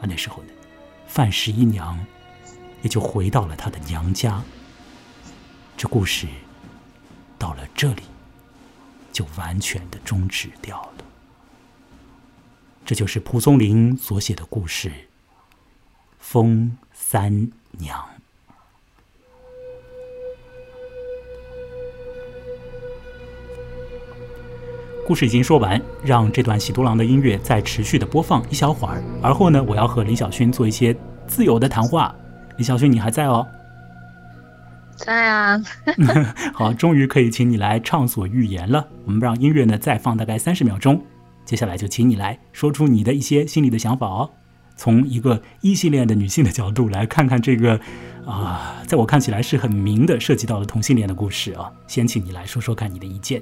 [0.00, 0.48] 啊，那时候呢，
[1.08, 1.98] 范十一娘
[2.80, 4.40] 也就回到了她的娘家。
[5.76, 6.28] 这故事
[7.36, 8.04] 到了这里，
[9.12, 11.04] 就完全的终止掉了。
[12.84, 14.88] 这就是蒲松龄所写的故事
[16.18, 17.98] 《风三娘》。
[25.06, 29.00] 故事已经说完，让这段喜多郎的音乐再持续的播放一小会儿。
[29.22, 30.94] 而后呢，我要和林小勋做一些
[31.28, 32.12] 自由的谈话。
[32.56, 33.46] 林小勋，你还在哦？
[34.96, 35.62] 在啊。
[36.52, 38.84] 好，终于可以请你来畅所欲言了。
[39.04, 41.00] 我们让音乐呢再放大概三十秒钟，
[41.44, 44.28] 接下来就请你来说出你的一些心里的想法哦。
[44.74, 47.78] 从一个异性恋的女性的角度来看看这个
[48.26, 51.70] 啊，在我看起来是很明的涉及到了同性恋的故事啊。
[51.86, 53.40] 先请你来说说看你的意见。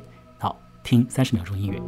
[0.85, 1.81] 听三十秒钟音乐。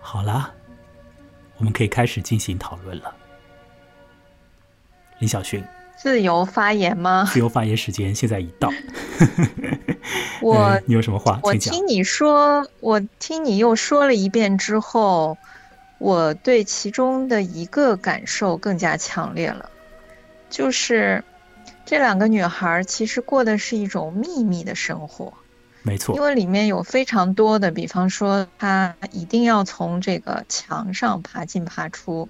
[0.00, 0.59] 好了。
[1.60, 3.14] 我们可以开始进行讨论了，
[5.18, 5.62] 林小勋，
[5.94, 7.28] 自由发言吗？
[7.30, 8.72] 自由发言时间现在已到。
[10.40, 11.38] 我，你有什么话？
[11.42, 15.36] 我听你说，我听你又说了一遍之后，
[15.98, 19.68] 我对其中的一个感受更加强烈了，
[20.48, 21.22] 就是
[21.84, 25.30] 这两个女孩其实过的是一种秘密的生活。
[25.82, 32.28] 没错，因为里面有非常多的，比方说他一定要从这个墙上爬进爬出，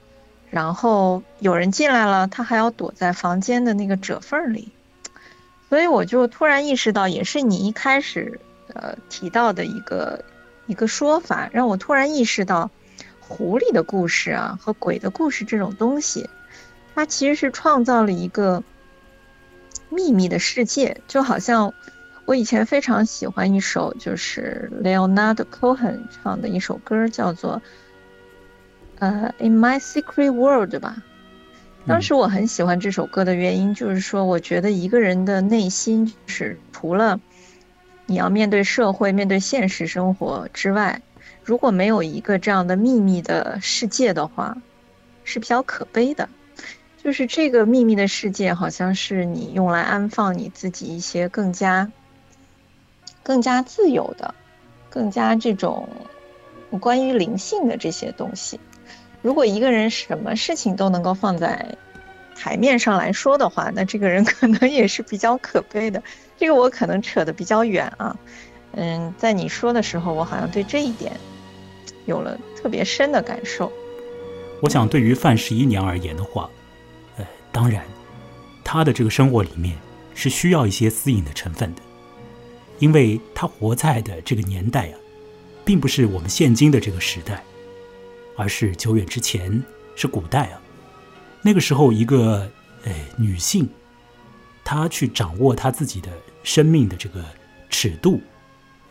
[0.51, 4.71] 然后有人进来了，他还要躲在房间的那个褶缝里，
[5.69, 8.41] 所以我就突然意识到，也是你一开始
[8.73, 10.25] 呃提到的一个
[10.67, 12.71] 一个说法，让我突然意识到，
[13.21, 16.31] 狐狸的故事啊和鬼的故事这种东西，
[16.95, 18.63] 它其实是创造了一个
[19.89, 21.75] 秘密的世界，就好像。
[22.31, 27.61] 我以前非常喜欢一首，就是 Leonard Cohen 唱的一首歌，叫做
[29.01, 31.03] 呃《In My Secret World》吧。
[31.89, 37.19] 当时我很喜欢这首歌的原因，就是说，我觉得一个人的内心是除了
[38.07, 41.03] 你要面对社会、面对现实生活之外，
[41.43, 44.57] 如果没有一个这样的秘密的世界的话，
[45.25, 46.29] 是比较可悲的。
[47.03, 51.91] 就是这个秘密的世界，好像是你用来安放你自己一些更加。
[53.23, 54.35] 更加自由的，
[54.89, 55.89] 更加这种
[56.81, 58.59] 关于灵性的这些东西。
[59.23, 61.77] 如果一个人什么事情都能够放在
[62.35, 66.03] 台面上来说的话，那这个人可能也是比较可悲的。
[66.39, 68.17] 这个我可能扯得比较远啊。
[68.73, 71.13] 嗯，在你说的时候，我好像对这一点
[72.07, 73.71] 有了特别深的感受。
[74.63, 76.49] 我想，对于范十一娘而言的话，
[77.17, 77.83] 呃，当然，
[78.65, 79.77] 她的这个生活里面
[80.15, 81.83] 是需要一些私隐的成分的。
[82.81, 84.99] 因为他活在的这个年代啊，
[85.65, 87.45] 并不是我们现今的这个时代，
[88.37, 89.63] 而是久远之前，
[89.95, 90.61] 是古代啊。
[91.43, 92.51] 那个时候，一个
[92.85, 93.69] 呃女性，
[94.65, 96.11] 她去掌握她自己的
[96.43, 97.25] 生命的这个
[97.69, 98.21] 尺度，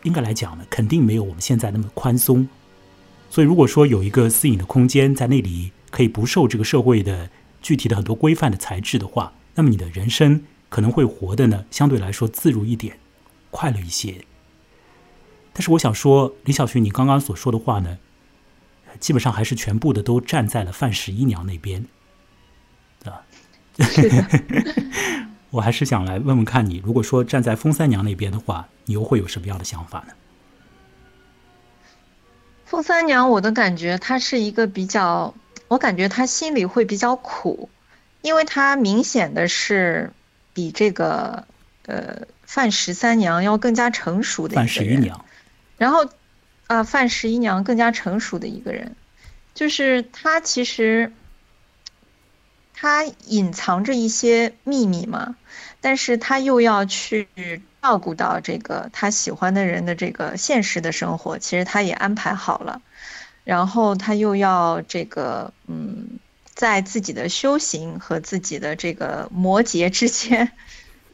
[0.03, 2.47] 应该来讲呢，肯定没有我们现在那么宽松。
[3.29, 7.29] 所以，如果说有一个私隐的空间在那里，可以不受这个社会的
[7.61, 12.97] 具体的很多规范的材质的话，那么你的人生可能会活的呢，相对来说自如一点。
[13.51, 14.25] 快乐一些。
[15.53, 17.97] 但是我想说，李小旭，你刚刚所说的话呢，
[18.99, 21.85] 基本上还是全部的都站在了范十一娘那边，
[23.03, 23.25] 啊，
[25.51, 30.13] 我还是想来问问看你，如果说站在风三娘那边的话，你又会有什么样的想法呢？
[32.65, 35.33] 风三娘，我的感觉，她是一个比较，
[35.67, 37.67] 我感觉她心里会比较苦，
[38.21, 40.13] 因为她明显的是
[40.53, 41.47] 比这个
[41.87, 45.23] 呃范十三娘要更加成熟的范十一娘。
[45.77, 46.09] 然后，
[46.65, 48.95] 啊，范十一娘更加成熟的一个人，
[49.53, 51.13] 就是她其实，
[52.73, 55.35] 她隐藏着一些秘密嘛，
[55.79, 57.27] 但是她又要去
[57.83, 62.81] 照顾到这个她喜欢的人的这个现实的生活，其实她也安排好了，
[63.43, 66.17] 然后她又要这个，嗯，
[66.55, 70.51] 在自己的修行和自己的这个摩羯之间。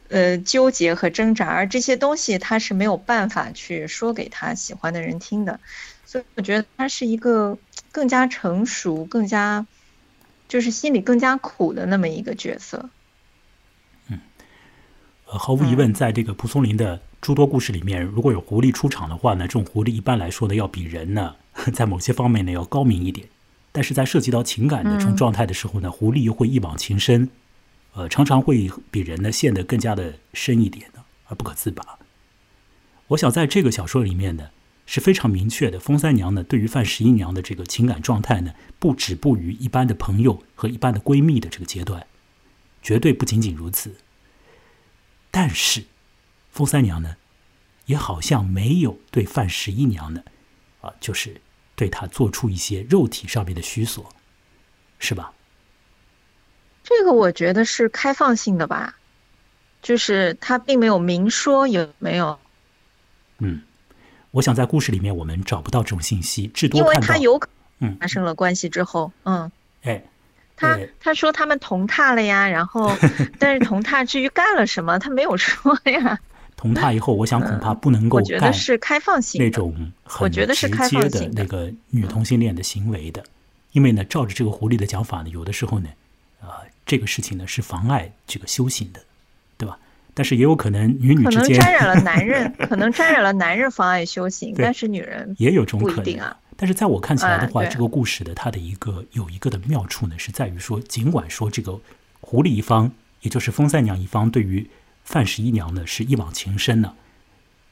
[0.10, 5.60] 呃，纠结和挣扎，而这些东西他是没有办法去说给他喜欢的人听的，
[6.06, 7.58] 所以我觉得他是一个
[7.92, 9.66] 更加成熟、更加
[10.48, 12.88] 就是心里更加苦的那么一个角色。
[14.10, 14.20] 嗯，
[15.26, 21.36] 呃，毫无疑问，在这个蒲松龄的诸多故事里面，如果有狐狸出场的话呢，这种狐狸一般来说呢，要比人呢，
[21.74, 23.28] 在某些方面呢要高明一点，
[23.72, 27.28] 但是在涉及到情感的这种状态的时候呢，狐狸又会一往情深。
[27.96, 31.98] 呃，常常会比人呢陷得更加的深一点呢，而不可自拔。
[33.08, 34.50] 我想在这个小说里面呢，
[34.86, 35.80] 是非常明确的。
[35.80, 42.06] 风三娘呢，对于范十一娘的这个情感状态呢，不止步于一般的朋友和一般的闺蜜的这个阶段，
[42.82, 43.96] 绝对不仅仅如此。
[45.32, 45.86] 但是，
[46.52, 47.16] 风三娘呢，
[47.86, 50.22] 也好像没有对范十一娘呢，
[50.82, 51.40] 啊，就是
[51.76, 54.14] 对她做出一些肉体上面的虚索，
[55.00, 55.32] 是吧？
[56.88, 58.96] 这个我觉得是开放性的吧，
[59.82, 62.38] 就是他并没有明说有没有。
[63.40, 63.60] 嗯，
[64.30, 67.42] 我想在故事里面我们找不到这种信息，至多因为他有
[67.80, 70.00] 嗯发生了关系之后，嗯，哎，
[70.56, 72.96] 他他说他们同榻了呀，然后
[73.40, 76.20] 但是同榻至于干了什么，他没有说呀。
[76.56, 83.24] 同榻以后，我想恐怕不能够我觉得是开放性那种很直接的那个女同性恋的行为的，
[83.72, 85.90] 因为呢，照着这个狐狸的讲法呢，有的时候呢。
[86.86, 89.04] 这个事情呢是妨碍这个修行的，
[89.58, 89.80] 对吧？
[90.14, 96.38] 但是也有可能女女之间沾染了 男人，可能沾染了男人妨碍修行，但是女人也有这种可能啊。
[96.56, 101.78] 但是在我看起来的话，这个故事的它的一个有一个的妙处呢，是在于说，尽管说这个
[102.22, 104.66] 狐狸一方，也就是风三娘一方，对于
[105.04, 106.94] 范十一娘呢是一往情深呢，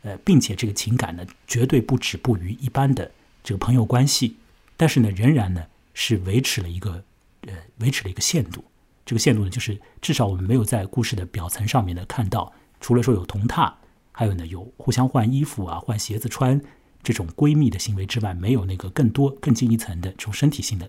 [0.01, 3.09] 呃，并且这个情感呢绝对不止步于一般的
[3.41, 4.35] 这个朋友关系，
[4.75, 7.01] 但是呢，仍然呢是维持了一个
[7.47, 8.65] 呃维持了一个限度。
[9.05, 13.73] 这个线路呢，就是至少我们没有在故事的表层上面呢看到，除了说有同榻，
[14.11, 16.61] 还有呢有互相换衣服啊、换鞋子穿
[17.01, 20.87] 这种闺蜜的行为之外，没有那个更多更进一层的这种身体性的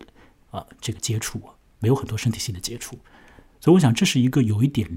[0.50, 1.42] 啊这个接触，
[1.80, 2.98] 没有很多身体性的接触。
[3.60, 4.88] 所以我想这是一个有一点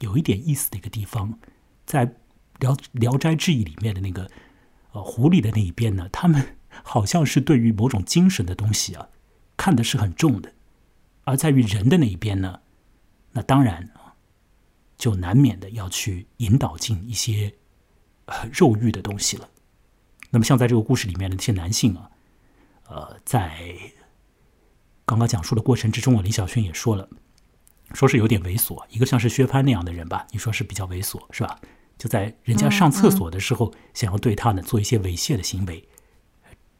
[0.00, 1.38] 有一点意思的一个地方，
[1.86, 2.06] 在
[2.58, 4.28] 《聊聊斋志异》里面的那个
[4.92, 9.08] 呃狐狸的那一边呢，他们 好像是对于某种精神的东西啊
[9.56, 10.52] 看的是很重的。
[11.28, 12.58] 而在于人的那一边呢，
[13.32, 14.16] 那当然啊，
[14.96, 17.52] 就难免的要去引导进一些
[18.50, 19.46] 肉欲的东西了。
[20.30, 22.10] 那么像在这个故事里面的那些男性啊，
[22.88, 23.60] 呃，在
[25.04, 27.06] 刚刚讲述的过程之中啊，李小轩也说了，
[27.92, 28.82] 说是有点猥琐。
[28.88, 31.60] 一个像是薛蟠那样的人吧，你说是比较猥琐是吧？
[31.98, 35.86] 就在人家上厕所的时候，想要对他呢做一些猥亵的行为，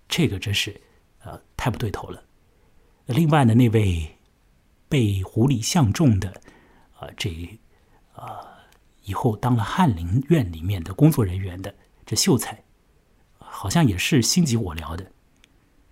[0.08, 0.80] 这个真是
[1.22, 2.24] 呃太不对头了。
[3.04, 4.14] 另外呢，那位。
[4.88, 6.30] 被狐狸相中的，
[6.98, 7.30] 啊，这
[8.14, 8.40] 啊，
[9.04, 11.74] 以后当了翰林院里面的工作人员的
[12.06, 12.64] 这秀才，
[13.38, 15.12] 好像也是心急火燎的，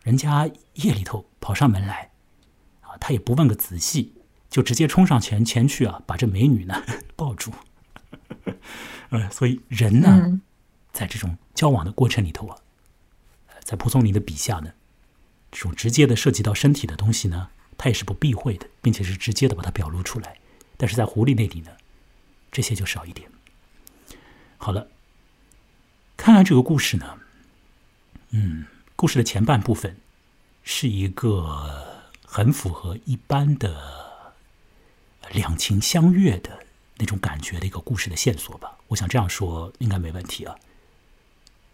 [0.02, 2.10] 人家夜里头跑上门来，
[2.80, 4.14] 啊，他也不问个仔细，
[4.48, 6.82] 就直接冲上前前去啊，把这美女呢
[7.14, 7.52] 抱住，
[9.10, 10.40] 呃，所以人呢，
[10.92, 12.58] 在这种交往的过程里头啊，
[13.62, 14.72] 在蒲松龄的笔下呢，
[15.50, 17.50] 这种直接的涉及到身体的东西呢。
[17.78, 20.38] 他也是不避讳的，并且是直接的把它表露出来。
[20.76, 21.70] 但是在狐狸那里呢，
[22.52, 23.30] 这些就少一点。
[24.58, 24.88] 好了，
[26.16, 27.18] 看看这个故事呢，
[28.30, 29.96] 嗯，故事的前半部分
[30.62, 34.34] 是一个很符合一般的
[35.32, 36.64] 两情相悦的
[36.98, 38.76] 那种感觉的一个故事的线索吧。
[38.88, 40.56] 我想这样说应该没问题啊。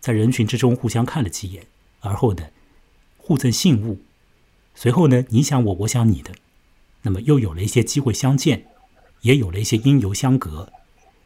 [0.01, 1.67] 在人群之中互相看了几眼，
[2.01, 2.51] 而后呢，
[3.17, 4.01] 互赠信物。
[4.75, 6.33] 随后呢，你想我，我想你的，
[7.03, 8.67] 那么又有了一些机会相见，
[9.21, 10.73] 也有了一些因由相隔，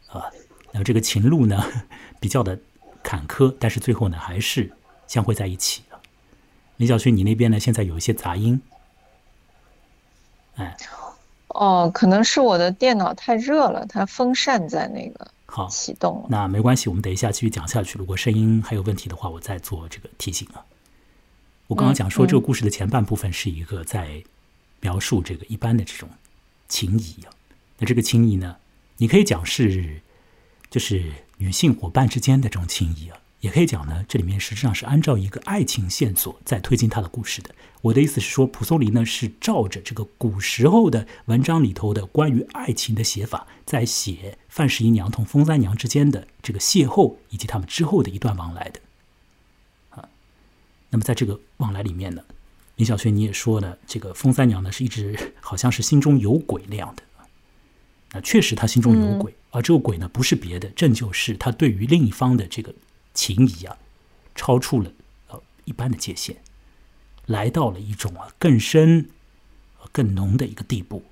[0.09, 0.25] 啊，
[0.71, 1.63] 那么这个情路呢
[2.19, 2.59] 比较的
[3.01, 4.71] 坎坷，但是最后呢还是
[5.07, 5.99] 相会在一起了。
[6.75, 8.61] 林小旭，你那边呢现在有一些杂音，
[10.55, 10.75] 哎，
[11.47, 16.27] 哦，可能是我的电脑太热了，它风扇在那个好启动了。
[16.29, 17.97] 那没关系，我们等一下继续讲下去。
[17.97, 20.63] 如果声音还有问题的话，我再做这个提醒啊。
[21.67, 24.23] 我刚刚讲说，嗯这个故事的前半部分是一个在
[24.79, 26.09] 描述这个一般的这种
[26.67, 27.31] 情谊啊。
[27.77, 28.55] 那这个情谊呢，
[28.97, 30.01] 你可以讲是
[30.69, 37.53] 就是女性伙伴之间的这种情谊啊，也可以讲呢，这里面实际上是按照一个爱情线索在推进他的故事的。
[37.81, 48.79] 我的意思是说，蒲松龄呢是照着这个古时候的文章里头的关于爱情的写法，在写范十一娘同风三娘之间的这个邂逅，以及他们之后的一段往来的。
[50.87, 52.23] 啊，那么在这个往来里面呢，
[52.75, 57.03] 林小轩你也说了，这个风三娘呢是一直好像是心中有鬼那样的。
[58.13, 62.73] 啊，确实他心中有鬼，而这个鬼呢不是别的，正就是他对于另一方的这个
[63.13, 63.77] 情谊啊，
[64.33, 64.89] 超出了
[65.27, 66.37] 呃一般的界限，
[67.25, 69.09] 来到了一种啊更深、
[69.81, 71.03] 呃更浓的一个地步。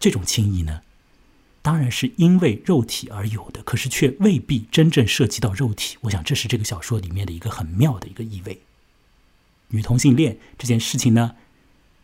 [0.00, 0.82] 这种情谊呢，
[1.64, 5.96] 当然是因为肉体而有的，可是却未必真正涉及到肉体。
[6.02, 8.60] 我想这是这个小说里面的一个很妙的一个意味。
[9.68, 11.36] 女同性恋这件事情呢，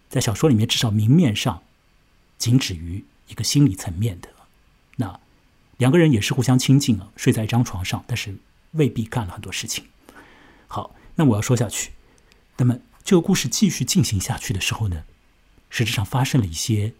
[0.08, 1.62] 在小说里面至少明面上
[2.38, 4.30] 仅止于一个心理层面的。
[4.96, 5.20] 那
[5.76, 8.34] 两个人也是互相亲近啊，睡在一张床上，但是
[8.70, 9.84] 未必干了很多事情。
[10.68, 11.90] 好，那我要说下去。
[12.56, 15.04] 那么这个故事继续进行下去的时候呢，
[15.68, 16.94] 实质上发生了一些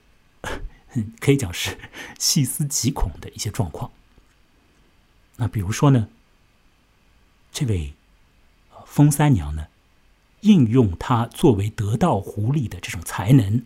[1.20, 1.78] 可以讲是
[2.18, 3.90] 细思极恐的一些状况。
[5.36, 6.08] 那比如说呢，
[7.52, 7.94] 这位
[8.70, 9.68] 呃风三娘呢，
[10.40, 13.64] 应用她作为得道狐狸的这种才能，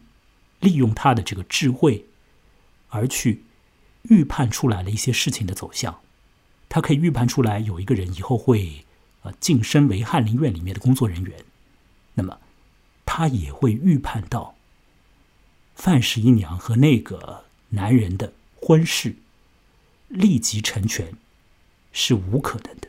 [0.60, 2.06] 利用她的这个智慧，
[2.88, 3.42] 而去
[4.02, 6.00] 预判出来了一些事情的走向。
[6.68, 8.84] 她可以预判出来有一个人以后会
[9.22, 11.44] 呃晋升为翰林院里面的工作人员，
[12.14, 12.38] 那么
[13.04, 14.54] 她也会预判到
[15.74, 19.16] 范十一娘和那个男人的婚事
[20.08, 21.14] 立即成全
[21.92, 22.88] 是无可能的。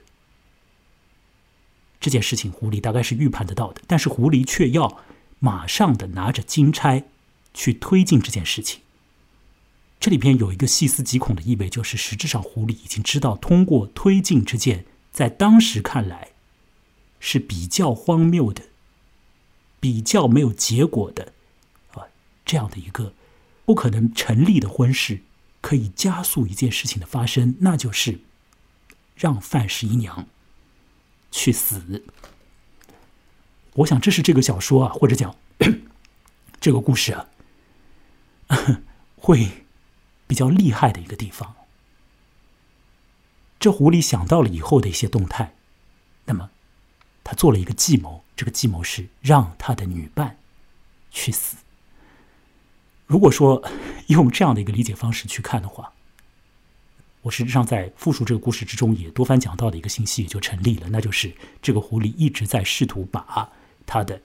[1.99, 4.99] 这件事情狐狸大概是预判得到的，但是狐狸却要
[5.39, 7.05] 马上的拿着金钗
[7.53, 8.81] 去推进这件事情。
[9.99, 16.29] 这里边有一个细思极恐的意味，就是实质上狐狸已经知道，通过推进这件在当时看来
[17.19, 18.63] 是比较荒谬的、
[19.79, 21.33] 比较没有结果的
[22.45, 23.13] 这样的一个
[23.65, 25.21] 不可能成立的婚事，
[25.61, 28.19] 可以加速一件事情的发生，那就是
[29.15, 30.27] 让范十一娘
[31.31, 32.03] 去死。
[33.73, 35.35] 我想这是这个小说啊，或者讲
[36.61, 37.27] 这个故事啊，
[39.17, 39.65] 会
[40.27, 41.55] 比较厉害的一个地方。
[43.59, 45.55] 这狐狸想到了以后的一些动态，
[46.25, 46.51] 那么
[47.23, 50.37] 他做了一个计谋，这个计谋是让他的女伴
[51.09, 51.57] 去死。
[53.05, 53.63] 如果说
[54.07, 55.93] 用这样的一个理解方式去看的话，
[57.21, 63.51] 我实质上在复述这个故事之中也多番讲到的一个信息也就成立了，那就是这个狐狸一直在试图把
[63.85, 64.21] 他的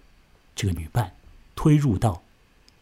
[0.54, 1.14] 这个女伴
[1.54, 2.22] 推入到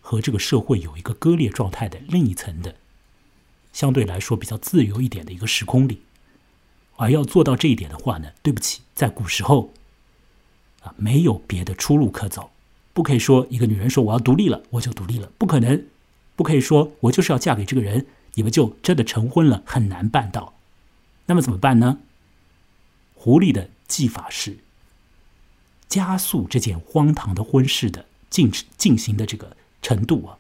[0.00, 2.74] 和这个社会有一个割裂状态的另一层的
[3.72, 6.02] 相对来说比较自由一点的一个时空里。
[6.96, 9.72] 而要做到这一点的话呢，对不起，在古时候
[10.82, 12.50] 啊，没有别的出路可走，
[12.98, 15.86] 不可以说一个女人说我要独立了，我就独立了，不可能，
[16.34, 20.54] 不可以说我就是要嫁给这个人，你们就真的成婚了，很难办到。
[21.26, 22.00] 那么怎么办呢？
[23.14, 24.58] 狐狸的技法是
[25.88, 30.38] 加速这件荒唐的婚事的进进行的这个程度啊，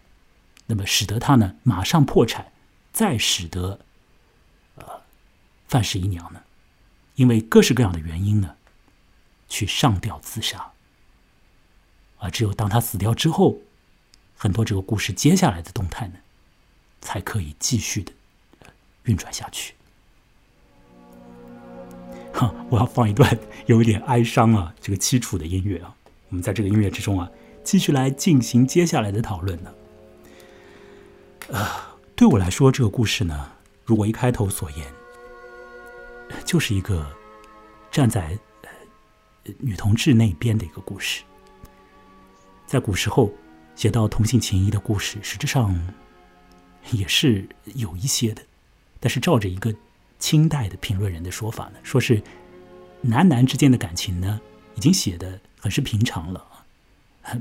[0.66, 2.50] 那么使得他呢马上破产，
[2.92, 3.78] 再使得
[4.74, 4.84] 呃
[5.68, 6.40] 范十一娘呢。
[7.14, 8.56] 因为各式各样的原因呢，
[9.48, 10.72] 去上吊自杀。
[12.18, 13.58] 而只有当他死掉之后，
[14.36, 16.14] 很多这个故事接下来的动态呢，
[17.00, 18.12] 才可以继续的
[19.04, 19.74] 运转下去。
[22.32, 25.94] 哈，我要放一段有一点哀伤啊，这个凄楚的音乐啊。
[26.28, 27.30] 我们在这个音乐之中啊，
[27.64, 29.72] 继续来进行接下来的讨论呢。
[31.48, 31.66] 呃，
[32.14, 33.52] 对我来说，这个故事呢，
[33.84, 34.86] 如果一开头所言。
[36.44, 37.10] 就是一个
[37.90, 38.68] 站在呃
[39.60, 41.22] 女同志那边的一个故事，
[42.68, 43.32] 在古时候
[43.74, 45.74] 写到同性情谊的故事，实质上
[46.92, 48.42] 也是有一些的，
[49.00, 49.74] 但是照着一个
[50.20, 52.22] 清代的评论人的说法呢，说是
[53.00, 54.40] 男男之间的感情呢，
[54.76, 56.46] 已经写的很是平常了，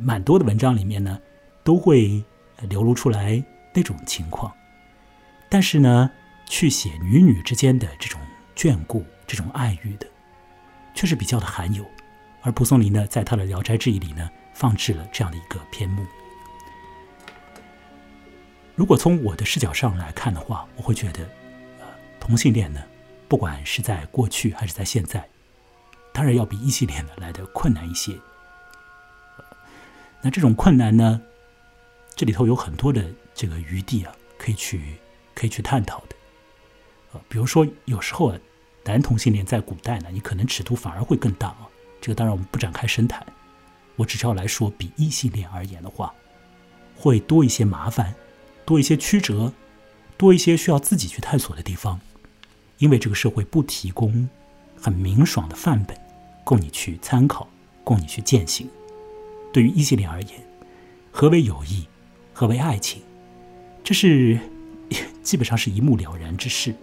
[0.02, 1.20] 蛮多的文章里面呢
[1.64, 2.24] 都会
[2.70, 3.44] 流露出来
[3.74, 4.52] 那种情况，
[5.50, 6.10] 但是呢。
[6.50, 8.22] 去写女女之间的这种
[8.56, 10.08] 眷顾、这种爱欲的，
[10.96, 11.86] 却是比较的罕有。
[12.42, 16.04] 而蒲松龄呢，在他的《聊斋志异》里呢，放置了这样的一个篇目。
[18.76, 21.22] 如果从我的视角上来看的话，我会觉得，
[21.80, 21.86] 呃，
[22.20, 22.84] 同性恋呢，
[23.28, 25.30] 不管是在过去还是在现在，
[26.12, 28.18] 当然要比异性恋呢来的困难一些。
[30.24, 31.22] 那这种困难呢，
[32.16, 33.06] 这里头有很多的
[33.36, 34.98] 这个余地啊，可以去
[35.36, 36.16] 可以去探讨的。
[37.14, 38.40] 呃，比如说有时候啊，
[38.84, 41.68] 男同性恋在古代呢，你可能尺度反而会更大啊。
[42.02, 43.26] 这个当然我们不展开深谈，
[43.98, 46.14] 我只是要来说，比异性恋而言的话，
[46.96, 48.16] 会多一些麻烦。
[48.66, 49.54] 多一些曲折，
[50.18, 52.02] 多一些需要自己去探索的地方，
[52.80, 54.28] 因为这个社会不提供
[54.78, 55.98] 很明爽的范本
[56.44, 57.48] 供你去参考，
[57.86, 58.70] 供你去践行。
[59.54, 60.32] 对于异性恋而言，
[61.12, 61.88] 何为友谊，
[62.34, 63.02] 何为爱情，
[63.86, 64.38] 这是
[65.24, 66.76] 基本上是一目了然之事。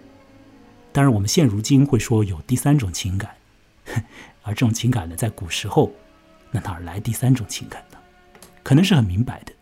[0.91, 3.37] 当然，我们现如今会说有第三种情感，
[4.43, 5.93] 而这种情感呢，在古时候，
[6.55, 7.99] 那哪来第三种情感呢？
[8.63, 9.53] 可能是很明白的，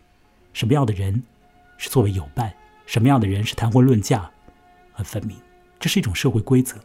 [0.53, 1.21] 什么样的人。
[1.75, 2.53] 是作为友伴，
[2.85, 4.29] 什么样的人是谈婚论嫁，
[4.93, 5.35] 很分明，
[5.81, 6.77] 这是一种社会规则。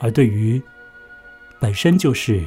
[0.00, 0.62] 而对于
[1.60, 2.42] 本身就是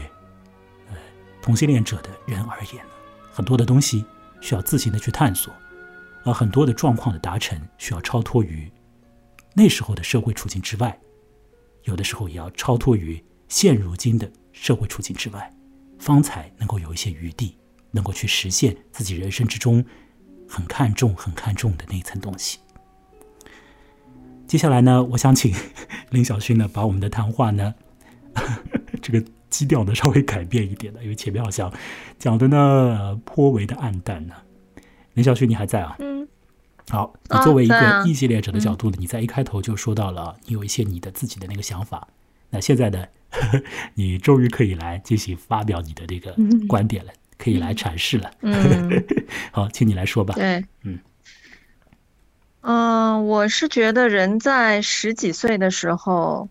[0.89, 0.95] 呃
[1.43, 2.83] 同性恋者的人而言，
[3.31, 4.03] 很多的东西
[4.41, 5.53] 需要自行的去探索，
[6.23, 8.71] 而很多的状况的达成需要超脱于
[9.53, 10.97] 那时候的社会处境之外，
[11.83, 15.53] 有的时候也要超脱于现如今的社会处境之外，
[15.99, 17.55] 方才能够有一些余地，
[17.91, 19.85] 能够去实现自己人生之中。
[20.51, 22.57] 很看重、很看重的那一层东西。
[24.47, 25.53] 接下来呢，我想请
[26.09, 27.75] 林小勋呢，把我们的谈话呢，
[28.99, 31.71] 这个基调呢稍微改变一点的，因为前面好像
[32.17, 34.33] 讲的呢颇为的暗淡呢。
[35.13, 35.95] 林小勋，你还在啊？
[35.99, 36.27] 嗯。
[36.89, 42.07] 好，你作为一个异系列者的角度呢，你在一开头就说到了你有一些你的自己的那个想法。
[42.49, 43.05] 那现在呢，
[43.95, 46.35] 你终于可以来进行发表你的这个
[46.67, 47.11] 观点了。
[47.41, 48.29] 可以来阐释了。
[48.41, 49.01] 嗯，
[49.53, 50.33] 好，请你来说吧。
[50.35, 50.99] 对，嗯，
[52.59, 56.49] 嗯，我是觉得人在十几岁的时候，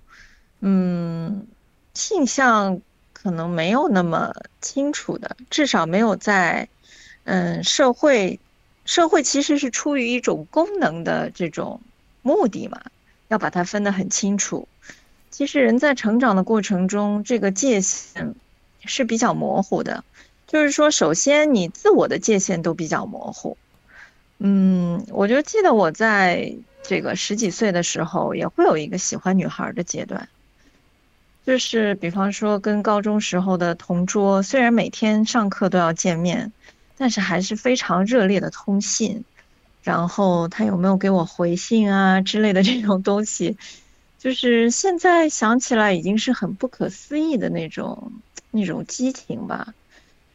[0.60, 1.46] 嗯，
[1.92, 2.80] 性向
[3.12, 4.32] 可能没有那么
[4.62, 6.66] 清楚的，至少没有在，
[7.24, 8.40] 嗯，社会，
[8.86, 11.82] 社会其实是出于一种功能的这种
[12.22, 12.80] 目的嘛，
[13.28, 14.66] 要把它分得很清楚。
[15.30, 18.34] 其实人在成长的过程中，这个界限
[18.84, 20.04] 是比较模糊的。
[20.46, 23.56] 就是说，首先你自我的界限都比较模糊。
[24.38, 30.28] 嗯，我就记得我在这个十几岁的时候，也会有一个喜欢女孩的阶段。
[31.44, 36.52] 就是比方说，跟高中时候的同桌，虽然每天上课都要见面，
[36.96, 39.24] 但是还是非常热烈的通信。
[39.82, 43.56] 然后他有没有给我回信啊之类的这种东西，
[44.18, 48.12] 就是现在想起来已经是很不可思议的那种
[48.50, 49.74] 那种激情吧。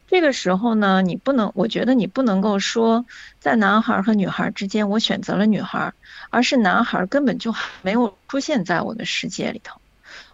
[0.06, 3.04] 这个时候呢，你不能，我觉得你不能够说，
[3.40, 5.92] 在男孩和女孩之间，我选择了女孩，
[6.30, 9.80] 而是男孩根本就没有出现在我的世界里头，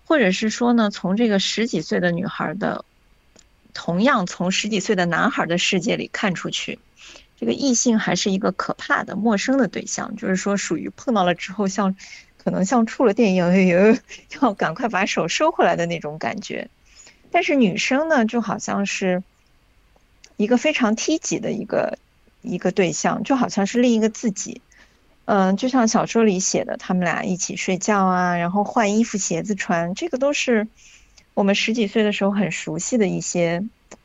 [0.05, 2.85] 或者是说呢，从这个十几岁的女孩的，
[3.73, 6.79] 同样从十几岁的男孩的世界里看出去，
[7.39, 11.97] 这个异性还是一个可怕的陌生的对象，就是说属于碰到了之后像，
[12.43, 13.53] 可能像触了电一样，
[14.41, 16.69] 要赶快把手收回来的那种感觉，
[17.31, 19.23] 但是女生呢，就好像是。
[20.37, 21.99] 一个非常梯级的一个
[22.41, 24.63] 一个对象，就好像是另一个自己，
[25.27, 30.67] 嗯，就像小说里写的，他们俩一起睡觉啊，然后换衣服、鞋子穿，这个都是
[31.35, 33.63] 我们十几岁的时候很熟悉的一些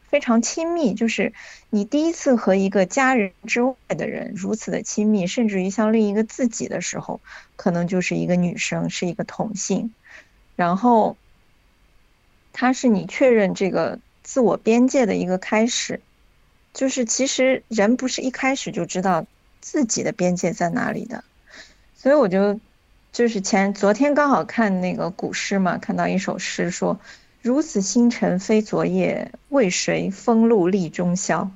[0.09, 1.33] 非常亲密，就是
[1.69, 7.19] 你第一次和一个家人之外的人如此的亲密，甚至于像另一个自己的时候，
[7.55, 9.93] 可能就是一个女生，是一个同性，
[10.55, 11.17] 然后
[12.53, 16.01] 他是你确认这个自我边界的一个开始。
[16.73, 19.25] 就是其实人不是一开始就知道
[19.61, 21.23] 自己的边界在哪里的，
[21.95, 22.59] 所以我就
[23.13, 26.99] 就是前昨天刚好看那个古诗嘛，看到一首诗说
[27.45, 31.51] ：“如此星辰非昨夜，为谁风露立中宵。”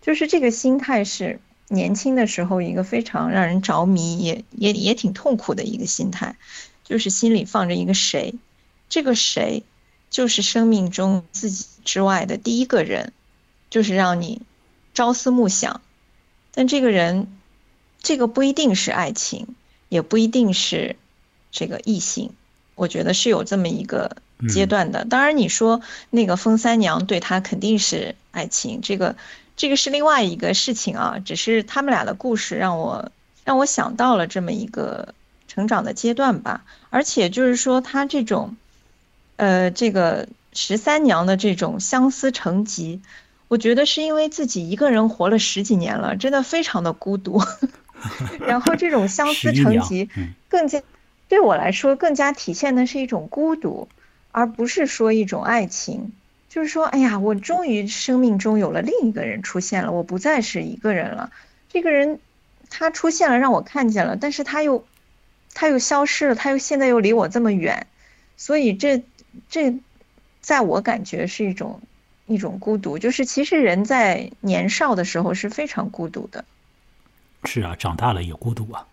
[0.00, 6.36] 就是这个心态是年轻的时候一个非常让人着迷，也也也挺痛苦的一个心态，
[6.84, 8.36] 就是心里放着一个谁，
[8.88, 9.62] 这个谁
[10.08, 13.12] 就是生命中自己之外的第一个人，
[13.68, 14.40] 就是让你。
[14.94, 15.82] 朝思暮想，
[16.54, 17.28] 但这个人，
[18.00, 19.48] 这个不一定是爱情，
[19.90, 20.96] 也不一定是
[21.50, 22.30] 这个异性。
[22.74, 24.16] 我觉得是有这么一个
[24.48, 25.04] 阶段的。
[25.04, 25.80] 当然，你说
[26.10, 29.16] 那个风三娘对他肯定是爱情，这个
[29.56, 31.18] 这个是另外一个事情啊。
[31.24, 33.10] 只是他们俩的故事让我
[33.44, 35.14] 让我想到了这么一个
[35.48, 36.64] 成长的阶段吧。
[36.90, 38.56] 而且就是说，他这种，
[39.36, 43.00] 呃，这个十三娘的这种相思成疾，
[43.48, 47.42] 我觉得是因为自己一个人活了十几年了，真的非常的孤独。
[48.46, 50.08] 然后这种相思成疾，
[50.48, 50.82] 更加
[51.28, 53.88] 对我来说更加体现的是一种孤独，
[54.36, 56.12] 而不是说一种爱情。
[56.50, 61.32] 就是说，哎呀，我终于生命中有了另一个人出现了，我不再是一个人了。
[61.70, 62.20] 这个人，
[62.68, 64.84] 他出现了，让我看见了，但是他又，
[65.54, 67.86] 他又消失了，他又现在又离我这么远，
[68.36, 69.02] 所以这，
[69.48, 69.78] 这，
[70.42, 71.80] 在我感觉是一种，
[72.26, 72.98] 一种孤独。
[72.98, 76.44] 就是其实人在年少的时候是非常孤独的。
[77.44, 78.86] 是啊，长大了也孤独啊。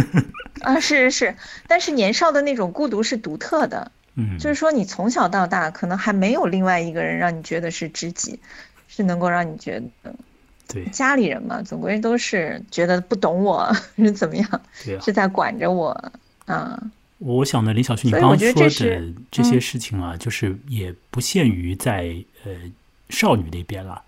[0.60, 1.36] 啊，是是是，
[1.66, 3.90] 但是年少的那种孤独是独特的。
[4.16, 8.40] 嗯，就是说，你从小到大可能还没有另外一个人让你觉得是知己，
[8.88, 10.14] 是能够让你觉得，
[10.68, 14.60] 对家里人嘛，总归都是觉得不懂我是怎么样，
[15.00, 16.12] 是在管着我
[16.46, 16.82] 啊。
[17.18, 18.70] 我想呢，林小旭，你刚刚说的
[19.30, 22.14] 这些事情啊，就是也不限于在
[22.44, 22.52] 呃
[23.08, 24.02] 少女那边了。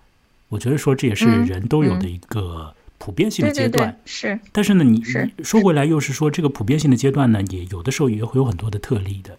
[0.47, 4.39] 我觉得说这也是人都有的一个普遍性的阶段，是。
[4.51, 5.03] 但是呢，你
[5.43, 9.37] 说回来又是说这个普遍性的阶段呢，也有的时候也会有很多的特例的。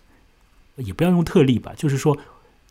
[0.81, 2.17] 也不要用特例吧，就是说，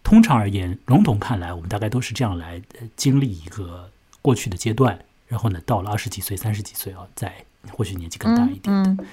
[0.03, 2.61] 通常而言，笼统看来，我们大概都是这样来
[2.95, 3.89] 经历一个
[4.21, 7.33] 过去的阶段，然后呢，到了二十几岁、三十几岁啊，再
[7.71, 9.05] 或许年纪更大一点的。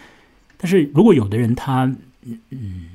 [0.56, 1.84] 但是如果有的人他
[2.22, 2.88] 嗯嗯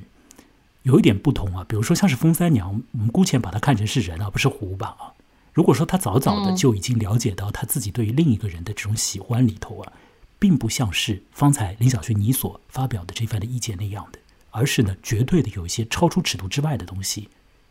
[0.83, 5.13] 有一点不同啊，比如说像是风三娘，我们姑且把她看成是人而不是狐吧啊。
[5.53, 9.93] 如果说他早早的就已经了解到他自己对于另一个人的这种喜欢里头啊，
[10.39, 14.19] 并不像是方才林小轩你所发表的这番的意见那样的。
[14.51, 17.29] 而是呢，绝对的有一些超出尺度之外的东西，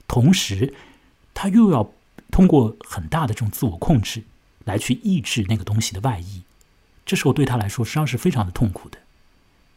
[0.09, 0.75] 同时，
[1.33, 1.91] 他又要
[2.31, 4.23] 通过很大的这种自我控制
[4.65, 6.43] 来去抑制那个东西的外溢，
[7.07, 8.99] 这时候对他来说实际上是非常的痛苦的。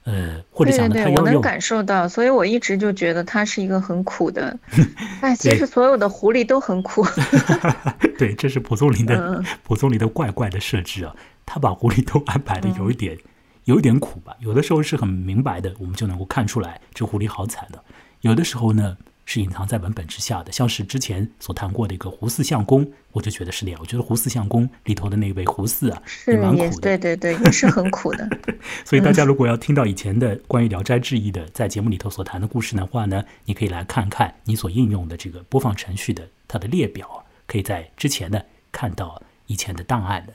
[0.06, 4.60] 呃，或者讲呢，他我能感受到，所以我一直就觉得他是一个很苦的。
[5.22, 7.06] 哎，其实所有的狐狸都很苦。
[8.20, 11.16] 对，这是蒲松龄的蒲松龄的怪怪的设置啊，
[11.46, 13.18] 他把狐狸都安排的有一点。
[13.66, 17.80] 有一点苦吧，有的时候是很明白的，我们就能够看出来这狐狸好惨的；
[18.22, 23.80] 有的时候呢是隐藏在文本之下的，像是之前所谈过的一个胡四相公，我就觉得是那样。
[23.80, 28.30] 我觉得胡四相公里头的那位胡四啊，是蛮苦的，对对对，也是很苦的。
[28.84, 38.42] 所以大家如果要听到以前的关于《聊斋志异》的在节目里头所谈的故事的话呢，你可以来看看你所应用的这个播放程序的它的列表，可以在之前呢
[38.74, 40.34] 看到以前的档案的，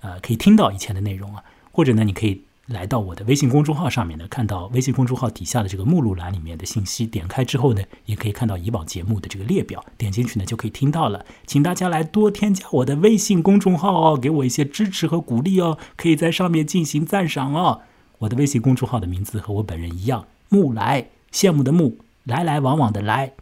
[0.00, 1.42] 呃，可以听到以前的内容啊，
[1.72, 2.42] 或者呢你可以。
[2.66, 11.24] 来到我的微信公众号上面呢，看到微信公众号底下的这个目录栏里面的信息，点开之后呢，也可以看到以往节目的这个列表，点进去呢就可以听到了。
[11.46, 17.82] 请大家来多添加我的微信公众号哦，给我一些支持和鼓励哦，可以在上面进行赞赏哦。
[18.18, 23.34] 我的微信公众号的名字和我本人一样，木来，羡慕的慕，来来往往的来。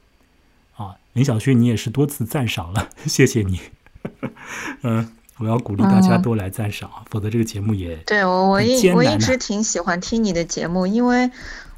[0.76, 3.60] 啊，林小轩，你也是多次赞赏了，谢谢你。
[4.82, 5.12] 嗯。
[5.38, 11.30] 我要鼓励大家多来赞赏啊，否则这个节目也对我我一我一直挺喜欢听你的节目，因为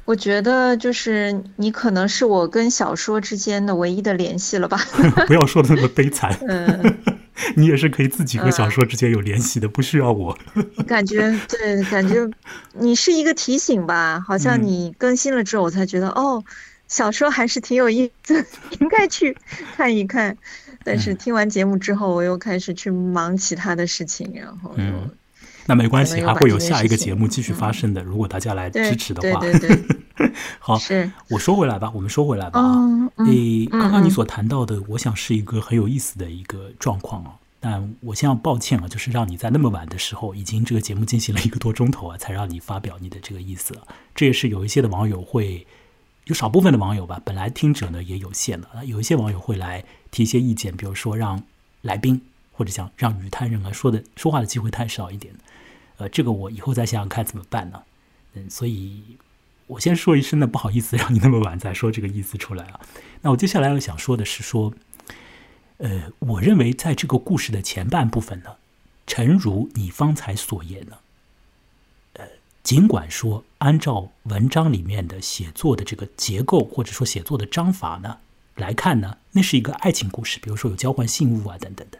[0.05, 4.79] 我觉得就是你可能是我跟小说之间的唯一的联系了吧。
[5.27, 6.97] 不要说的那么悲惨， 嗯，
[7.57, 10.37] 你也是可以自己和小说之间有联系的，不需要我。
[10.87, 11.19] 感觉
[11.49, 12.29] 对，感觉
[12.73, 16.43] 你是一个提醒吧，好像你更新了之后，我才觉得哦，
[16.87, 18.45] 小说还是挺有意思，
[18.79, 19.35] 应该去
[19.75, 20.37] 看一看。
[20.87, 25.09] 但是听完节目之后，我又开始去忙其他的事情，然后嗯，
[25.65, 28.01] 那没关系，还会有下一个节目继续发生的。
[28.01, 29.75] 如果大家来支持的话，对对
[30.15, 37.33] 对， 好，是我说回来吧，我们说回来吧啊，诶，刚刚你所谈到的，我想是一个很有意思的一个状况啊。
[37.59, 43.75] 但我先要抱歉啊，就是让你在那么晚的时候，已经这个节目进行了一个多钟头啊，才让你发表你的这个意思。
[44.15, 45.67] 这也是有一些的网友会。
[46.25, 49.81] 有少部分的网友吧，本来听者呢也有限的，有一些网友会来
[50.11, 51.43] 提一些意见，比如说让
[51.81, 52.21] 来宾
[52.51, 55.33] 或者想让语坛人啊说的说话的机会太少一点，
[55.97, 57.83] 呃，这个我以后再想想看怎么办呢？
[58.33, 59.03] 嗯，所以
[59.67, 62.79] 我先说一声呢，不好意思让你那么晚再说这个意思出来啊。
[63.21, 64.73] 那我接下来要想说的是说，
[65.77, 68.55] 呃，我认为在这个故事的前半部分呢，
[69.05, 70.97] 诚如你方才所言呢。
[72.13, 72.25] 呃
[72.63, 78.17] 尽管说，按照文章里面的写作的这个结构，或者说写作的章法呢
[78.57, 81.99] 来看呢，那是一个爱情故事，比如说有交换信物啊等等的。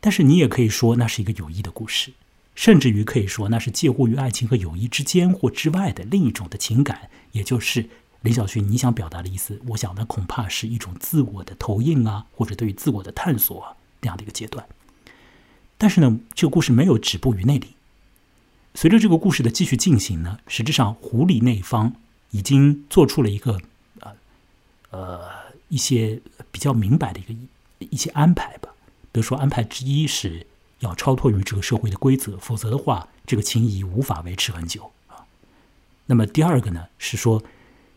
[0.00, 2.12] 但是你也可以说，那是一个友谊的故事，
[2.54, 7.90] 甚至于可以说，那是介乎于爱情和友谊之间或之外的另一种的情感，也就是
[8.22, 9.60] 林小旭你想表达的意思。
[9.68, 14.66] 我想呢，恐怕是一种自我的投影啊，或者对于自我的探索啊这样的一个阶段。
[15.76, 17.74] 但是呢，这个故事没有止步于那里。
[18.74, 21.94] 随着这个故事的继续进行呢，实质上狐狸那一方
[22.30, 23.60] 已经做出了一个
[24.00, 24.12] 呃
[24.90, 25.20] 呃
[25.70, 26.20] 一些
[26.52, 27.34] 比较明白的一个
[27.90, 28.68] 一些安排吧。
[29.10, 30.46] 比如说，安排之一是
[30.80, 35.24] 要超脱于这个社会的规则，否则的话，这个情谊无法维持很久啊。
[36.06, 37.42] 那么第二个呢，是说，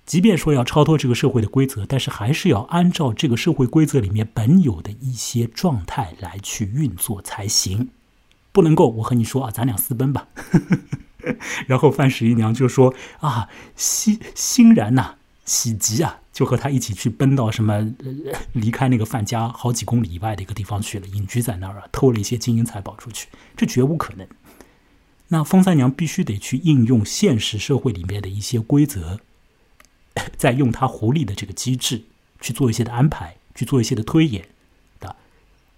[0.06, 7.90] 即便说要超脱这个社会的规则，但是还是要按照这个社会规则里面本有的一些状态来去运作才行。
[8.52, 10.28] 不能够，我和你说啊，咱俩私奔吧。
[11.68, 17.94] 然后范十一娘就说啊，欣欣然呐，喜极啊，就和他一起去奔到什么
[18.52, 24.28] 离开那个范家好几公里以外的一个地方去了，隐居在那儿啊，偷了一些金银财宝出去，这绝无可能。
[25.30, 29.22] 那风三娘必须得去应用现实社会里面的一些规则，
[30.36, 32.04] 再用她狐狸的这个机制
[32.42, 34.50] 去做一些的安排，去做一些的推演
[35.00, 35.16] 的，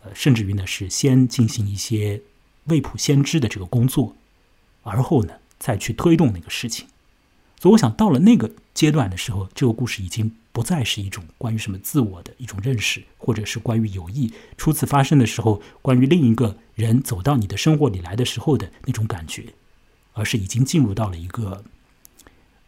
[0.01, 2.21] 呃，甚至于呢是先进行一些。
[2.67, 4.15] 未卜先知的这个工作，
[4.81, 6.87] 而后呢，再去推动那个事情。
[7.59, 19.53] 所以，我想到了那个阶段的时候，这个故事已经不再是一种关于什么自我的一种认识，或者是关于友谊初次发生的时候，关于另一个人走到你的生活里来的时候的那种感觉，
[20.13, 21.61] 而是已经进入到了一个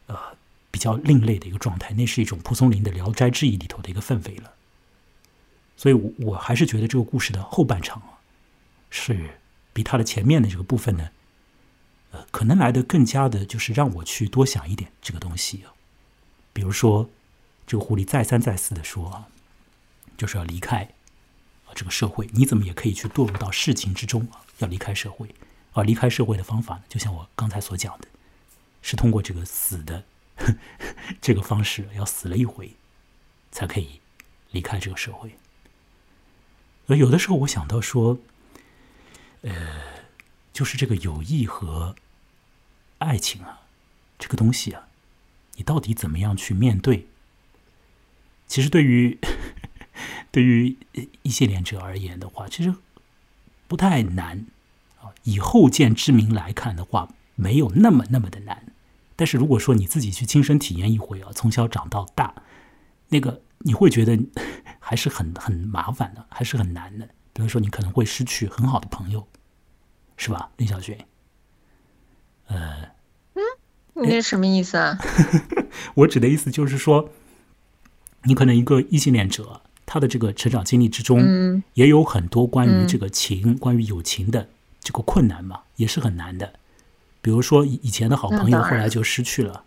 [0.08, 0.18] 呃
[0.70, 1.94] 比较另类的一个状态。
[1.94, 4.52] 那是一种蒲松龄的《聊斋志异》里头的一个氛围了。
[5.78, 8.20] 所以，我我还是觉得这个故事的后半场啊，
[8.90, 9.40] 是。
[9.74, 11.10] 比它的前面的这个部分呢，
[12.10, 15.70] 呃，可能来的更加的，就是让我去多想一点这个东西啊。
[16.52, 17.08] 比如说，
[17.68, 19.28] 这个狐狸再三再四的说啊，
[20.18, 20.84] 就是要离开
[21.68, 25.30] 啊这个社会，你怎么也可以去堕入到事情之中啊，要离开社会。
[25.74, 28.08] 而离开社会的方法呢，就像我刚才所讲的，
[28.82, 30.04] 是通过这个死的
[31.22, 32.72] 这个方式，要死了一回，
[33.52, 34.00] 才可以
[34.50, 35.36] 离开这个社会。
[36.88, 38.18] 而有的时候，我想到说。
[39.44, 39.84] 呃，
[40.52, 41.96] 就是这个友谊和
[42.98, 43.62] 爱情啊，
[44.18, 44.88] 这个东西啊，
[45.54, 47.08] 你到底怎么样去面对？
[48.48, 49.18] 其实对于
[50.32, 50.78] 对于
[51.22, 52.74] 一些连者而言的话，其实
[53.68, 54.46] 不太难
[55.02, 55.12] 啊。
[55.24, 58.64] 以后见之明来看的话，没有那么那么的难。
[59.16, 62.34] 但是如果说你自己去亲身体验一回啊，从小长到大，
[63.10, 64.18] 那个你会觉得
[64.80, 67.10] 还是很很麻烦的，还是很难的。
[67.34, 69.28] 比如说，你可能会失去很好的朋友，
[70.18, 71.06] 是吧，林小雪？
[72.48, 72.90] 呃，
[73.34, 73.42] 嗯，
[73.94, 74.98] 你这什么意思啊？
[75.96, 77.10] 我指的意思就是说，
[78.28, 84.50] 你可能一个异性恋者，他的这个成长经历之中，也有很多关于这个情、关于友情的
[84.82, 86.54] 这个困难嘛，也是很难的。
[87.22, 89.64] 比如说，以前的好朋友后来就失去了，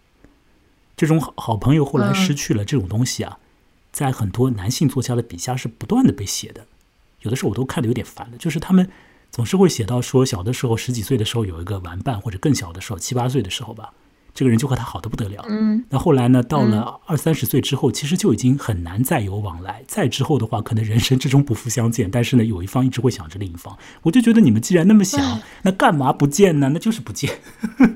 [0.95, 3.39] 这种好好朋友后来失去了这种东西啊，
[3.93, 6.67] 在很多男性作家的笔下是不断的被写的。
[7.23, 8.89] 有的时候我都看的有点烦了，就是他们
[9.31, 13.93] 总是会写到说，小的时候十几岁的时候有一个玩伴，或者更小的时候七八岁的时候吧，
[14.41, 15.45] 这个人就和他好的不得了。
[15.51, 15.85] 嗯。
[15.91, 19.83] 那后来呢，到了二三十岁之后，其实就已经很难再有往来。
[19.87, 22.11] 再之后的话，可能人生之中不复相见。
[22.11, 23.77] 但是呢，有一方一直会想着另一方。
[24.01, 26.71] 我就觉得你们既然那么想，那干嘛不见呢？
[26.73, 27.31] 那就是不见。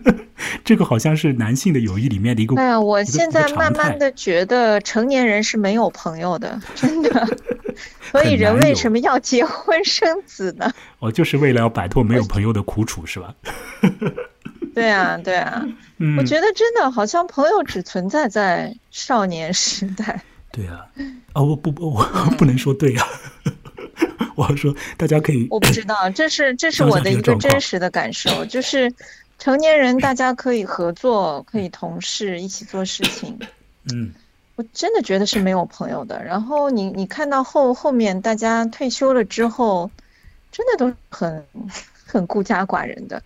[0.62, 2.56] 这个好像是男性的友谊里面的一个。
[2.56, 7.38] 哎呀，我现在慢慢的觉得成年人是没有朋友的， 真的。
[8.12, 10.70] 所以人为什么要结婚生子呢？
[11.00, 13.34] 哦，就是为了要摆脱没有朋友的苦楚，是吧？
[14.74, 15.64] 对啊，对啊。
[16.18, 20.20] 我觉得真的好像朋友只存在在少年时代。
[20.52, 20.86] 对啊，
[21.32, 22.04] 啊，我不不，我
[22.36, 23.06] 不能说对啊。
[24.36, 25.46] 我要说，大家可以。
[25.50, 28.92] 我不知道，这是这是我的一个真实的感受，就是
[29.38, 33.38] 成年人大家可以合作，可以同事一起做事情。
[33.92, 34.12] 嗯。
[34.56, 36.22] 我真的觉得是没有朋友的。
[36.22, 39.90] 然后你你看到后后面大家退休了之后，
[40.52, 41.44] 真的都很
[42.06, 43.20] 很孤家寡人的。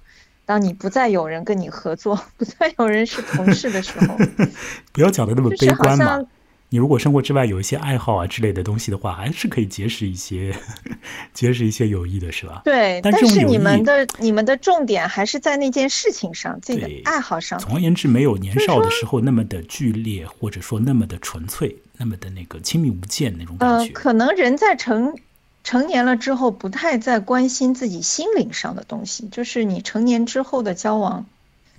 [0.49, 4.16] 当你不再有人跟你合作，不再有人是同事的时候，
[4.93, 6.19] 不要讲的那么悲观嘛。
[6.70, 10.55] 你如果生活之外有一些爱好啊之类的东西的话，还是可以结识一些
[11.35, 12.62] 结识一些友谊的，是吧？
[12.65, 17.59] 对，但是你们的你们的重点还是在那件事情上，这个爱好上。
[17.59, 23.85] 总而言之，没有年少的时候那么的剧烈，或者说那么的纯粹，那么的那个亲密无间那种感觉。
[23.85, 25.15] 呃，可能人在成
[25.64, 31.26] 成年了之后，不太再关心自己心灵上的东西，就是你成年之后的交往。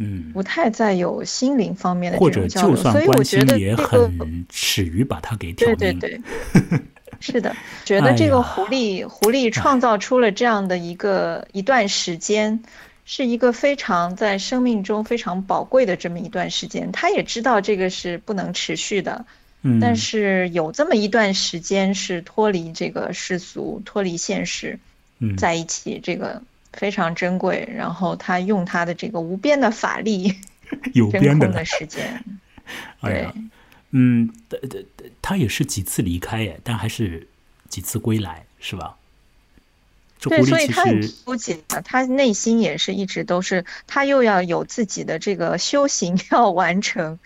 [0.01, 6.21] 嗯，不太再有心灵方面的或者就算关心也很耻于把它给对对对，
[7.19, 7.53] 是的，
[7.83, 12.63] 觉得这个狐狸狐狸创造出了这样的一个一段时间，
[13.03, 16.89] 是一个非常在生命中非常宝贵的这么一段时间。
[16.93, 19.25] 他也知道这个是不能持续的，
[19.61, 24.79] 嗯，但是有这么一段时间是脱离这个世俗、脱离现实，
[25.19, 26.41] 嗯，在一起这个
[26.73, 27.67] 非常珍贵。
[27.75, 30.33] 然后他用他的这个无边的法力，
[30.93, 32.23] 有边的的时间。
[33.01, 33.33] 哎呀，
[33.91, 34.31] 嗯，
[35.21, 37.27] 他也是几次离开耶，但还是
[37.67, 38.95] 几次归来，是吧？
[40.21, 47.17] 对，所以他很纠结的，他内心也是一直都是，他又要有自己的这个修行 要完成，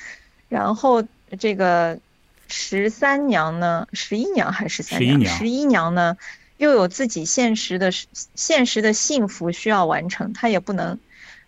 [0.48, 1.04] 然后
[1.40, 2.00] 这个
[2.56, 5.26] 十三娘呢，十一娘还是十三娘？
[5.26, 6.16] 十一娘呢，
[6.58, 7.92] 又有自己现实的
[8.36, 11.00] 现实的幸福需要完成，她也不能，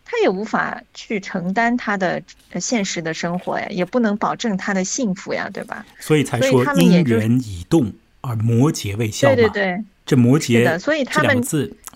[0.03, 2.23] 她也无法去承担她的
[2.59, 5.85] 现实的生活呀，也不能保证她的幸福呀，对吧？
[5.99, 9.35] 所以才说因缘已动而摩羯未消嘛。
[9.35, 9.83] 对对对。
[10.07, 11.41] 这摩羯，所以他们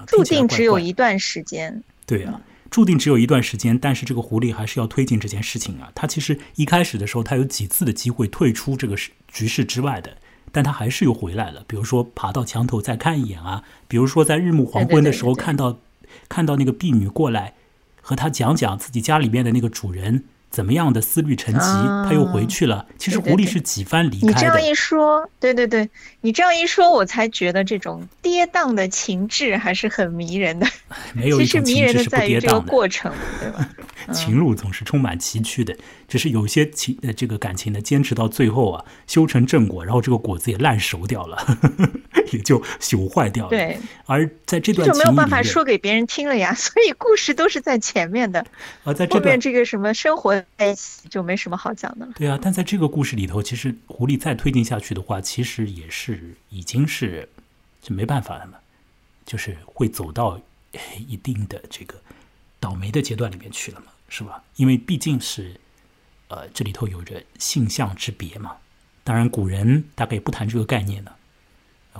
[0.07, 1.83] 注定只有一段时间。
[2.05, 5.91] 对啊，注定只有一段时间，但是这个狐狸还是要推进这件事情啊。
[5.95, 8.95] 他其实一开始的时候，他有几次的机会退出这个
[9.27, 10.17] 局势之外的，
[10.51, 11.63] 但他还是又回来了。
[11.67, 15.79] 比如说爬到墙头再看一眼啊，比如说在日暮黄昏的时候看到
[16.27, 17.55] 看到那个婢女过来
[18.01, 20.25] 和他讲讲自己家里面的那个主人。
[20.49, 21.59] 怎么样的思虑成疾，
[22.07, 22.85] 他又回去了。
[22.97, 24.27] 其实狐狸是几番离开的。
[24.27, 25.89] 你这样一说，对对对，
[26.21, 30.67] 你这样一说，我才觉得这种跌宕的情致还是很迷人的。
[31.13, 33.69] 没有一种情致是不跌宕的过程，对吧？
[34.11, 35.75] 情路总是充满崎岖的，
[36.07, 41.89] 只是有些情呃这个感情呢，坚持到最后啊，修成正果，然后这个果子也烂熟掉了，呵 呵
[42.31, 43.49] 也就朽坏掉了。
[43.49, 48.45] 对，而在这段就没有办法说给别人听了呀， 所以故事都是在前面的。
[48.83, 52.13] 而在后面这个什么生活在一起就没什么好讲的了。
[52.15, 57.27] 对啊，但在这个故事里头，其实狐狸再推进下去的话，其实也是已经是
[57.81, 58.53] 就没办法了嘛，
[59.25, 60.39] 就是会走到
[61.07, 61.95] 一定的这个
[62.59, 63.87] 倒霉的阶段里面去了嘛。
[64.09, 64.43] 是吧？
[64.57, 65.55] 因为毕竟是，
[66.27, 68.51] 呃，这里头有着性相之别嘛。
[69.03, 71.13] 当然，古人大概也不谈这个概念的。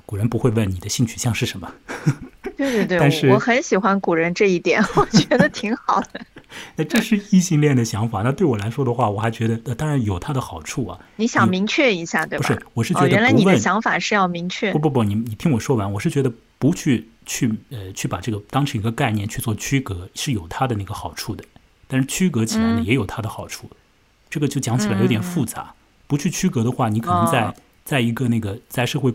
[0.06, 1.74] 古人不会问你的性取向是什么。
[2.56, 6.22] 对对对，但是我很喜欢古人这一点， 我觉得挺好的。
[6.78, 8.22] 那这是异性恋的想法。
[8.22, 11.00] 那对我来说的话，我还觉得，当然有它的好处啊。
[11.18, 12.48] 你想明确一下，对吧？
[12.48, 14.72] 不是，我是觉得原来你的想法是要明确。
[14.72, 15.92] 不不不，你你听我说完。
[15.92, 21.44] 我是觉得不去去呃去把这个当成一个概念去做区隔，是有它的那个好处的。
[21.92, 23.70] 但是区隔起来呢，也有它的好处。
[24.30, 25.74] 这个就讲起来有点复杂。
[26.06, 27.52] 不去区隔的话，你可能在
[27.84, 29.12] 在一个那个在社会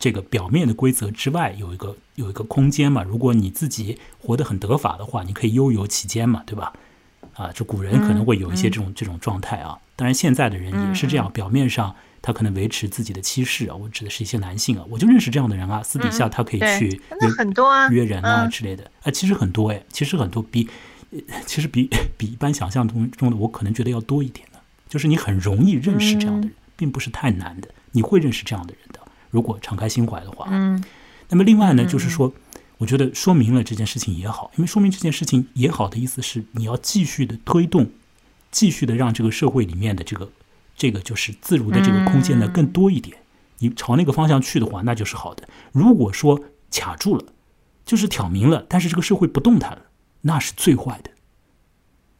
[0.00, 3.04] 这个表面的规则之外，有一个有一个空间嘛。
[3.04, 6.72] 如果你自己活得很得法的话，你可以悠游其间嘛，对吧？
[7.34, 9.78] 啊，这古人可能会有一些这种这种状态啊。
[9.94, 13.76] 当然，现在的人也是这样，表面上他可能维持自己的妻室啊。
[13.76, 15.82] 我指的是一些男性啊，我就认识这样的人啊。
[15.84, 18.90] 私底下他可以去约很多啊，约人啊之类的。
[19.02, 20.68] 啊，其实很多哎，其实很多比。
[21.46, 29.00] 其实比比一般想象中中的我可能觉得要多一点的，就是你很容易认识这样的人，并不是太难的，你会认识这样的人的。
[29.30, 30.82] 如果敞开心怀的话，嗯。
[31.30, 32.32] 那么另外呢，就是说，
[32.78, 37.90] 我觉得说明了这件事情也好，因为说明这件事情也好的意思是，你要继续的推动，
[38.50, 40.30] 继续的让这个社会里面的这个
[40.76, 43.16] 这个就是自如的这个空间呢更多一点。
[43.58, 45.48] 你朝那个方向去的话，那就是好的。
[45.72, 46.40] 如果说
[46.70, 47.24] 卡住了，
[47.84, 49.82] 就是挑明了，但是这个社会不动弹了。
[50.28, 51.10] 那是最坏的，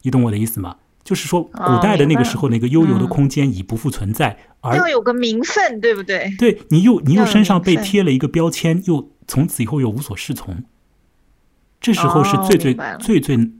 [0.01, 0.77] 你懂我的意思吗？
[1.03, 6.31] 就是说，古代的那个时候，那个悠游的空间已不复存在，而要有个名分，对不对？
[6.37, 10.63] 对你又你又身上被贴了一个标签，又从此以后又无所适从。
[11.79, 13.51] 这时候是最最最最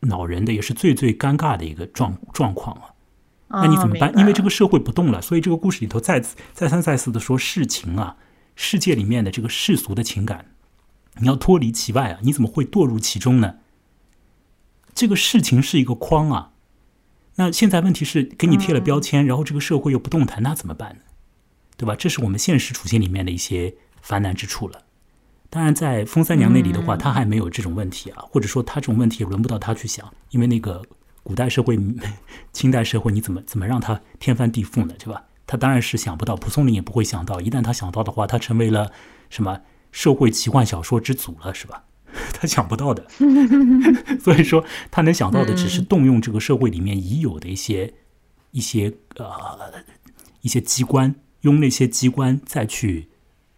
[0.00, 2.74] 恼人的，也是最最尴尬的一个状状况
[3.48, 3.60] 啊！
[3.62, 4.16] 那你怎么办？
[4.16, 8.16] 因为这个社会不动了，所以这个故事里头再次再三再四的说事情啊，
[8.54, 10.46] 世界里面的这个世俗的情感，
[11.18, 13.56] 你要脱离其外啊，你怎么会堕入其中呢？
[14.96, 16.52] 这个事情是一个框啊，
[17.34, 21.02] 那现在问题是给你贴了标签，然后这个社会又不动弹，那怎么办呢？
[21.76, 21.94] 对吧？
[21.94, 24.84] 这是我们现实处境里面的一些烦难之处了。
[25.50, 30.82] 当然，在风三娘那里的话，她还没有这种问题啊，或者说她这种问题也轮不到她去想，因为那个
[31.22, 31.78] 古代社会、
[32.54, 34.94] 清代社会，你怎么怎么让她天翻地覆呢？
[34.98, 35.22] 对吧？
[35.46, 38.90] 她当然是想不到，蒲松龄也不会想到，一旦她想到的话，她成为了
[39.28, 39.60] 什么
[39.92, 41.84] 社会奇幻小说之祖了，是吧？
[42.32, 43.06] 他想不到的，
[44.20, 47.94] 所以说他能想到的只是动用这个社会里面已有的一些
[48.50, 49.84] 一些呃
[50.42, 53.08] 一些机关，用那些机关再去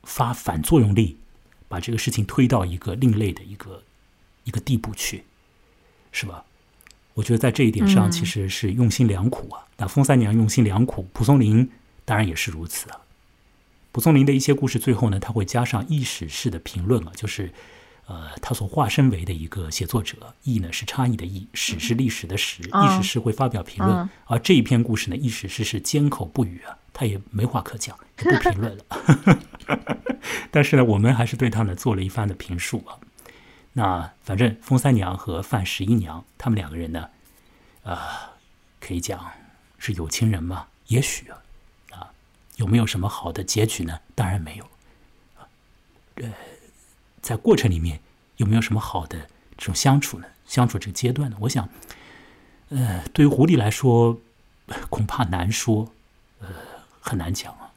[0.02, 1.18] 发反作用力，
[1.68, 3.82] 把这个事情推到一个另类的一个
[4.44, 5.24] 一个地步去，
[6.12, 6.44] 是吧？
[7.14, 9.66] 我觉得在这一点上其实是用心良苦啊。
[9.76, 11.68] 那风三娘用心良苦，蒲松龄
[12.05, 13.01] 当然也是如此啊。
[13.93, 17.52] 蒲松龄的一些故事最后呢，他会加上意识式的评论啊，就是。
[18.09, 27.94] 呃，他所化身为的一个写作者，意呢是差异的意，史是历史的史，意史是会发表评论，而这一篇故事呢，意史是是缄口不语啊，他也没话可讲，
[28.24, 28.85] 也不评论了。
[30.51, 32.97] 但是呢，我们还是对他呢做了一番的评述啊。
[33.74, 37.10] 那反正风三娘和范十一娘他们两个人呢，
[37.82, 37.98] 呃，
[38.80, 39.30] 可以讲
[39.78, 40.66] 是有情人嘛？
[40.86, 41.43] 也许啊，
[41.90, 42.10] 啊，
[42.56, 44.01] 有没有什么好的结局呢？
[44.14, 44.64] 当然没有。
[46.14, 46.32] 呃，
[47.22, 48.00] 在过程里面
[48.36, 50.26] 有没有什么好的这种相处呢？
[50.46, 51.36] 相处这个阶段呢？
[51.40, 51.68] 我想，
[52.70, 54.18] 呃，对于狐狸来说，
[54.88, 55.92] 恐怕难说，
[56.40, 56.48] 呃，
[57.00, 57.72] 很难讲啊。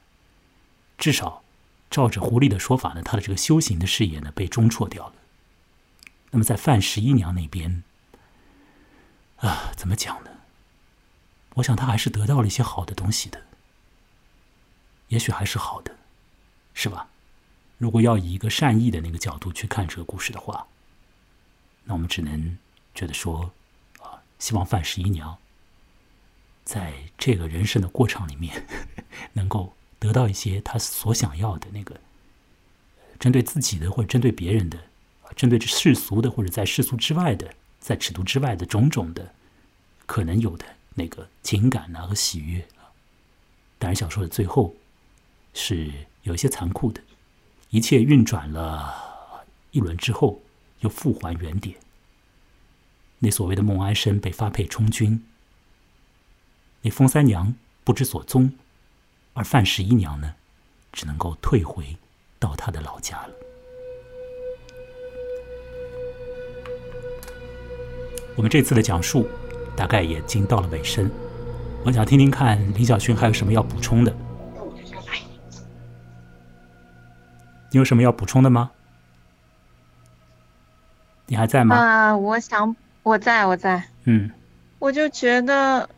[0.97, 1.43] 至少，
[1.89, 5.13] 照着狐狸的说法呢，他的这个修行的事业呢被中辍掉了。
[6.29, 7.83] 那么在范十一娘那边，
[9.37, 10.29] 啊，怎么讲呢？
[11.55, 13.41] 我想他还是得到了一些好的东西的，
[15.09, 15.97] 也许还是好的，
[16.73, 17.09] 是吧？
[17.81, 20.67] 如果要以一个善意的那个角度去看这个故事的话，
[21.85, 22.55] 那我们只能
[22.93, 23.51] 觉得说，
[23.99, 25.35] 啊，希望范十一娘
[26.63, 28.67] 在这个人生的过程里面，
[29.33, 31.99] 能够得到一些他所想要的那个，
[33.19, 34.79] 针对自己的或者针对别人的。
[35.35, 39.33] 针对世俗的或者在世俗之外的，在尺度之外的种种的
[40.05, 42.91] 可能有的那个情感啊和喜悦啊，
[43.79, 44.75] 当然小说的最后
[45.53, 45.89] 是
[46.23, 47.01] 有一些残酷的，
[47.71, 50.41] 一切运转了一轮之后
[50.81, 51.75] 又复还原点。
[53.19, 55.23] 那所谓的孟安生被发配充军，
[56.81, 58.51] 那风三娘不知所踪，
[59.33, 60.35] 而范十一娘呢，
[60.91, 61.95] 只能够退回
[62.39, 63.33] 到她的老家了。
[68.35, 69.29] 我们这次的讲述
[69.77, 71.09] 大概也已经到了尾声，
[71.85, 74.13] 我想听听看林小勋还有什么要补充的。
[77.71, 78.71] 你有什么要补充的吗？
[81.25, 81.75] 你还在吗？
[81.75, 83.83] 啊，我想我在我在。
[84.03, 84.29] 嗯。
[84.79, 85.89] 我就觉得，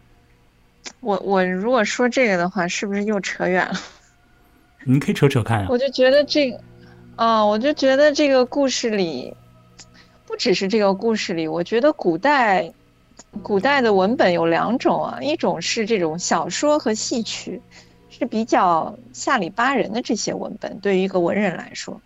[0.99, 3.75] 我我如果说这个的话，是不是又扯远了？
[4.83, 5.67] 你可以扯扯看啊。
[5.69, 6.59] 我就觉得这个，
[7.17, 9.35] 哦，我就觉得这个故事里。
[10.25, 12.73] 不只是这个故事里，我觉得古代，
[13.43, 17.61] 古代的文本有两种啊，一种是这种小说和戏曲，
[18.17, 20.79] 是比较下里巴人的这些文本。
[20.79, 21.99] 对于一个文人来说，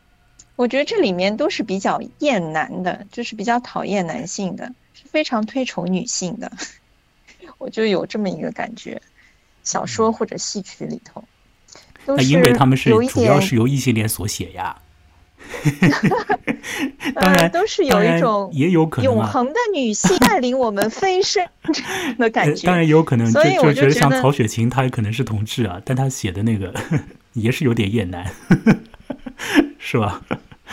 [0.55, 6.51] 我觉得这里面都是比较厌男的，就是比较讨厌男性的，是非常推崇女性的。
[7.59, 9.01] 我就有这么一个感觉，
[9.63, 11.23] 小说或者戏曲里头，
[12.05, 14.81] 那因为他们是主要是由异性恋所写呀。
[17.15, 21.45] 当然，都是有一种也有可能永恒的女性带领我们飞升
[22.17, 22.67] 的感觉。
[22.67, 26.73] 当然也有可能，所以我觉得像曹雪芹，他也可能是同志啊，但他写的那个
[27.33, 28.29] 也是有点厌男，
[29.79, 30.21] 是吧？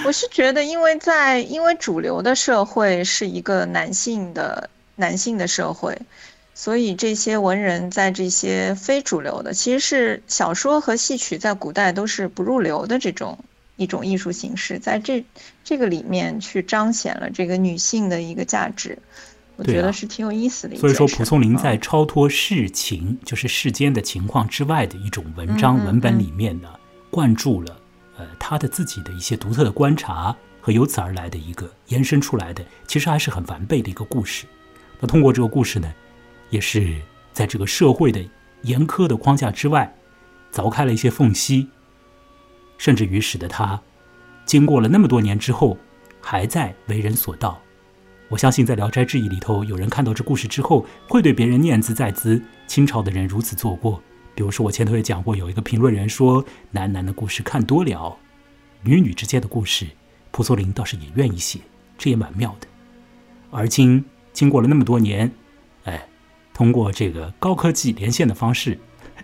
[0.04, 5.96] 我是觉得，因为在因为主流的社会是一个男性的男性的社会，
[6.52, 13.38] 所以这些文人在这些非主流的，其实是小说和戏曲在古代都是不入流的这种。
[13.76, 15.24] 一种艺术形式，在这
[15.64, 18.98] 这个里面去彰显了这个女性的一个价值，
[19.56, 20.76] 我觉得是挺有意思的。
[20.76, 26.68] 所以说，蒲松龄在超脱世情，就是世间的情况之外的一种文章文本里面呢，
[27.10, 27.76] 灌注了
[28.16, 34.46] 呃他的自己的一些独特的观察和由此而来的一个延伸出来的，其实还是很完备的一个故事。
[35.00, 35.92] 那通过这个故事呢，
[36.50, 36.94] 也是
[37.32, 38.24] 在这个社会的
[38.62, 39.92] 严苛的框架之外，
[40.52, 41.68] 凿开了一些缝隙。
[42.78, 43.80] 甚至于使得他，
[44.44, 45.76] 经过了那么多年之后，
[46.20, 47.60] 还在为人所道。
[48.28, 52.42] 我相信在《聊斋志异》里头，有人看到这故事之后，会对别人念兹在兹。
[52.66, 54.02] 清朝的人如此做过。
[54.34, 58.16] 比如说，我前头也讲过，有一个评论人说：“男男的故事看多了，
[58.82, 59.86] 女女之间的故事，
[60.32, 61.60] 蒲松龄倒是也愿意写，
[61.96, 62.66] 这也蛮妙的。”
[63.52, 65.30] 而今经过了那么多年，
[65.84, 66.08] 哎，
[66.52, 68.76] 通过这个高科技连线的方式，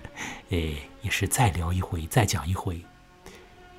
[0.50, 2.80] 哎，也是再聊一回，再讲一回。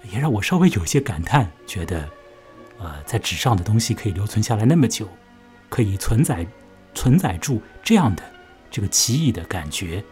[0.09, 2.09] 也让我稍微有些感叹，觉得，
[2.79, 5.07] 呃，在纸上的东西可以留存下来那么久，
[5.69, 6.45] 可以存在、
[6.93, 8.23] 存在住这样的
[8.69, 10.03] 这个奇异的感觉，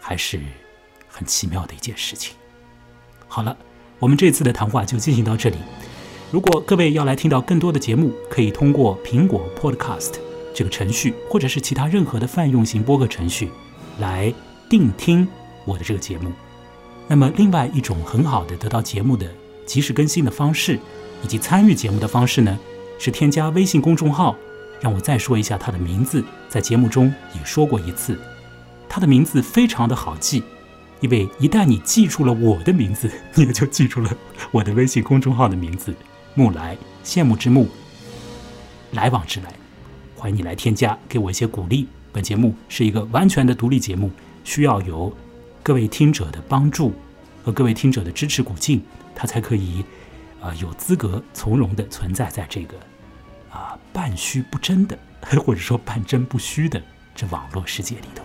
[0.00, 0.40] 还是
[1.08, 2.36] 很奇妙的一件事情。
[3.26, 3.56] 好了，
[3.98, 5.56] 我们这次的谈话就进行到这里。
[6.30, 10.14] 如果各位要来听到更多的节目，可以通过苹果 Podcast
[10.54, 13.50] 这个程序，或者是其他任何的泛用型播客程序
[13.98, 14.32] 来
[14.68, 15.26] 定听
[15.64, 16.32] 我的这个节目。
[17.10, 19.28] 那么，另外一种很好的得到节目的
[19.66, 20.78] 及时更新的方式，
[21.24, 22.56] 以及参与节目的方式呢，
[23.00, 24.36] 是添加微信公众号。
[24.80, 28.16] 让我再说一下他的名字，在节目中也说过一次。
[28.88, 30.44] 他的名字非常的好记，
[31.00, 34.16] 因为一旦你记住了我的名字，你也就记住了
[34.52, 35.92] 我的微信公众号的名字——
[36.36, 37.66] 木来，羡慕之木，
[38.92, 39.52] 来往之来。
[40.14, 41.88] 欢迎你来添加，给我一些鼓励。
[42.12, 44.12] 本节目是一个完全的独立节目，
[44.44, 45.12] 需要有。
[45.70, 46.92] 各位听者的帮助
[47.44, 48.82] 和各位听者的支持鼓劲，
[49.14, 49.84] 他才可以，
[50.40, 52.76] 呃，有资格从容的存在在这个
[53.52, 54.98] 啊半虚不真的，
[55.46, 56.82] 或者说半真不虚的
[57.14, 58.24] 这网络世界里头。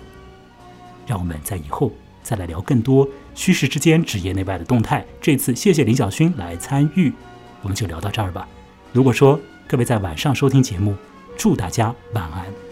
[1.05, 1.91] 让我们在以后
[2.23, 5.05] 再来聊更多虚实之间、职业内外的动态。
[5.21, 7.13] 这次谢谢林小勋来参与，
[7.61, 8.47] 我们就聊到这儿吧。
[8.91, 10.95] 如果说各位在晚上收听节目，
[11.37, 12.64] 祝大家晚安。